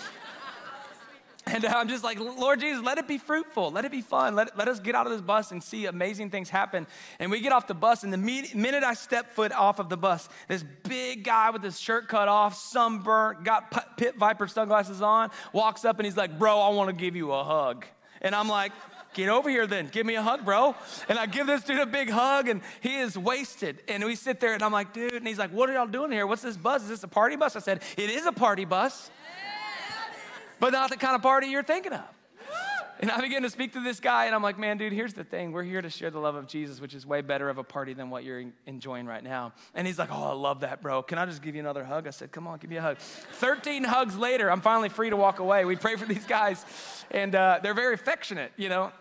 And 1.45 1.65
uh, 1.65 1.73
I'm 1.75 1.89
just 1.89 2.03
like, 2.03 2.19
Lord 2.19 2.61
Jesus, 2.61 2.83
let 2.83 2.97
it 2.97 3.07
be 3.07 3.17
fruitful. 3.17 3.71
Let 3.71 3.85
it 3.85 3.91
be 3.91 4.01
fun. 4.01 4.35
Let, 4.35 4.57
let 4.57 4.67
us 4.67 4.79
get 4.79 4.95
out 4.95 5.05
of 5.05 5.11
this 5.11 5.21
bus 5.21 5.51
and 5.51 5.61
see 5.61 5.85
amazing 5.87 6.29
things 6.29 6.49
happen. 6.49 6.87
And 7.19 7.29
we 7.29 7.41
get 7.41 7.51
off 7.51 7.67
the 7.67 7.73
bus, 7.73 8.03
and 8.03 8.13
the 8.13 8.17
minute 8.17 8.83
I 8.83 8.93
step 8.93 9.33
foot 9.33 9.51
off 9.51 9.79
of 9.79 9.89
the 9.89 9.97
bus, 9.97 10.29
this 10.47 10.63
big 10.87 11.23
guy 11.23 11.49
with 11.49 11.61
his 11.61 11.79
shirt 11.79 12.07
cut 12.07 12.27
off, 12.29 12.55
sunburnt, 12.55 13.43
got 13.43 13.97
pit 13.97 14.15
viper 14.17 14.47
sunglasses 14.47 15.01
on, 15.01 15.31
walks 15.51 15.83
up 15.83 15.99
and 15.99 16.05
he's 16.05 16.17
like, 16.17 16.39
Bro, 16.39 16.59
I 16.59 16.69
want 16.69 16.89
to 16.89 16.95
give 16.95 17.15
you 17.15 17.31
a 17.33 17.43
hug. 17.43 17.85
And 18.21 18.33
I'm 18.33 18.47
like, 18.47 18.71
Get 19.13 19.29
over 19.29 19.49
here 19.49 19.67
then. 19.67 19.87
Give 19.87 20.05
me 20.05 20.15
a 20.15 20.21
hug, 20.21 20.45
bro. 20.45 20.75
And 21.07 21.17
I 21.17 21.25
give 21.25 21.47
this 21.47 21.63
dude 21.63 21.79
a 21.79 21.85
big 21.85 22.09
hug, 22.09 22.47
and 22.47 22.61
he 22.81 22.97
is 22.97 23.17
wasted. 23.17 23.81
And 23.87 24.03
we 24.03 24.15
sit 24.15 24.39
there, 24.39 24.53
and 24.53 24.63
I'm 24.63 24.71
like, 24.71 24.93
Dude, 24.93 25.13
and 25.13 25.27
he's 25.27 25.39
like, 25.39 25.51
What 25.51 25.69
are 25.69 25.73
y'all 25.73 25.87
doing 25.87 26.11
here? 26.11 26.27
What's 26.27 26.41
this 26.41 26.57
bus? 26.57 26.83
Is 26.83 26.89
this 26.89 27.03
a 27.03 27.07
party 27.07 27.35
bus? 27.35 27.55
I 27.55 27.59
said, 27.59 27.81
It 27.97 28.09
is 28.09 28.25
a 28.25 28.31
party 28.31 28.65
bus 28.65 29.09
but 30.63 30.71
not 30.71 30.89
the 30.89 30.95
kind 30.95 31.13
of 31.13 31.21
party 31.21 31.47
you're 31.47 31.61
thinking 31.61 31.91
of. 31.91 32.05
And 33.01 33.11
I 33.11 33.19
begin 33.19 33.43
to 33.43 33.49
speak 33.49 33.73
to 33.73 33.81
this 33.83 33.99
guy, 33.99 34.27
and 34.27 34.35
I'm 34.35 34.41
like, 34.41 34.57
man, 34.57 34.77
dude, 34.77 34.93
here's 34.93 35.13
the 35.13 35.25
thing. 35.25 35.51
We're 35.51 35.63
here 35.63 35.81
to 35.81 35.89
share 35.89 36.09
the 36.09 36.19
love 36.19 36.35
of 36.35 36.47
Jesus, 36.47 36.79
which 36.79 36.93
is 36.93 37.05
way 37.05 37.19
better 37.19 37.49
of 37.49 37.57
a 37.57 37.63
party 37.63 37.93
than 37.93 38.09
what 38.09 38.23
you're 38.23 38.45
enjoying 38.65 39.05
right 39.05 39.21
now. 39.21 39.51
And 39.75 39.85
he's 39.85 39.99
like, 39.99 40.07
oh, 40.09 40.23
I 40.23 40.31
love 40.31 40.61
that, 40.61 40.81
bro. 40.81 41.03
Can 41.03 41.17
I 41.17 41.25
just 41.25 41.41
give 41.41 41.53
you 41.53 41.59
another 41.59 41.83
hug? 41.83 42.07
I 42.07 42.11
said, 42.11 42.31
come 42.31 42.47
on, 42.47 42.59
give 42.59 42.69
me 42.69 42.77
a 42.77 42.81
hug. 42.81 42.97
13 42.99 43.83
hugs 43.83 44.15
later, 44.15 44.49
I'm 44.49 44.61
finally 44.61 44.87
free 44.87 45.09
to 45.09 45.17
walk 45.17 45.39
away. 45.39 45.65
We 45.65 45.75
pray 45.75 45.97
for 45.97 46.05
these 46.05 46.25
guys, 46.25 46.63
and 47.11 47.35
uh, 47.35 47.59
they're 47.61 47.73
very 47.73 47.93
affectionate, 47.93 48.53
you 48.55 48.69
know. 48.69 48.93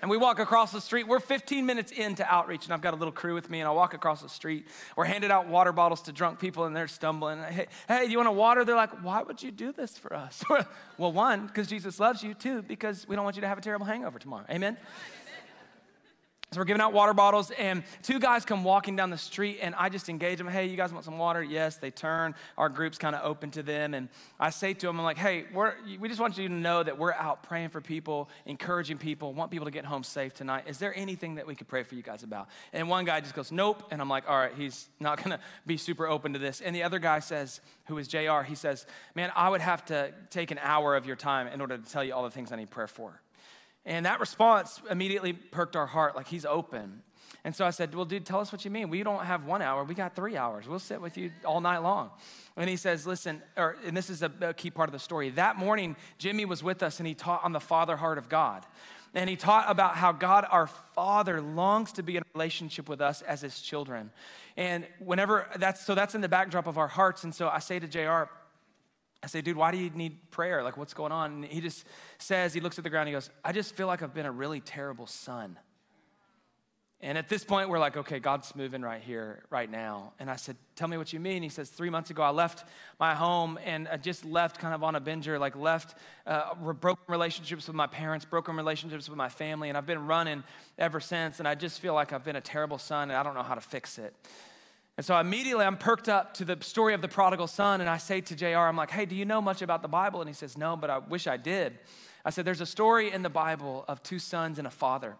And 0.00 0.10
we 0.10 0.16
walk 0.16 0.38
across 0.38 0.72
the 0.72 0.80
street. 0.80 1.08
We're 1.08 1.20
15 1.20 1.66
minutes 1.66 1.90
into 1.90 2.24
outreach, 2.32 2.64
and 2.64 2.72
I've 2.72 2.80
got 2.80 2.94
a 2.94 2.96
little 2.96 3.12
crew 3.12 3.34
with 3.34 3.50
me, 3.50 3.60
and 3.60 3.68
I 3.68 3.72
walk 3.72 3.94
across 3.94 4.22
the 4.22 4.28
street. 4.28 4.66
We're 4.96 5.04
handing 5.04 5.30
out 5.30 5.48
water 5.48 5.72
bottles 5.72 6.02
to 6.02 6.12
drunk 6.12 6.38
people, 6.38 6.64
and 6.64 6.76
they're 6.76 6.88
stumbling. 6.88 7.42
Hey, 7.42 7.66
hey, 7.88 8.06
do 8.06 8.12
you 8.12 8.18
want 8.18 8.28
a 8.28 8.32
water? 8.32 8.64
They're 8.64 8.76
like, 8.76 9.02
why 9.02 9.22
would 9.22 9.42
you 9.42 9.50
do 9.50 9.72
this 9.72 9.98
for 9.98 10.14
us? 10.14 10.44
well, 10.98 11.12
one, 11.12 11.46
because 11.46 11.66
Jesus 11.66 11.98
loves 11.98 12.22
you. 12.22 12.34
Two, 12.34 12.62
because 12.62 13.08
we 13.08 13.16
don't 13.16 13.24
want 13.24 13.36
you 13.36 13.42
to 13.42 13.48
have 13.48 13.58
a 13.58 13.62
terrible 13.62 13.86
hangover 13.86 14.18
tomorrow. 14.18 14.44
Amen? 14.50 14.76
So 16.50 16.60
we're 16.60 16.64
giving 16.64 16.80
out 16.80 16.94
water 16.94 17.12
bottles, 17.12 17.50
and 17.50 17.82
two 18.02 18.18
guys 18.18 18.46
come 18.46 18.64
walking 18.64 18.96
down 18.96 19.10
the 19.10 19.18
street, 19.18 19.58
and 19.60 19.74
I 19.74 19.90
just 19.90 20.08
engage 20.08 20.38
them. 20.38 20.48
Hey, 20.48 20.64
you 20.64 20.78
guys 20.78 20.94
want 20.94 21.04
some 21.04 21.18
water? 21.18 21.42
Yes, 21.42 21.76
they 21.76 21.90
turn. 21.90 22.34
Our 22.56 22.70
group's 22.70 22.96
kind 22.96 23.14
of 23.14 23.22
open 23.22 23.50
to 23.50 23.62
them, 23.62 23.92
and 23.92 24.08
I 24.40 24.48
say 24.48 24.72
to 24.72 24.86
them, 24.86 24.98
I'm 24.98 25.04
like, 25.04 25.18
hey, 25.18 25.44
we 26.00 26.08
just 26.08 26.20
want 26.20 26.38
you 26.38 26.48
to 26.48 26.54
know 26.54 26.82
that 26.82 26.96
we're 26.96 27.12
out 27.12 27.42
praying 27.42 27.68
for 27.68 27.82
people, 27.82 28.30
encouraging 28.46 28.96
people, 28.96 29.34
want 29.34 29.50
people 29.50 29.66
to 29.66 29.70
get 29.70 29.84
home 29.84 30.02
safe 30.02 30.32
tonight. 30.32 30.64
Is 30.66 30.78
there 30.78 30.96
anything 30.96 31.34
that 31.34 31.46
we 31.46 31.54
could 31.54 31.68
pray 31.68 31.82
for 31.82 31.94
you 31.94 32.02
guys 32.02 32.22
about? 32.22 32.48
And 32.72 32.88
one 32.88 33.04
guy 33.04 33.20
just 33.20 33.34
goes, 33.34 33.52
nope, 33.52 33.82
and 33.90 34.00
I'm 34.00 34.08
like, 34.08 34.24
all 34.26 34.38
right, 34.38 34.54
he's 34.56 34.88
not 35.00 35.22
gonna 35.22 35.40
be 35.66 35.76
super 35.76 36.06
open 36.06 36.32
to 36.32 36.38
this. 36.38 36.62
And 36.62 36.74
the 36.74 36.82
other 36.82 36.98
guy 36.98 37.18
says, 37.18 37.60
who 37.88 37.98
is 37.98 38.08
JR. 38.08 38.40
He 38.40 38.54
says, 38.54 38.86
man, 39.14 39.30
I 39.36 39.50
would 39.50 39.60
have 39.60 39.84
to 39.86 40.14
take 40.30 40.50
an 40.50 40.58
hour 40.62 40.96
of 40.96 41.04
your 41.04 41.16
time 41.16 41.46
in 41.48 41.60
order 41.60 41.76
to 41.76 41.90
tell 41.90 42.02
you 42.02 42.14
all 42.14 42.22
the 42.22 42.30
things 42.30 42.52
I 42.52 42.56
need 42.56 42.70
prayer 42.70 42.86
for. 42.86 43.20
And 43.84 44.06
that 44.06 44.20
response 44.20 44.80
immediately 44.90 45.32
perked 45.32 45.76
our 45.76 45.86
heart, 45.86 46.14
like 46.14 46.28
he's 46.28 46.44
open. 46.44 47.02
And 47.44 47.54
so 47.54 47.64
I 47.64 47.70
said, 47.70 47.94
Well, 47.94 48.04
dude, 48.04 48.26
tell 48.26 48.40
us 48.40 48.52
what 48.52 48.64
you 48.64 48.70
mean. 48.70 48.90
We 48.90 49.02
don't 49.02 49.24
have 49.24 49.44
one 49.44 49.62
hour, 49.62 49.84
we 49.84 49.94
got 49.94 50.14
three 50.14 50.36
hours. 50.36 50.68
We'll 50.68 50.78
sit 50.78 51.00
with 51.00 51.16
you 51.16 51.30
all 51.44 51.60
night 51.60 51.78
long. 51.78 52.10
And 52.56 52.68
he 52.68 52.76
says, 52.76 53.06
Listen, 53.06 53.42
or, 53.56 53.76
and 53.86 53.96
this 53.96 54.10
is 54.10 54.22
a, 54.22 54.30
a 54.40 54.54
key 54.54 54.70
part 54.70 54.88
of 54.88 54.92
the 54.92 54.98
story. 54.98 55.30
That 55.30 55.56
morning, 55.56 55.96
Jimmy 56.18 56.44
was 56.44 56.62
with 56.62 56.82
us 56.82 56.98
and 56.98 57.06
he 57.06 57.14
taught 57.14 57.44
on 57.44 57.52
the 57.52 57.60
father 57.60 57.96
heart 57.96 58.18
of 58.18 58.28
God. 58.28 58.66
And 59.14 59.30
he 59.30 59.36
taught 59.36 59.70
about 59.70 59.96
how 59.96 60.12
God, 60.12 60.46
our 60.50 60.66
Father, 60.66 61.40
longs 61.40 61.92
to 61.92 62.02
be 62.02 62.16
in 62.16 62.22
a 62.22 62.26
relationship 62.34 62.88
with 62.88 63.00
us 63.00 63.22
as 63.22 63.40
his 63.40 63.60
children. 63.60 64.10
And 64.56 64.86
whenever 64.98 65.48
that's 65.56 65.84
so, 65.86 65.94
that's 65.94 66.14
in 66.14 66.20
the 66.20 66.28
backdrop 66.28 66.66
of 66.66 66.76
our 66.76 66.88
hearts. 66.88 67.24
And 67.24 67.34
so 67.34 67.48
I 67.48 67.58
say 67.60 67.78
to 67.78 67.88
JR, 67.88 68.24
I 69.22 69.26
say, 69.26 69.40
dude, 69.40 69.56
why 69.56 69.72
do 69.72 69.78
you 69.78 69.90
need 69.90 70.30
prayer? 70.30 70.62
Like, 70.62 70.76
what's 70.76 70.94
going 70.94 71.12
on? 71.12 71.32
And 71.32 71.44
he 71.44 71.60
just 71.60 71.84
says, 72.18 72.54
he 72.54 72.60
looks 72.60 72.78
at 72.78 72.84
the 72.84 72.90
ground, 72.90 73.08
he 73.08 73.12
goes, 73.12 73.30
I 73.44 73.52
just 73.52 73.74
feel 73.74 73.86
like 73.86 74.02
I've 74.02 74.14
been 74.14 74.26
a 74.26 74.32
really 74.32 74.60
terrible 74.60 75.06
son. 75.06 75.58
And 77.00 77.16
at 77.16 77.28
this 77.28 77.44
point, 77.44 77.68
we're 77.68 77.78
like, 77.78 77.96
okay, 77.96 78.18
God's 78.18 78.56
moving 78.56 78.82
right 78.82 79.00
here, 79.00 79.44
right 79.50 79.70
now. 79.70 80.14
And 80.18 80.28
I 80.28 80.34
said, 80.34 80.56
tell 80.74 80.88
me 80.88 80.96
what 80.96 81.12
you 81.12 81.20
mean. 81.20 81.44
He 81.44 81.48
says, 81.48 81.68
three 81.70 81.90
months 81.90 82.10
ago, 82.10 82.22
I 82.22 82.30
left 82.30 82.64
my 82.98 83.14
home 83.14 83.56
and 83.64 83.86
I 83.86 83.98
just 83.98 84.24
left 84.24 84.58
kind 84.58 84.74
of 84.74 84.82
on 84.82 84.96
a 84.96 85.00
binger, 85.00 85.38
like 85.38 85.54
left 85.54 85.96
uh, 86.26 86.54
broken 86.56 87.04
relationships 87.06 87.68
with 87.68 87.76
my 87.76 87.86
parents, 87.86 88.24
broken 88.24 88.56
relationships 88.56 89.08
with 89.08 89.16
my 89.16 89.28
family. 89.28 89.68
And 89.68 89.78
I've 89.78 89.86
been 89.86 90.08
running 90.08 90.42
ever 90.76 90.98
since. 90.98 91.38
And 91.38 91.46
I 91.46 91.54
just 91.54 91.78
feel 91.78 91.94
like 91.94 92.12
I've 92.12 92.24
been 92.24 92.34
a 92.34 92.40
terrible 92.40 92.78
son 92.78 93.10
and 93.10 93.16
I 93.16 93.22
don't 93.22 93.34
know 93.34 93.44
how 93.44 93.54
to 93.54 93.60
fix 93.60 93.98
it. 93.98 94.12
And 94.98 95.06
so 95.06 95.16
immediately 95.16 95.64
I'm 95.64 95.76
perked 95.76 96.08
up 96.08 96.34
to 96.34 96.44
the 96.44 96.58
story 96.60 96.92
of 96.92 97.02
the 97.02 97.06
prodigal 97.06 97.46
son, 97.46 97.80
and 97.80 97.88
I 97.88 97.98
say 97.98 98.20
to 98.20 98.34
JR, 98.34 98.56
I'm 98.56 98.74
like, 98.74 98.90
hey, 98.90 99.06
do 99.06 99.14
you 99.14 99.24
know 99.24 99.40
much 99.40 99.62
about 99.62 99.80
the 99.80 99.86
Bible? 99.86 100.20
And 100.20 100.28
he 100.28 100.34
says, 100.34 100.58
no, 100.58 100.74
but 100.74 100.90
I 100.90 100.98
wish 100.98 101.28
I 101.28 101.36
did. 101.36 101.78
I 102.24 102.30
said, 102.30 102.44
there's 102.44 102.60
a 102.60 102.66
story 102.66 103.12
in 103.12 103.22
the 103.22 103.30
Bible 103.30 103.84
of 103.86 104.02
two 104.02 104.18
sons 104.18 104.58
and 104.58 104.66
a 104.66 104.72
father. 104.72 105.14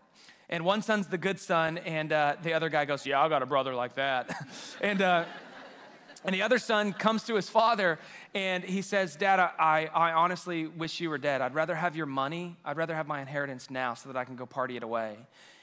And 0.48 0.64
one 0.64 0.82
son's 0.82 1.06
the 1.06 1.16
good 1.16 1.38
son, 1.38 1.78
and 1.78 2.12
uh, 2.12 2.34
the 2.42 2.54
other 2.54 2.70
guy 2.70 2.86
goes, 2.86 3.06
yeah, 3.06 3.22
I 3.22 3.28
got 3.28 3.40
a 3.40 3.46
brother 3.46 3.72
like 3.72 3.94
that. 3.94 4.48
and, 4.80 5.00
uh, 5.00 5.26
and 6.24 6.34
the 6.34 6.42
other 6.42 6.58
son 6.58 6.92
comes 6.92 7.22
to 7.26 7.36
his 7.36 7.48
father 7.48 8.00
and 8.34 8.64
he 8.64 8.82
says, 8.82 9.16
Dad, 9.16 9.40
I, 9.40 9.88
I 9.92 10.12
honestly 10.12 10.66
wish 10.66 11.00
you 11.00 11.10
were 11.10 11.18
dead. 11.18 11.40
I'd 11.40 11.54
rather 11.54 11.74
have 11.74 11.96
your 11.96 12.06
money. 12.06 12.56
I'd 12.64 12.76
rather 12.76 12.94
have 12.94 13.06
my 13.06 13.20
inheritance 13.20 13.70
now 13.70 13.94
so 13.94 14.08
that 14.08 14.18
I 14.18 14.24
can 14.24 14.36
go 14.36 14.46
party 14.46 14.76
it 14.76 14.82
away. 14.82 15.16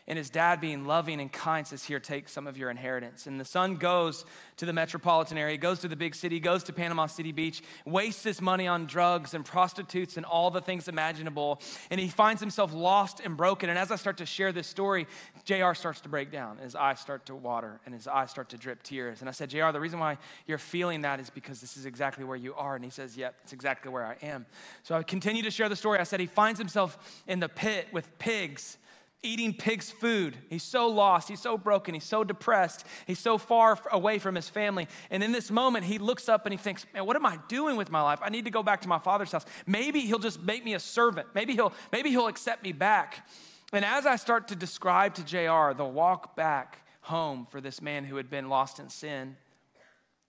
And 0.08 0.20
his 0.20 0.30
dad, 0.30 0.62
being 0.62 0.86
loving 0.86 1.20
and 1.20 1.32
kind, 1.32 1.66
says, 1.66 1.84
Here, 1.84 2.00
take 2.00 2.30
some 2.30 2.46
of 2.46 2.58
your 2.58 2.70
inheritance. 2.70 3.26
And 3.26 3.40
the 3.40 3.46
son 3.46 3.78
goes 3.78 4.24
to 4.58 4.66
the 4.68 4.74
metropolitan 4.74 5.36
area, 5.36 5.58
goes 5.58 5.80
to 5.80 5.88
the 5.88 5.96
big 5.96 6.14
city, 6.14 6.40
goes 6.40 6.64
to 6.66 6.74
Panama 6.74 7.08
City 7.08 7.32
Beach, 7.32 7.64
wastes 7.86 8.24
his 8.24 8.40
money 8.40 8.68
on 8.68 8.86
drugs 8.86 9.34
and 9.34 9.44
prostitutes 9.44 10.16
and 10.16 10.26
all 10.26 10.52
the 10.52 10.62
things 10.62 10.88
imaginable. 10.88 11.60
And 11.90 12.00
he 12.00 12.08
finds 12.08 12.40
himself 12.40 12.72
lost 12.72 13.20
and 13.20 13.36
broken. 13.36 13.68
And 13.68 13.80
as 13.80 13.92
I 13.92 13.96
start 13.96 14.18
to 14.18 14.28
share 14.28 14.52
this 14.52 14.68
story, 14.68 15.08
JR 15.44 15.74
starts 15.74 16.02
to 16.02 16.10
break 16.10 16.32
down. 16.32 16.60
His 16.60 16.76
eyes 16.76 17.00
start 17.00 17.26
to 17.26 17.36
water 17.36 17.80
and 17.86 17.94
his 17.94 18.08
eyes 18.08 18.30
start 18.30 18.50
to 18.50 18.58
drip 18.58 18.84
tears. 18.84 19.22
And 19.22 19.30
I 19.30 19.32
said, 19.32 19.50
JR, 19.50 19.72
the 19.72 19.80
reason 19.80 19.98
why 19.98 20.20
you're 20.46 20.60
feeling 20.60 21.02
that 21.02 21.20
is 21.20 21.32
because 21.32 21.62
this 21.62 21.78
is 21.78 21.88
exactly 21.88 22.24
where 22.24 22.38
you 22.38 22.54
are. 22.58 22.76
And 22.76 22.84
he 22.84 22.92
says, 22.92 23.18
Yep, 23.18 23.36
it's 23.44 23.54
exactly 23.54 23.92
where 23.92 24.06
I 24.06 24.18
am. 24.26 24.46
So 24.84 24.96
I 24.96 25.04
continue 25.04 25.44
to 25.44 25.52
share 25.52 25.70
the 25.70 25.76
story. 25.76 26.00
I 26.00 26.04
said, 26.04 26.20
He 26.20 26.26
finds 26.26 26.60
himself 26.60 27.24
in 27.28 27.40
the 27.40 27.50
pit 27.50 27.88
with 27.92 28.18
pigs 28.20 28.78
eating 29.26 29.54
pig's 29.54 29.92
food. 29.92 30.38
He's 30.50 30.64
so 30.64 30.88
lost. 30.88 31.28
He's 31.28 31.42
so 31.42 31.58
broken. 31.58 31.94
He's 31.94 32.04
so 32.04 32.24
depressed. 32.24 32.86
He's 33.08 33.20
so 33.20 33.38
far 33.38 33.80
away 33.92 34.20
from 34.20 34.36
his 34.36 34.48
family. 34.48 34.88
And 35.10 35.24
in 35.24 35.32
this 35.32 35.52
moment, 35.52 35.86
he 35.86 35.98
looks 35.98 36.30
up 36.30 36.46
and 36.46 36.54
he 36.54 36.58
thinks, 36.58 36.86
man, 36.94 37.06
what 37.06 37.16
am 37.16 37.26
I 37.26 37.40
doing 37.48 37.76
with 37.76 37.92
my 37.92 38.02
life? 38.02 38.20
I 38.22 38.30
need 38.30 38.46
to 38.46 38.52
go 38.52 38.64
back 38.64 38.82
to 38.82 38.88
my 38.88 39.00
father's 39.00 39.32
house. 39.32 39.46
Maybe 39.66 40.02
he'll 40.02 40.20
just 40.20 40.42
make 40.42 40.64
me 40.64 40.76
a 40.76 40.80
servant. 40.80 41.28
Maybe 41.34 41.54
he'll, 41.54 41.74
maybe 41.92 42.12
he'll 42.12 42.28
accept 42.28 42.64
me 42.64 42.72
back. 42.72 43.28
And 43.74 43.84
as 43.84 44.06
I 44.06 44.16
start 44.16 44.48
to 44.50 44.56
describe 44.56 45.16
to 45.16 45.24
JR 45.24 45.76
the 45.76 45.86
walk 45.86 46.36
back 46.36 46.86
home 47.02 47.48
for 47.50 47.60
this 47.60 47.82
man 47.82 48.06
who 48.06 48.16
had 48.16 48.30
been 48.30 48.48
lost 48.48 48.80
in 48.80 48.90
sin, 48.90 49.36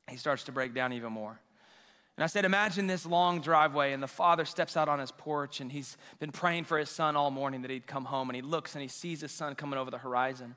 he 0.09 0.16
starts 0.16 0.45
to 0.45 0.53
break 0.53 0.74
down 0.74 0.93
even 0.93 1.12
more. 1.12 1.41
And 2.17 2.25
I 2.25 2.27
said, 2.27 2.45
Imagine 2.45 2.87
this 2.87 3.05
long 3.05 3.41
driveway, 3.41 3.93
and 3.93 4.03
the 4.03 4.09
father 4.09 4.45
steps 4.45 4.77
out 4.77 4.89
on 4.89 4.99
his 4.99 5.12
porch, 5.12 5.61
and 5.61 5.71
he's 5.71 5.97
been 6.19 6.33
praying 6.33 6.64
for 6.64 6.79
his 6.79 6.89
son 6.89 7.14
all 7.14 7.31
morning 7.31 7.62
that 7.62 7.71
he'd 7.71 7.87
come 7.87 8.07
home. 8.07 8.31
And 8.31 8.37
he 8.37 8.43
looks 8.43 8.75
and 8.75 8.83
he 8.83 8.89
sees 8.89 9.21
his 9.21 9.33
son 9.33 9.55
coming 9.55 9.79
over 9.79 9.91
the 9.91 9.99
horizon. 9.99 10.57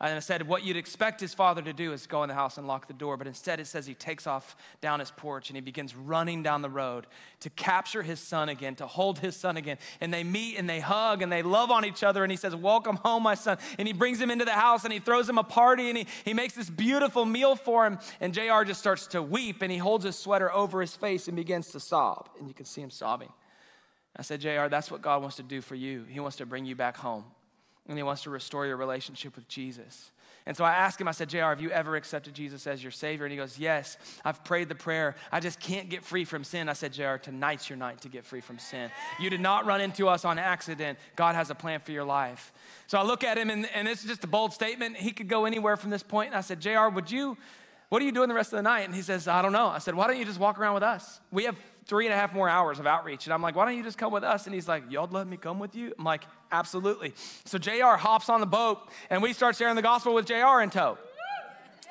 Uh, 0.00 0.06
and 0.06 0.16
I 0.16 0.20
said, 0.20 0.48
what 0.48 0.64
you'd 0.64 0.76
expect 0.76 1.20
his 1.20 1.32
father 1.32 1.62
to 1.62 1.72
do 1.72 1.92
is 1.92 2.08
go 2.08 2.24
in 2.24 2.28
the 2.28 2.34
house 2.34 2.58
and 2.58 2.66
lock 2.66 2.88
the 2.88 2.92
door. 2.92 3.16
But 3.16 3.28
instead, 3.28 3.60
it 3.60 3.68
says 3.68 3.86
he 3.86 3.94
takes 3.94 4.26
off 4.26 4.56
down 4.80 4.98
his 4.98 5.12
porch 5.12 5.50
and 5.50 5.56
he 5.56 5.60
begins 5.60 5.94
running 5.94 6.42
down 6.42 6.62
the 6.62 6.68
road 6.68 7.06
to 7.40 7.50
capture 7.50 8.02
his 8.02 8.18
son 8.18 8.48
again, 8.48 8.74
to 8.76 8.88
hold 8.88 9.20
his 9.20 9.36
son 9.36 9.56
again. 9.56 9.78
And 10.00 10.12
they 10.12 10.24
meet 10.24 10.58
and 10.58 10.68
they 10.68 10.80
hug 10.80 11.22
and 11.22 11.30
they 11.30 11.42
love 11.42 11.70
on 11.70 11.84
each 11.84 12.02
other. 12.02 12.24
And 12.24 12.32
he 12.32 12.36
says, 12.36 12.56
Welcome 12.56 12.96
home, 12.96 13.22
my 13.22 13.36
son. 13.36 13.56
And 13.78 13.86
he 13.86 13.94
brings 13.94 14.20
him 14.20 14.32
into 14.32 14.44
the 14.44 14.50
house 14.50 14.82
and 14.82 14.92
he 14.92 14.98
throws 14.98 15.28
him 15.28 15.38
a 15.38 15.44
party 15.44 15.88
and 15.88 15.98
he, 15.98 16.06
he 16.24 16.34
makes 16.34 16.54
this 16.54 16.68
beautiful 16.68 17.24
meal 17.24 17.54
for 17.54 17.86
him. 17.86 17.98
And 18.20 18.34
JR 18.34 18.64
just 18.64 18.80
starts 18.80 19.06
to 19.08 19.22
weep 19.22 19.62
and 19.62 19.70
he 19.70 19.78
holds 19.78 20.04
his 20.04 20.18
sweater 20.18 20.52
over 20.52 20.80
his 20.80 20.96
face 20.96 21.28
and 21.28 21.36
begins 21.36 21.70
to 21.70 21.78
sob. 21.78 22.30
And 22.38 22.48
you 22.48 22.54
can 22.54 22.66
see 22.66 22.80
him 22.80 22.90
sobbing. 22.90 23.32
I 24.16 24.22
said, 24.22 24.40
JR, 24.40 24.66
that's 24.68 24.90
what 24.90 25.02
God 25.02 25.22
wants 25.22 25.36
to 25.36 25.44
do 25.44 25.60
for 25.60 25.76
you. 25.76 26.04
He 26.08 26.18
wants 26.18 26.36
to 26.38 26.46
bring 26.46 26.64
you 26.64 26.74
back 26.74 26.96
home 26.96 27.24
and 27.88 27.96
he 27.96 28.02
wants 28.02 28.22
to 28.22 28.30
restore 28.30 28.66
your 28.66 28.76
relationship 28.76 29.36
with 29.36 29.48
Jesus. 29.48 30.10
And 30.46 30.54
so 30.54 30.62
I 30.62 30.72
asked 30.72 31.00
him, 31.00 31.08
I 31.08 31.12
said, 31.12 31.30
JR, 31.30 31.38
have 31.38 31.62
you 31.62 31.70
ever 31.70 31.96
accepted 31.96 32.34
Jesus 32.34 32.66
as 32.66 32.82
your 32.82 32.92
Savior? 32.92 33.24
And 33.24 33.32
he 33.32 33.38
goes, 33.38 33.58
Yes, 33.58 33.96
I've 34.24 34.44
prayed 34.44 34.68
the 34.68 34.74
prayer. 34.74 35.14
I 35.32 35.40
just 35.40 35.58
can't 35.58 35.88
get 35.88 36.04
free 36.04 36.26
from 36.26 36.44
sin. 36.44 36.68
I 36.68 36.74
said, 36.74 36.92
JR, 36.92 37.16
tonight's 37.16 37.70
your 37.70 37.78
night 37.78 38.02
to 38.02 38.10
get 38.10 38.26
free 38.26 38.42
from 38.42 38.58
sin. 38.58 38.90
You 39.18 39.30
did 39.30 39.40
not 39.40 39.64
run 39.64 39.80
into 39.80 40.06
us 40.06 40.24
on 40.24 40.38
accident. 40.38 40.98
God 41.16 41.34
has 41.34 41.48
a 41.48 41.54
plan 41.54 41.80
for 41.80 41.92
your 41.92 42.04
life. 42.04 42.52
So 42.88 42.98
I 42.98 43.04
look 43.04 43.24
at 43.24 43.38
him, 43.38 43.48
and, 43.48 43.66
and 43.74 43.88
this 43.88 44.02
is 44.02 44.06
just 44.06 44.24
a 44.24 44.26
bold 44.26 44.52
statement. 44.52 44.98
He 44.98 45.12
could 45.12 45.28
go 45.28 45.46
anywhere 45.46 45.78
from 45.78 45.88
this 45.88 46.02
point. 46.02 46.28
And 46.28 46.36
I 46.36 46.42
said, 46.42 46.60
JR, 46.60 46.88
would 46.88 47.10
you, 47.10 47.38
what 47.88 48.02
are 48.02 48.04
you 48.04 48.12
doing 48.12 48.28
the 48.28 48.34
rest 48.34 48.52
of 48.52 48.58
the 48.58 48.62
night? 48.62 48.82
And 48.82 48.94
he 48.94 49.02
says, 49.02 49.26
I 49.26 49.40
don't 49.40 49.52
know. 49.52 49.68
I 49.68 49.78
said, 49.78 49.94
Why 49.94 50.06
don't 50.06 50.18
you 50.18 50.26
just 50.26 50.40
walk 50.40 50.58
around 50.58 50.74
with 50.74 50.82
us? 50.82 51.20
We 51.30 51.44
have 51.44 51.56
three 51.86 52.06
and 52.06 52.14
a 52.14 52.16
half 52.16 52.32
more 52.32 52.48
hours 52.48 52.78
of 52.78 52.86
outreach. 52.86 53.26
And 53.26 53.34
I'm 53.34 53.42
like, 53.42 53.56
why 53.56 53.64
don't 53.64 53.76
you 53.76 53.82
just 53.82 53.98
come 53.98 54.12
with 54.12 54.24
us? 54.24 54.46
And 54.46 54.54
he's 54.54 54.68
like, 54.68 54.90
y'all 54.90 55.08
let 55.10 55.26
me 55.26 55.36
come 55.36 55.58
with 55.58 55.74
you? 55.74 55.92
I'm 55.98 56.04
like, 56.04 56.22
absolutely. 56.50 57.14
So 57.44 57.58
JR 57.58 57.96
hops 57.96 58.28
on 58.28 58.40
the 58.40 58.46
boat 58.46 58.78
and 59.10 59.22
we 59.22 59.32
start 59.32 59.56
sharing 59.56 59.76
the 59.76 59.82
gospel 59.82 60.14
with 60.14 60.26
JR 60.26 60.60
in 60.62 60.70
tow. 60.70 60.98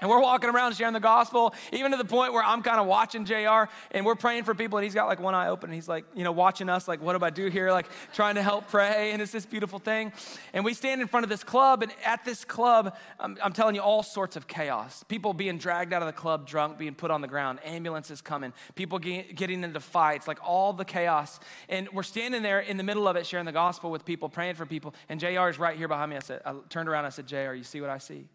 And 0.03 0.09
we're 0.09 0.19
walking 0.19 0.49
around 0.49 0.75
sharing 0.75 0.93
the 0.93 0.99
gospel, 0.99 1.55
even 1.71 1.91
to 1.91 1.97
the 1.97 2.03
point 2.03 2.33
where 2.33 2.43
I'm 2.43 2.61
kind 2.61 2.77
of 2.77 2.87
watching 2.87 3.23
JR 3.23 3.69
and 3.91 4.05
we're 4.05 4.15
praying 4.15 4.43
for 4.43 4.53
people. 4.53 4.77
And 4.77 4.83
he's 4.83 4.93
got 4.93 5.07
like 5.07 5.21
one 5.21 5.33
eye 5.33 5.47
open 5.47 5.69
and 5.69 5.73
he's 5.73 5.87
like, 5.87 6.03
you 6.13 6.25
know, 6.25 6.33
watching 6.33 6.67
us, 6.67 6.89
like, 6.89 7.01
what 7.01 7.17
do 7.17 7.23
I 7.23 7.29
do 7.29 7.47
here? 7.47 7.71
Like, 7.71 7.87
trying 8.13 8.35
to 8.35 8.43
help 8.43 8.67
pray. 8.67 9.13
And 9.13 9.21
it's 9.21 9.31
this 9.31 9.45
beautiful 9.45 9.79
thing. 9.79 10.11
And 10.51 10.65
we 10.65 10.73
stand 10.73 10.99
in 10.99 11.07
front 11.07 11.23
of 11.23 11.29
this 11.29 11.41
club. 11.41 11.83
And 11.83 11.93
at 12.03 12.25
this 12.25 12.43
club, 12.43 12.97
I'm, 13.17 13.37
I'm 13.41 13.53
telling 13.53 13.75
you, 13.75 13.81
all 13.81 14.03
sorts 14.03 14.35
of 14.35 14.45
chaos. 14.45 15.05
People 15.07 15.33
being 15.33 15.57
dragged 15.57 15.93
out 15.93 16.01
of 16.01 16.07
the 16.07 16.11
club 16.11 16.45
drunk, 16.45 16.77
being 16.77 16.95
put 16.95 17.09
on 17.09 17.21
the 17.21 17.29
ground, 17.29 17.59
ambulances 17.63 18.19
coming, 18.19 18.51
people 18.75 18.99
get, 18.99 19.37
getting 19.37 19.63
into 19.63 19.79
fights, 19.79 20.27
like 20.27 20.39
all 20.45 20.73
the 20.73 20.83
chaos. 20.83 21.39
And 21.69 21.87
we're 21.93 22.03
standing 22.03 22.43
there 22.43 22.59
in 22.59 22.75
the 22.75 22.83
middle 22.83 23.07
of 23.07 23.15
it, 23.15 23.25
sharing 23.25 23.45
the 23.45 23.53
gospel 23.53 23.89
with 23.89 24.03
people, 24.03 24.27
praying 24.27 24.55
for 24.55 24.65
people. 24.65 24.93
And 25.07 25.17
JR 25.17 25.47
is 25.47 25.57
right 25.57 25.77
here 25.77 25.87
behind 25.87 26.09
me. 26.09 26.17
I 26.17 26.19
said, 26.19 26.41
I 26.45 26.55
turned 26.67 26.89
around. 26.89 27.05
I 27.05 27.09
said, 27.09 27.25
JR, 27.25 27.53
you 27.53 27.63
see 27.63 27.79
what 27.79 27.89
I 27.89 27.99
see? 27.99 28.25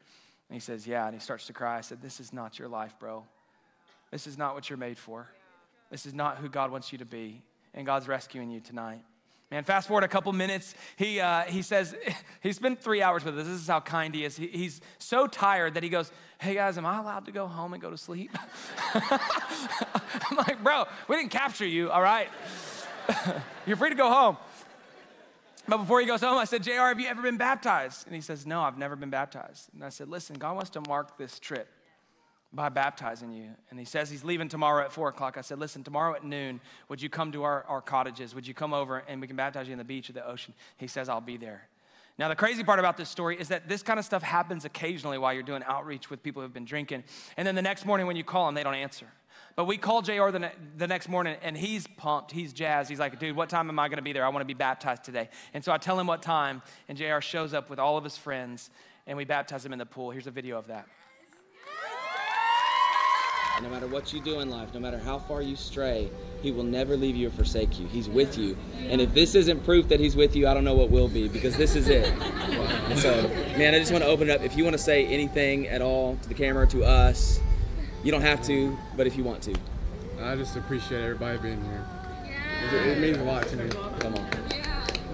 And 0.48 0.54
he 0.54 0.60
says, 0.60 0.86
Yeah. 0.86 1.06
And 1.06 1.14
he 1.14 1.20
starts 1.20 1.46
to 1.46 1.52
cry. 1.52 1.78
I 1.78 1.82
said, 1.82 2.02
This 2.02 2.20
is 2.20 2.32
not 2.32 2.58
your 2.58 2.68
life, 2.68 2.94
bro. 2.98 3.24
This 4.10 4.26
is 4.26 4.38
not 4.38 4.54
what 4.54 4.70
you're 4.70 4.78
made 4.78 4.98
for. 4.98 5.28
This 5.90 6.06
is 6.06 6.14
not 6.14 6.38
who 6.38 6.48
God 6.48 6.70
wants 6.70 6.92
you 6.92 6.98
to 6.98 7.04
be. 7.04 7.42
And 7.74 7.86
God's 7.86 8.08
rescuing 8.08 8.50
you 8.50 8.60
tonight. 8.60 9.02
Man, 9.50 9.64
fast 9.64 9.88
forward 9.88 10.04
a 10.04 10.08
couple 10.08 10.30
minutes. 10.34 10.74
He, 10.96 11.20
uh, 11.20 11.42
he 11.44 11.62
says, 11.62 11.94
he 12.42 12.52
spent 12.52 12.82
three 12.82 13.00
hours 13.00 13.24
with 13.24 13.38
us. 13.38 13.46
This 13.46 13.60
is 13.60 13.68
how 13.68 13.80
kind 13.80 14.14
he 14.14 14.24
is. 14.24 14.36
He, 14.36 14.48
he's 14.48 14.80
so 14.98 15.26
tired 15.26 15.74
that 15.74 15.82
he 15.82 15.88
goes, 15.88 16.12
Hey 16.38 16.54
guys, 16.54 16.76
am 16.76 16.84
I 16.84 16.98
allowed 16.98 17.26
to 17.26 17.32
go 17.32 17.46
home 17.46 17.72
and 17.72 17.80
go 17.80 17.90
to 17.90 17.96
sleep? 17.96 18.30
I'm 18.94 20.36
like, 20.36 20.62
Bro, 20.62 20.84
we 21.08 21.16
didn't 21.16 21.30
capture 21.30 21.66
you, 21.66 21.90
all 21.90 22.02
right? 22.02 22.28
You're 23.66 23.76
free 23.76 23.88
to 23.88 23.94
go 23.94 24.10
home. 24.10 24.36
But 25.68 25.78
before 25.78 26.00
he 26.00 26.06
goes 26.06 26.22
home, 26.22 26.38
I 26.38 26.44
said, 26.44 26.62
JR, 26.62 26.88
have 26.88 26.98
you 26.98 27.06
ever 27.06 27.20
been 27.20 27.36
baptized? 27.36 28.06
And 28.06 28.14
he 28.14 28.22
says, 28.22 28.46
No, 28.46 28.62
I've 28.62 28.78
never 28.78 28.96
been 28.96 29.10
baptized. 29.10 29.68
And 29.74 29.84
I 29.84 29.90
said, 29.90 30.08
Listen, 30.08 30.36
God 30.38 30.54
wants 30.54 30.70
to 30.70 30.80
mark 30.88 31.18
this 31.18 31.38
trip 31.38 31.68
by 32.52 32.70
baptizing 32.70 33.32
you. 33.32 33.50
And 33.68 33.78
he 33.78 33.84
says 33.84 34.08
he's 34.10 34.24
leaving 34.24 34.48
tomorrow 34.48 34.82
at 34.82 34.92
four 34.92 35.08
o'clock. 35.08 35.36
I 35.36 35.42
said, 35.42 35.58
Listen, 35.58 35.84
tomorrow 35.84 36.14
at 36.14 36.24
noon, 36.24 36.60
would 36.88 37.02
you 37.02 37.10
come 37.10 37.32
to 37.32 37.42
our, 37.42 37.64
our 37.68 37.82
cottages? 37.82 38.34
Would 38.34 38.46
you 38.46 38.54
come 38.54 38.72
over 38.72 39.04
and 39.06 39.20
we 39.20 39.26
can 39.26 39.36
baptize 39.36 39.66
you 39.66 39.72
in 39.72 39.78
the 39.78 39.84
beach 39.84 40.08
or 40.08 40.14
the 40.14 40.26
ocean? 40.26 40.54
He 40.78 40.86
says, 40.86 41.10
I'll 41.10 41.20
be 41.20 41.36
there. 41.36 41.68
Now, 42.18 42.28
the 42.28 42.34
crazy 42.36 42.64
part 42.64 42.80
about 42.80 42.96
this 42.96 43.08
story 43.08 43.38
is 43.38 43.48
that 43.48 43.68
this 43.68 43.82
kind 43.82 43.98
of 43.98 44.04
stuff 44.04 44.22
happens 44.22 44.64
occasionally 44.64 45.18
while 45.18 45.32
you're 45.32 45.44
doing 45.44 45.62
outreach 45.64 46.10
with 46.10 46.22
people 46.22 46.42
who've 46.42 46.52
been 46.52 46.64
drinking. 46.64 47.04
And 47.36 47.46
then 47.46 47.54
the 47.54 47.62
next 47.62 47.86
morning 47.86 48.08
when 48.08 48.16
you 48.16 48.24
call 48.24 48.46
them, 48.46 48.56
they 48.56 48.64
don't 48.64 48.74
answer. 48.74 49.06
But 49.54 49.66
we 49.66 49.76
call 49.76 50.02
JR 50.02 50.30
the, 50.30 50.40
ne- 50.40 50.52
the 50.76 50.86
next 50.86 51.08
morning 51.08 51.36
and 51.42 51.56
he's 51.56 51.86
pumped, 51.86 52.32
he's 52.32 52.52
jazzed. 52.52 52.90
He's 52.90 52.98
like, 52.98 53.20
dude, 53.20 53.36
what 53.36 53.48
time 53.48 53.68
am 53.68 53.78
I 53.78 53.88
gonna 53.88 54.02
be 54.02 54.12
there? 54.12 54.24
I 54.24 54.28
wanna 54.30 54.44
be 54.44 54.54
baptized 54.54 55.04
today. 55.04 55.28
And 55.54 55.64
so 55.64 55.72
I 55.72 55.78
tell 55.78 55.98
him 55.98 56.08
what 56.08 56.22
time, 56.22 56.62
and 56.88 56.98
JR 56.98 57.20
shows 57.20 57.54
up 57.54 57.70
with 57.70 57.78
all 57.78 57.96
of 57.96 58.04
his 58.04 58.16
friends, 58.16 58.70
and 59.06 59.16
we 59.16 59.24
baptize 59.24 59.64
him 59.64 59.72
in 59.72 59.78
the 59.78 59.86
pool. 59.86 60.10
Here's 60.10 60.26
a 60.26 60.32
video 60.32 60.58
of 60.58 60.66
that. 60.66 60.86
No 63.62 63.68
matter 63.68 63.88
what 63.88 64.12
you 64.12 64.20
do 64.20 64.38
in 64.38 64.50
life, 64.50 64.72
no 64.72 64.78
matter 64.78 64.98
how 64.98 65.18
far 65.18 65.42
you 65.42 65.56
stray, 65.56 66.08
He 66.42 66.52
will 66.52 66.64
never 66.64 66.96
leave 66.96 67.16
you 67.16 67.28
or 67.28 67.30
forsake 67.30 67.80
you. 67.80 67.86
He's 67.88 68.08
with 68.08 68.38
you. 68.38 68.56
And 68.88 69.00
if 69.00 69.12
this 69.12 69.34
isn't 69.34 69.64
proof 69.64 69.88
that 69.88 69.98
He's 69.98 70.14
with 70.14 70.36
you, 70.36 70.46
I 70.46 70.54
don't 70.54 70.64
know 70.64 70.74
what 70.74 70.90
will 70.90 71.08
be 71.08 71.28
because 71.28 71.56
this 71.56 71.74
is 71.74 71.88
it. 71.88 72.06
And 72.06 72.98
so, 72.98 73.28
man, 73.58 73.74
I 73.74 73.78
just 73.78 73.90
want 73.90 74.04
to 74.04 74.10
open 74.10 74.30
it 74.30 74.32
up. 74.32 74.42
If 74.42 74.56
you 74.56 74.64
want 74.64 74.74
to 74.74 74.82
say 74.82 75.06
anything 75.06 75.66
at 75.68 75.82
all 75.82 76.16
to 76.22 76.28
the 76.28 76.34
camera, 76.34 76.66
to 76.68 76.84
us, 76.84 77.40
you 78.04 78.12
don't 78.12 78.22
have 78.22 78.42
to, 78.46 78.76
but 78.96 79.06
if 79.06 79.16
you 79.16 79.24
want 79.24 79.42
to. 79.42 79.54
I 80.22 80.36
just 80.36 80.56
appreciate 80.56 81.02
everybody 81.02 81.38
being 81.38 81.64
here. 81.64 81.84
It, 82.72 82.86
it 82.86 83.00
means 83.00 83.18
a 83.18 83.24
lot 83.24 83.46
to 83.48 83.56
me. 83.56 83.68
Come 83.98 84.14
on. 84.14 84.30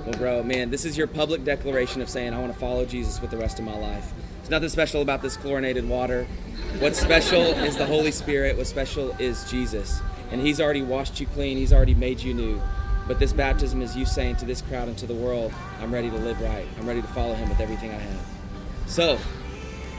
Well, 0.05 0.19
bro, 0.19 0.43
man, 0.43 0.71
this 0.71 0.85
is 0.85 0.99
your 0.99 1.07
public 1.07 1.45
declaration 1.45 2.03
of 2.03 2.11
saying, 2.11 2.35
I 2.35 2.39
want 2.39 2.53
to 2.53 2.59
follow 2.59 2.85
Jesus 2.85 3.23
with 3.23 3.31
the 3.31 3.39
rest 3.39 3.59
of 3.59 3.65
my 3.65 3.77
life. 3.77 4.13
There's 4.39 4.51
nothing 4.51 4.69
special 4.69 5.01
about 5.01 5.23
this 5.23 5.39
chlorinated 5.39 5.89
water. 5.89 6.27
What's 6.79 7.01
special 7.01 7.41
is 7.41 7.77
the 7.77 7.87
Holy 7.87 8.11
Spirit. 8.11 8.59
What's 8.59 8.69
special 8.69 9.13
is 9.19 9.49
Jesus. 9.51 10.03
And 10.31 10.41
He's 10.41 10.61
already 10.61 10.83
washed 10.83 11.21
you 11.21 11.27
clean, 11.27 11.57
He's 11.57 11.73
already 11.73 11.95
made 11.95 12.21
you 12.21 12.35
new. 12.35 12.61
But 13.07 13.19
this 13.19 13.33
baptism 13.33 13.83
is 13.83 13.97
you 13.97 14.07
saying 14.07 14.37
to 14.37 14.47
this 14.47 14.63
crowd 14.63 14.89
and 14.89 14.97
to 14.99 15.07
the 15.07 15.15
world, 15.15 15.53
I'm 15.81 15.93
ready 15.93 16.11
to 16.11 16.17
live 16.17 16.41
right. 16.41 16.67
I'm 16.79 16.87
ready 16.87 17.03
to 17.03 17.09
follow 17.09 17.35
Him 17.35 17.49
with 17.49 17.61
everything 17.61 17.91
I 17.91 17.99
have. 17.99 18.27
So, 18.87 19.19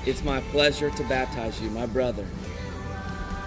it's 0.05 0.23
my 0.23 0.41
pleasure 0.51 0.89
to 0.89 1.03
baptize 1.03 1.59
you, 1.61 1.69
my 1.69 1.85
brother, 1.85 2.25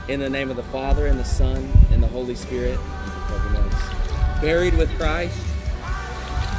in 0.08 0.20
the 0.20 0.30
name 0.30 0.50
of 0.50 0.56
the 0.56 0.62
Father, 0.64 1.06
and 1.06 1.18
the 1.18 1.24
Son, 1.24 1.68
and 1.90 2.02
the 2.02 2.08
Holy 2.08 2.34
Spirit. 2.34 2.78
Buried 4.40 4.74
with 4.74 4.88
Christ 4.96 5.36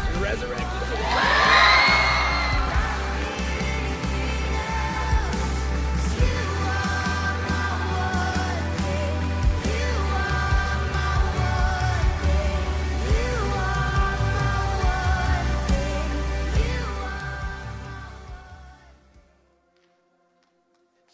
and 0.09 0.21
resurrected 0.21 1.48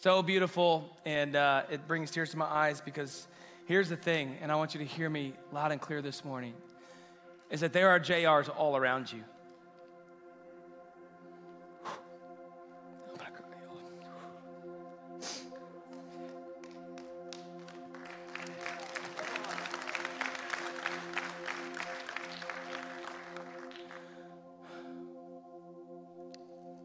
so 0.06 0.22
beautiful, 0.22 0.88
and 1.04 1.34
uh, 1.34 1.62
it 1.68 1.88
brings 1.88 2.12
tears 2.12 2.30
to 2.30 2.36
my 2.38 2.44
eyes 2.44 2.80
because 2.80 3.26
here's 3.64 3.88
the 3.88 3.96
thing, 3.96 4.36
and 4.40 4.52
I 4.52 4.54
want 4.54 4.72
you 4.72 4.78
to 4.78 4.86
hear 4.86 5.10
me 5.10 5.32
loud 5.50 5.72
and 5.72 5.80
clear 5.80 6.00
this 6.00 6.24
morning, 6.24 6.54
is 7.50 7.58
that 7.58 7.72
there 7.72 7.88
are 7.88 7.98
JRs 7.98 8.48
all 8.56 8.76
around 8.76 9.12
you. 9.12 9.24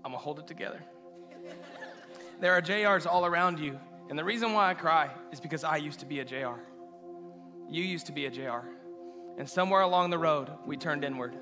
I'm 0.04 0.10
gonna 0.10 0.18
hold 0.18 0.40
it 0.40 0.48
together. 0.48 0.84
There 2.42 2.54
are 2.54 2.62
JRs 2.62 3.06
all 3.06 3.24
around 3.24 3.60
you, 3.60 3.80
and 4.10 4.18
the 4.18 4.24
reason 4.24 4.54
why 4.54 4.72
I 4.72 4.74
cry 4.74 5.12
is 5.32 5.40
because 5.40 5.64
I 5.64 5.78
used 5.78 6.00
to 6.00 6.08
be 6.08 6.22
a 6.22 6.26
JR. 6.26 6.60
You 7.70 7.84
used 7.84 8.08
to 8.08 8.12
be 8.12 8.26
a 8.26 8.32
JR. 8.32 8.68
And 9.38 9.48
somewhere 9.48 9.82
along 9.82 10.10
the 10.10 10.18
road, 10.18 10.50
we 10.66 10.76
turned 10.76 11.04
inward. 11.04 11.36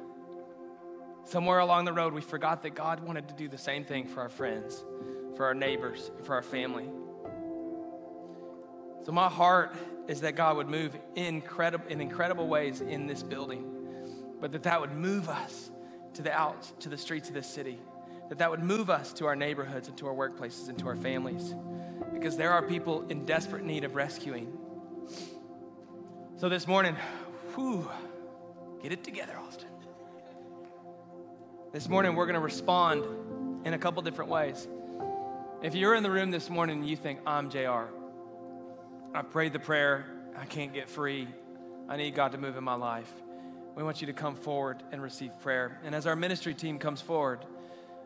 Somewhere 1.23 1.59
along 1.59 1.85
the 1.85 1.93
road, 1.93 2.13
we 2.13 2.19
forgot 2.19 2.63
that 2.63 2.75
God 2.75 2.99
wanted 2.99 3.29
to 3.29 3.33
do 3.33 3.47
the 3.47 3.57
same 3.57 3.85
thing 3.85 4.07
for 4.07 4.19
our 4.19 4.27
friends, 4.27 4.83
for 5.37 5.45
our 5.45 5.53
neighbors, 5.53 6.11
for 6.23 6.35
our 6.35 6.43
family. 6.43 6.89
So, 9.05 9.13
my 9.13 9.29
heart 9.29 9.73
is 10.09 10.19
that 10.21 10.35
God 10.35 10.57
would 10.57 10.67
move 10.67 10.97
incredible, 11.15 11.87
in 11.87 12.01
incredible 12.01 12.49
ways 12.49 12.81
in 12.81 13.07
this 13.07 13.23
building, 13.23 13.63
but 14.41 14.51
that 14.51 14.63
that 14.63 14.81
would 14.81 14.91
move 14.91 15.29
us 15.29 15.71
to 16.15 16.21
the 16.21 16.33
out, 16.33 16.69
to 16.81 16.89
the 16.89 16.97
streets 16.97 17.29
of 17.29 17.35
this 17.35 17.47
city, 17.47 17.79
that 18.29 18.37
that 18.37 18.49
would 18.49 18.63
move 18.63 18.89
us 18.89 19.11
to 19.13 19.25
our 19.25 19.35
neighborhoods 19.35 19.87
and 19.87 19.97
to 19.97 20.07
our 20.07 20.13
workplaces 20.13 20.69
and 20.69 20.77
to 20.79 20.87
our 20.87 20.95
families, 20.95 21.55
because 22.13 22.37
there 22.37 22.51
are 22.51 22.61
people 22.61 23.05
in 23.09 23.25
desperate 23.25 23.63
need 23.65 23.83
of 23.83 23.95
rescuing. 23.95 24.55
So, 26.37 26.47
this 26.47 26.67
morning, 26.67 26.95
whew, 27.55 27.89
get 28.81 28.91
it 28.91 29.03
together, 29.03 29.33
Austin. 29.37 29.67
This 31.73 31.89
morning, 31.89 32.15
we're 32.15 32.25
going 32.25 32.35
to 32.35 32.39
respond 32.39 33.03
in 33.65 33.73
a 33.73 33.77
couple 33.77 34.01
different 34.03 34.31
ways. 34.31 34.67
If 35.61 35.75
you're 35.75 35.95
in 35.95 36.03
the 36.03 36.11
room 36.11 36.31
this 36.31 36.49
morning 36.49 36.79
and 36.79 36.89
you 36.89 36.95
think, 36.95 37.19
I'm 37.25 37.49
JR, 37.49 37.87
I 39.13 39.21
prayed 39.23 39.53
the 39.53 39.59
prayer, 39.59 40.05
I 40.37 40.45
can't 40.45 40.73
get 40.73 40.89
free, 40.89 41.27
I 41.89 41.97
need 41.97 42.15
God 42.15 42.31
to 42.31 42.37
move 42.37 42.55
in 42.55 42.63
my 42.63 42.75
life, 42.75 43.11
we 43.75 43.83
want 43.83 44.01
you 44.01 44.07
to 44.07 44.13
come 44.13 44.35
forward 44.35 44.83
and 44.91 45.01
receive 45.01 45.31
prayer. 45.41 45.79
And 45.83 45.93
as 45.95 46.05
our 46.05 46.15
ministry 46.15 46.53
team 46.53 46.79
comes 46.79 47.01
forward 47.01 47.39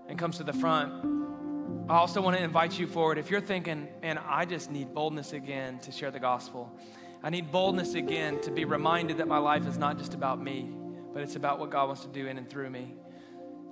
and 0.08 0.18
comes 0.18 0.38
to 0.38 0.44
the 0.44 0.54
front, 0.54 0.92
I 1.90 1.96
also 1.96 2.22
want 2.22 2.38
to 2.38 2.44
invite 2.44 2.78
you 2.80 2.88
forward. 2.88 3.18
If 3.18 3.30
you're 3.30 3.42
thinking, 3.42 3.88
man, 4.02 4.18
I 4.18 4.46
just 4.46 4.72
need 4.72 4.94
boldness 4.94 5.34
again 5.34 5.80
to 5.80 5.92
share 5.92 6.12
the 6.12 6.20
gospel, 6.20 6.72
I 7.22 7.30
need 7.30 7.52
boldness 7.52 7.94
again 7.94 8.42
to 8.42 8.52
be 8.52 8.66
reminded 8.66 9.18
that 9.18 9.28
my 9.28 9.38
life 9.38 9.68
is 9.68 9.78
not 9.78 9.98
just 9.98 10.14
about 10.14 10.42
me, 10.42 10.70
but 11.14 11.24
it's 11.24 11.36
about 11.36 11.60
what 11.60 11.70
God 11.70 11.88
wants 11.88 12.02
to 12.04 12.10
do 12.10 12.28
in 12.28 12.38
and 12.38 12.50
through 12.50 12.70
me 12.70 12.96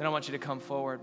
then 0.01 0.07
I 0.07 0.09
want 0.09 0.27
you 0.27 0.31
to 0.31 0.39
come 0.39 0.59
forward. 0.59 0.99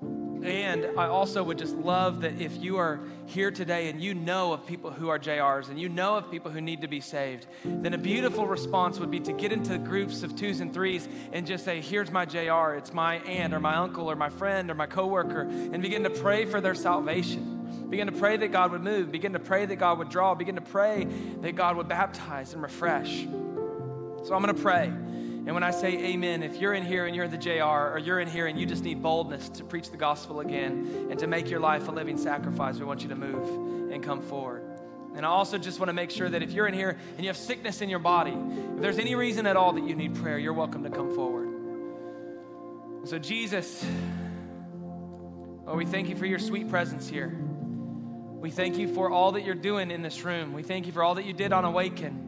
And 0.00 0.86
I 0.96 1.08
also 1.08 1.42
would 1.42 1.58
just 1.58 1.76
love 1.76 2.20
that 2.20 2.40
if 2.40 2.56
you 2.56 2.76
are 2.78 3.00
here 3.26 3.50
today 3.50 3.88
and 3.88 4.00
you 4.00 4.14
know 4.14 4.52
of 4.52 4.66
people 4.66 4.90
who 4.90 5.08
are 5.08 5.18
JRs 5.18 5.68
and 5.68 5.80
you 5.80 5.88
know 5.88 6.16
of 6.16 6.30
people 6.30 6.50
who 6.50 6.60
need 6.60 6.82
to 6.82 6.88
be 6.88 7.00
saved, 7.00 7.46
then 7.64 7.92
a 7.92 7.98
beautiful 7.98 8.46
response 8.46 8.98
would 9.00 9.10
be 9.10 9.20
to 9.20 9.32
get 9.32 9.52
into 9.52 9.76
groups 9.78 10.22
of 10.22 10.36
twos 10.36 10.60
and 10.60 10.72
threes 10.72 11.08
and 11.32 11.46
just 11.46 11.64
say, 11.64 11.80
Here's 11.80 12.10
my 12.10 12.24
JR. 12.24 12.74
It's 12.74 12.92
my 12.92 13.16
aunt 13.18 13.52
or 13.52 13.60
my 13.60 13.74
uncle 13.76 14.08
or 14.10 14.16
my 14.16 14.30
friend 14.30 14.70
or 14.70 14.74
my 14.74 14.86
coworker, 14.86 15.42
and 15.42 15.82
begin 15.82 16.04
to 16.04 16.10
pray 16.10 16.44
for 16.44 16.60
their 16.60 16.74
salvation. 16.74 17.86
Begin 17.90 18.06
to 18.06 18.12
pray 18.12 18.36
that 18.36 18.52
God 18.52 18.70
would 18.72 18.82
move. 18.82 19.10
Begin 19.10 19.32
to 19.32 19.38
pray 19.38 19.66
that 19.66 19.76
God 19.76 19.98
would 19.98 20.10
draw. 20.10 20.34
Begin 20.34 20.54
to 20.54 20.60
pray 20.60 21.04
that 21.40 21.56
God 21.56 21.76
would 21.76 21.88
baptize 21.88 22.52
and 22.52 22.62
refresh. 22.62 23.24
So 24.24 24.34
I'm 24.34 24.42
going 24.42 24.54
to 24.54 24.62
pray. 24.62 24.92
And 25.48 25.54
when 25.54 25.64
I 25.64 25.70
say 25.70 25.96
amen, 26.12 26.42
if 26.42 26.60
you're 26.60 26.74
in 26.74 26.84
here 26.84 27.06
and 27.06 27.16
you're 27.16 27.26
the 27.26 27.38
JR, 27.38 27.62
or 27.62 27.98
you're 27.98 28.20
in 28.20 28.28
here 28.28 28.46
and 28.48 28.60
you 28.60 28.66
just 28.66 28.84
need 28.84 29.02
boldness 29.02 29.48
to 29.48 29.64
preach 29.64 29.90
the 29.90 29.96
gospel 29.96 30.40
again 30.40 31.06
and 31.10 31.18
to 31.20 31.26
make 31.26 31.48
your 31.48 31.58
life 31.58 31.88
a 31.88 31.90
living 31.90 32.18
sacrifice, 32.18 32.76
we 32.76 32.84
want 32.84 33.00
you 33.00 33.08
to 33.08 33.16
move 33.16 33.90
and 33.90 34.02
come 34.02 34.20
forward. 34.20 34.62
And 35.16 35.24
I 35.24 35.30
also 35.30 35.56
just 35.56 35.80
want 35.80 35.88
to 35.88 35.94
make 35.94 36.10
sure 36.10 36.28
that 36.28 36.42
if 36.42 36.52
you're 36.52 36.66
in 36.66 36.74
here 36.74 36.98
and 37.16 37.20
you 37.20 37.28
have 37.28 37.36
sickness 37.38 37.80
in 37.80 37.88
your 37.88 37.98
body, 37.98 38.36
if 38.74 38.82
there's 38.82 38.98
any 38.98 39.14
reason 39.14 39.46
at 39.46 39.56
all 39.56 39.72
that 39.72 39.84
you 39.84 39.94
need 39.94 40.16
prayer, 40.16 40.38
you're 40.38 40.52
welcome 40.52 40.82
to 40.84 40.90
come 40.90 41.14
forward. 41.14 41.48
So, 43.08 43.18
Jesus, 43.18 43.86
oh, 45.66 45.76
we 45.76 45.86
thank 45.86 46.10
you 46.10 46.16
for 46.16 46.26
your 46.26 46.40
sweet 46.40 46.68
presence 46.68 47.08
here. 47.08 47.34
We 48.34 48.50
thank 48.50 48.76
you 48.76 48.86
for 48.86 49.10
all 49.10 49.32
that 49.32 49.46
you're 49.46 49.54
doing 49.54 49.90
in 49.92 50.02
this 50.02 50.24
room. 50.24 50.52
We 50.52 50.62
thank 50.62 50.84
you 50.84 50.92
for 50.92 51.02
all 51.02 51.14
that 51.14 51.24
you 51.24 51.32
did 51.32 51.54
on 51.54 51.64
Awaken. 51.64 52.27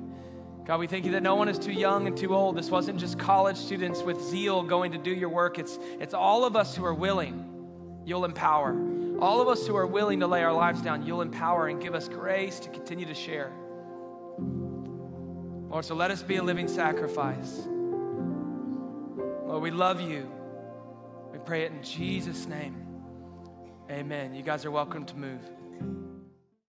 God, 0.71 0.79
we 0.79 0.87
thank 0.87 1.05
you 1.05 1.11
that 1.11 1.25
no 1.25 1.35
one 1.35 1.49
is 1.49 1.59
too 1.59 1.73
young 1.73 2.07
and 2.07 2.16
too 2.16 2.33
old. 2.33 2.55
This 2.55 2.71
wasn't 2.71 3.01
just 3.01 3.18
college 3.18 3.57
students 3.57 4.03
with 4.03 4.23
zeal 4.23 4.62
going 4.62 4.93
to 4.93 4.99
do 4.99 5.11
your 5.11 5.29
work. 5.29 5.59
It's, 5.59 5.81
it's 5.99 6.14
all 6.14 6.45
of 6.45 6.55
us 6.55 6.77
who 6.77 6.85
are 6.85 6.95
willing, 6.95 7.45
you'll 8.07 8.25
empower. 8.25 8.81
All 9.18 9.41
of 9.41 9.49
us 9.49 9.66
who 9.66 9.75
are 9.75 9.85
willing 9.85 10.21
to 10.21 10.29
lay 10.29 10.45
our 10.45 10.53
lives 10.53 10.81
down, 10.81 11.05
you'll 11.05 11.23
empower 11.23 11.66
and 11.66 11.83
give 11.83 11.97
us 11.97 12.09
grace 12.09 12.61
to 12.61 12.68
continue 12.68 13.05
to 13.05 13.14
share. 13.14 13.51
Lord, 14.39 15.85
so 15.85 15.97
let 15.97 16.12
us 16.12 16.23
be 16.23 16.37
a 16.37 16.43
living 16.45 16.68
sacrifice. 16.68 17.66
Lord, 19.47 19.62
we 19.64 19.73
love 19.73 20.01
you. 20.01 20.31
We 21.33 21.41
pray 21.41 21.64
it 21.64 21.73
in 21.73 21.83
Jesus' 21.83 22.47
name. 22.47 22.77
Amen. 23.91 24.37
You 24.37 24.45
guys 24.45 24.64
are 24.64 24.71
welcome 24.71 25.05
to 25.07 25.16
move. 25.16 25.43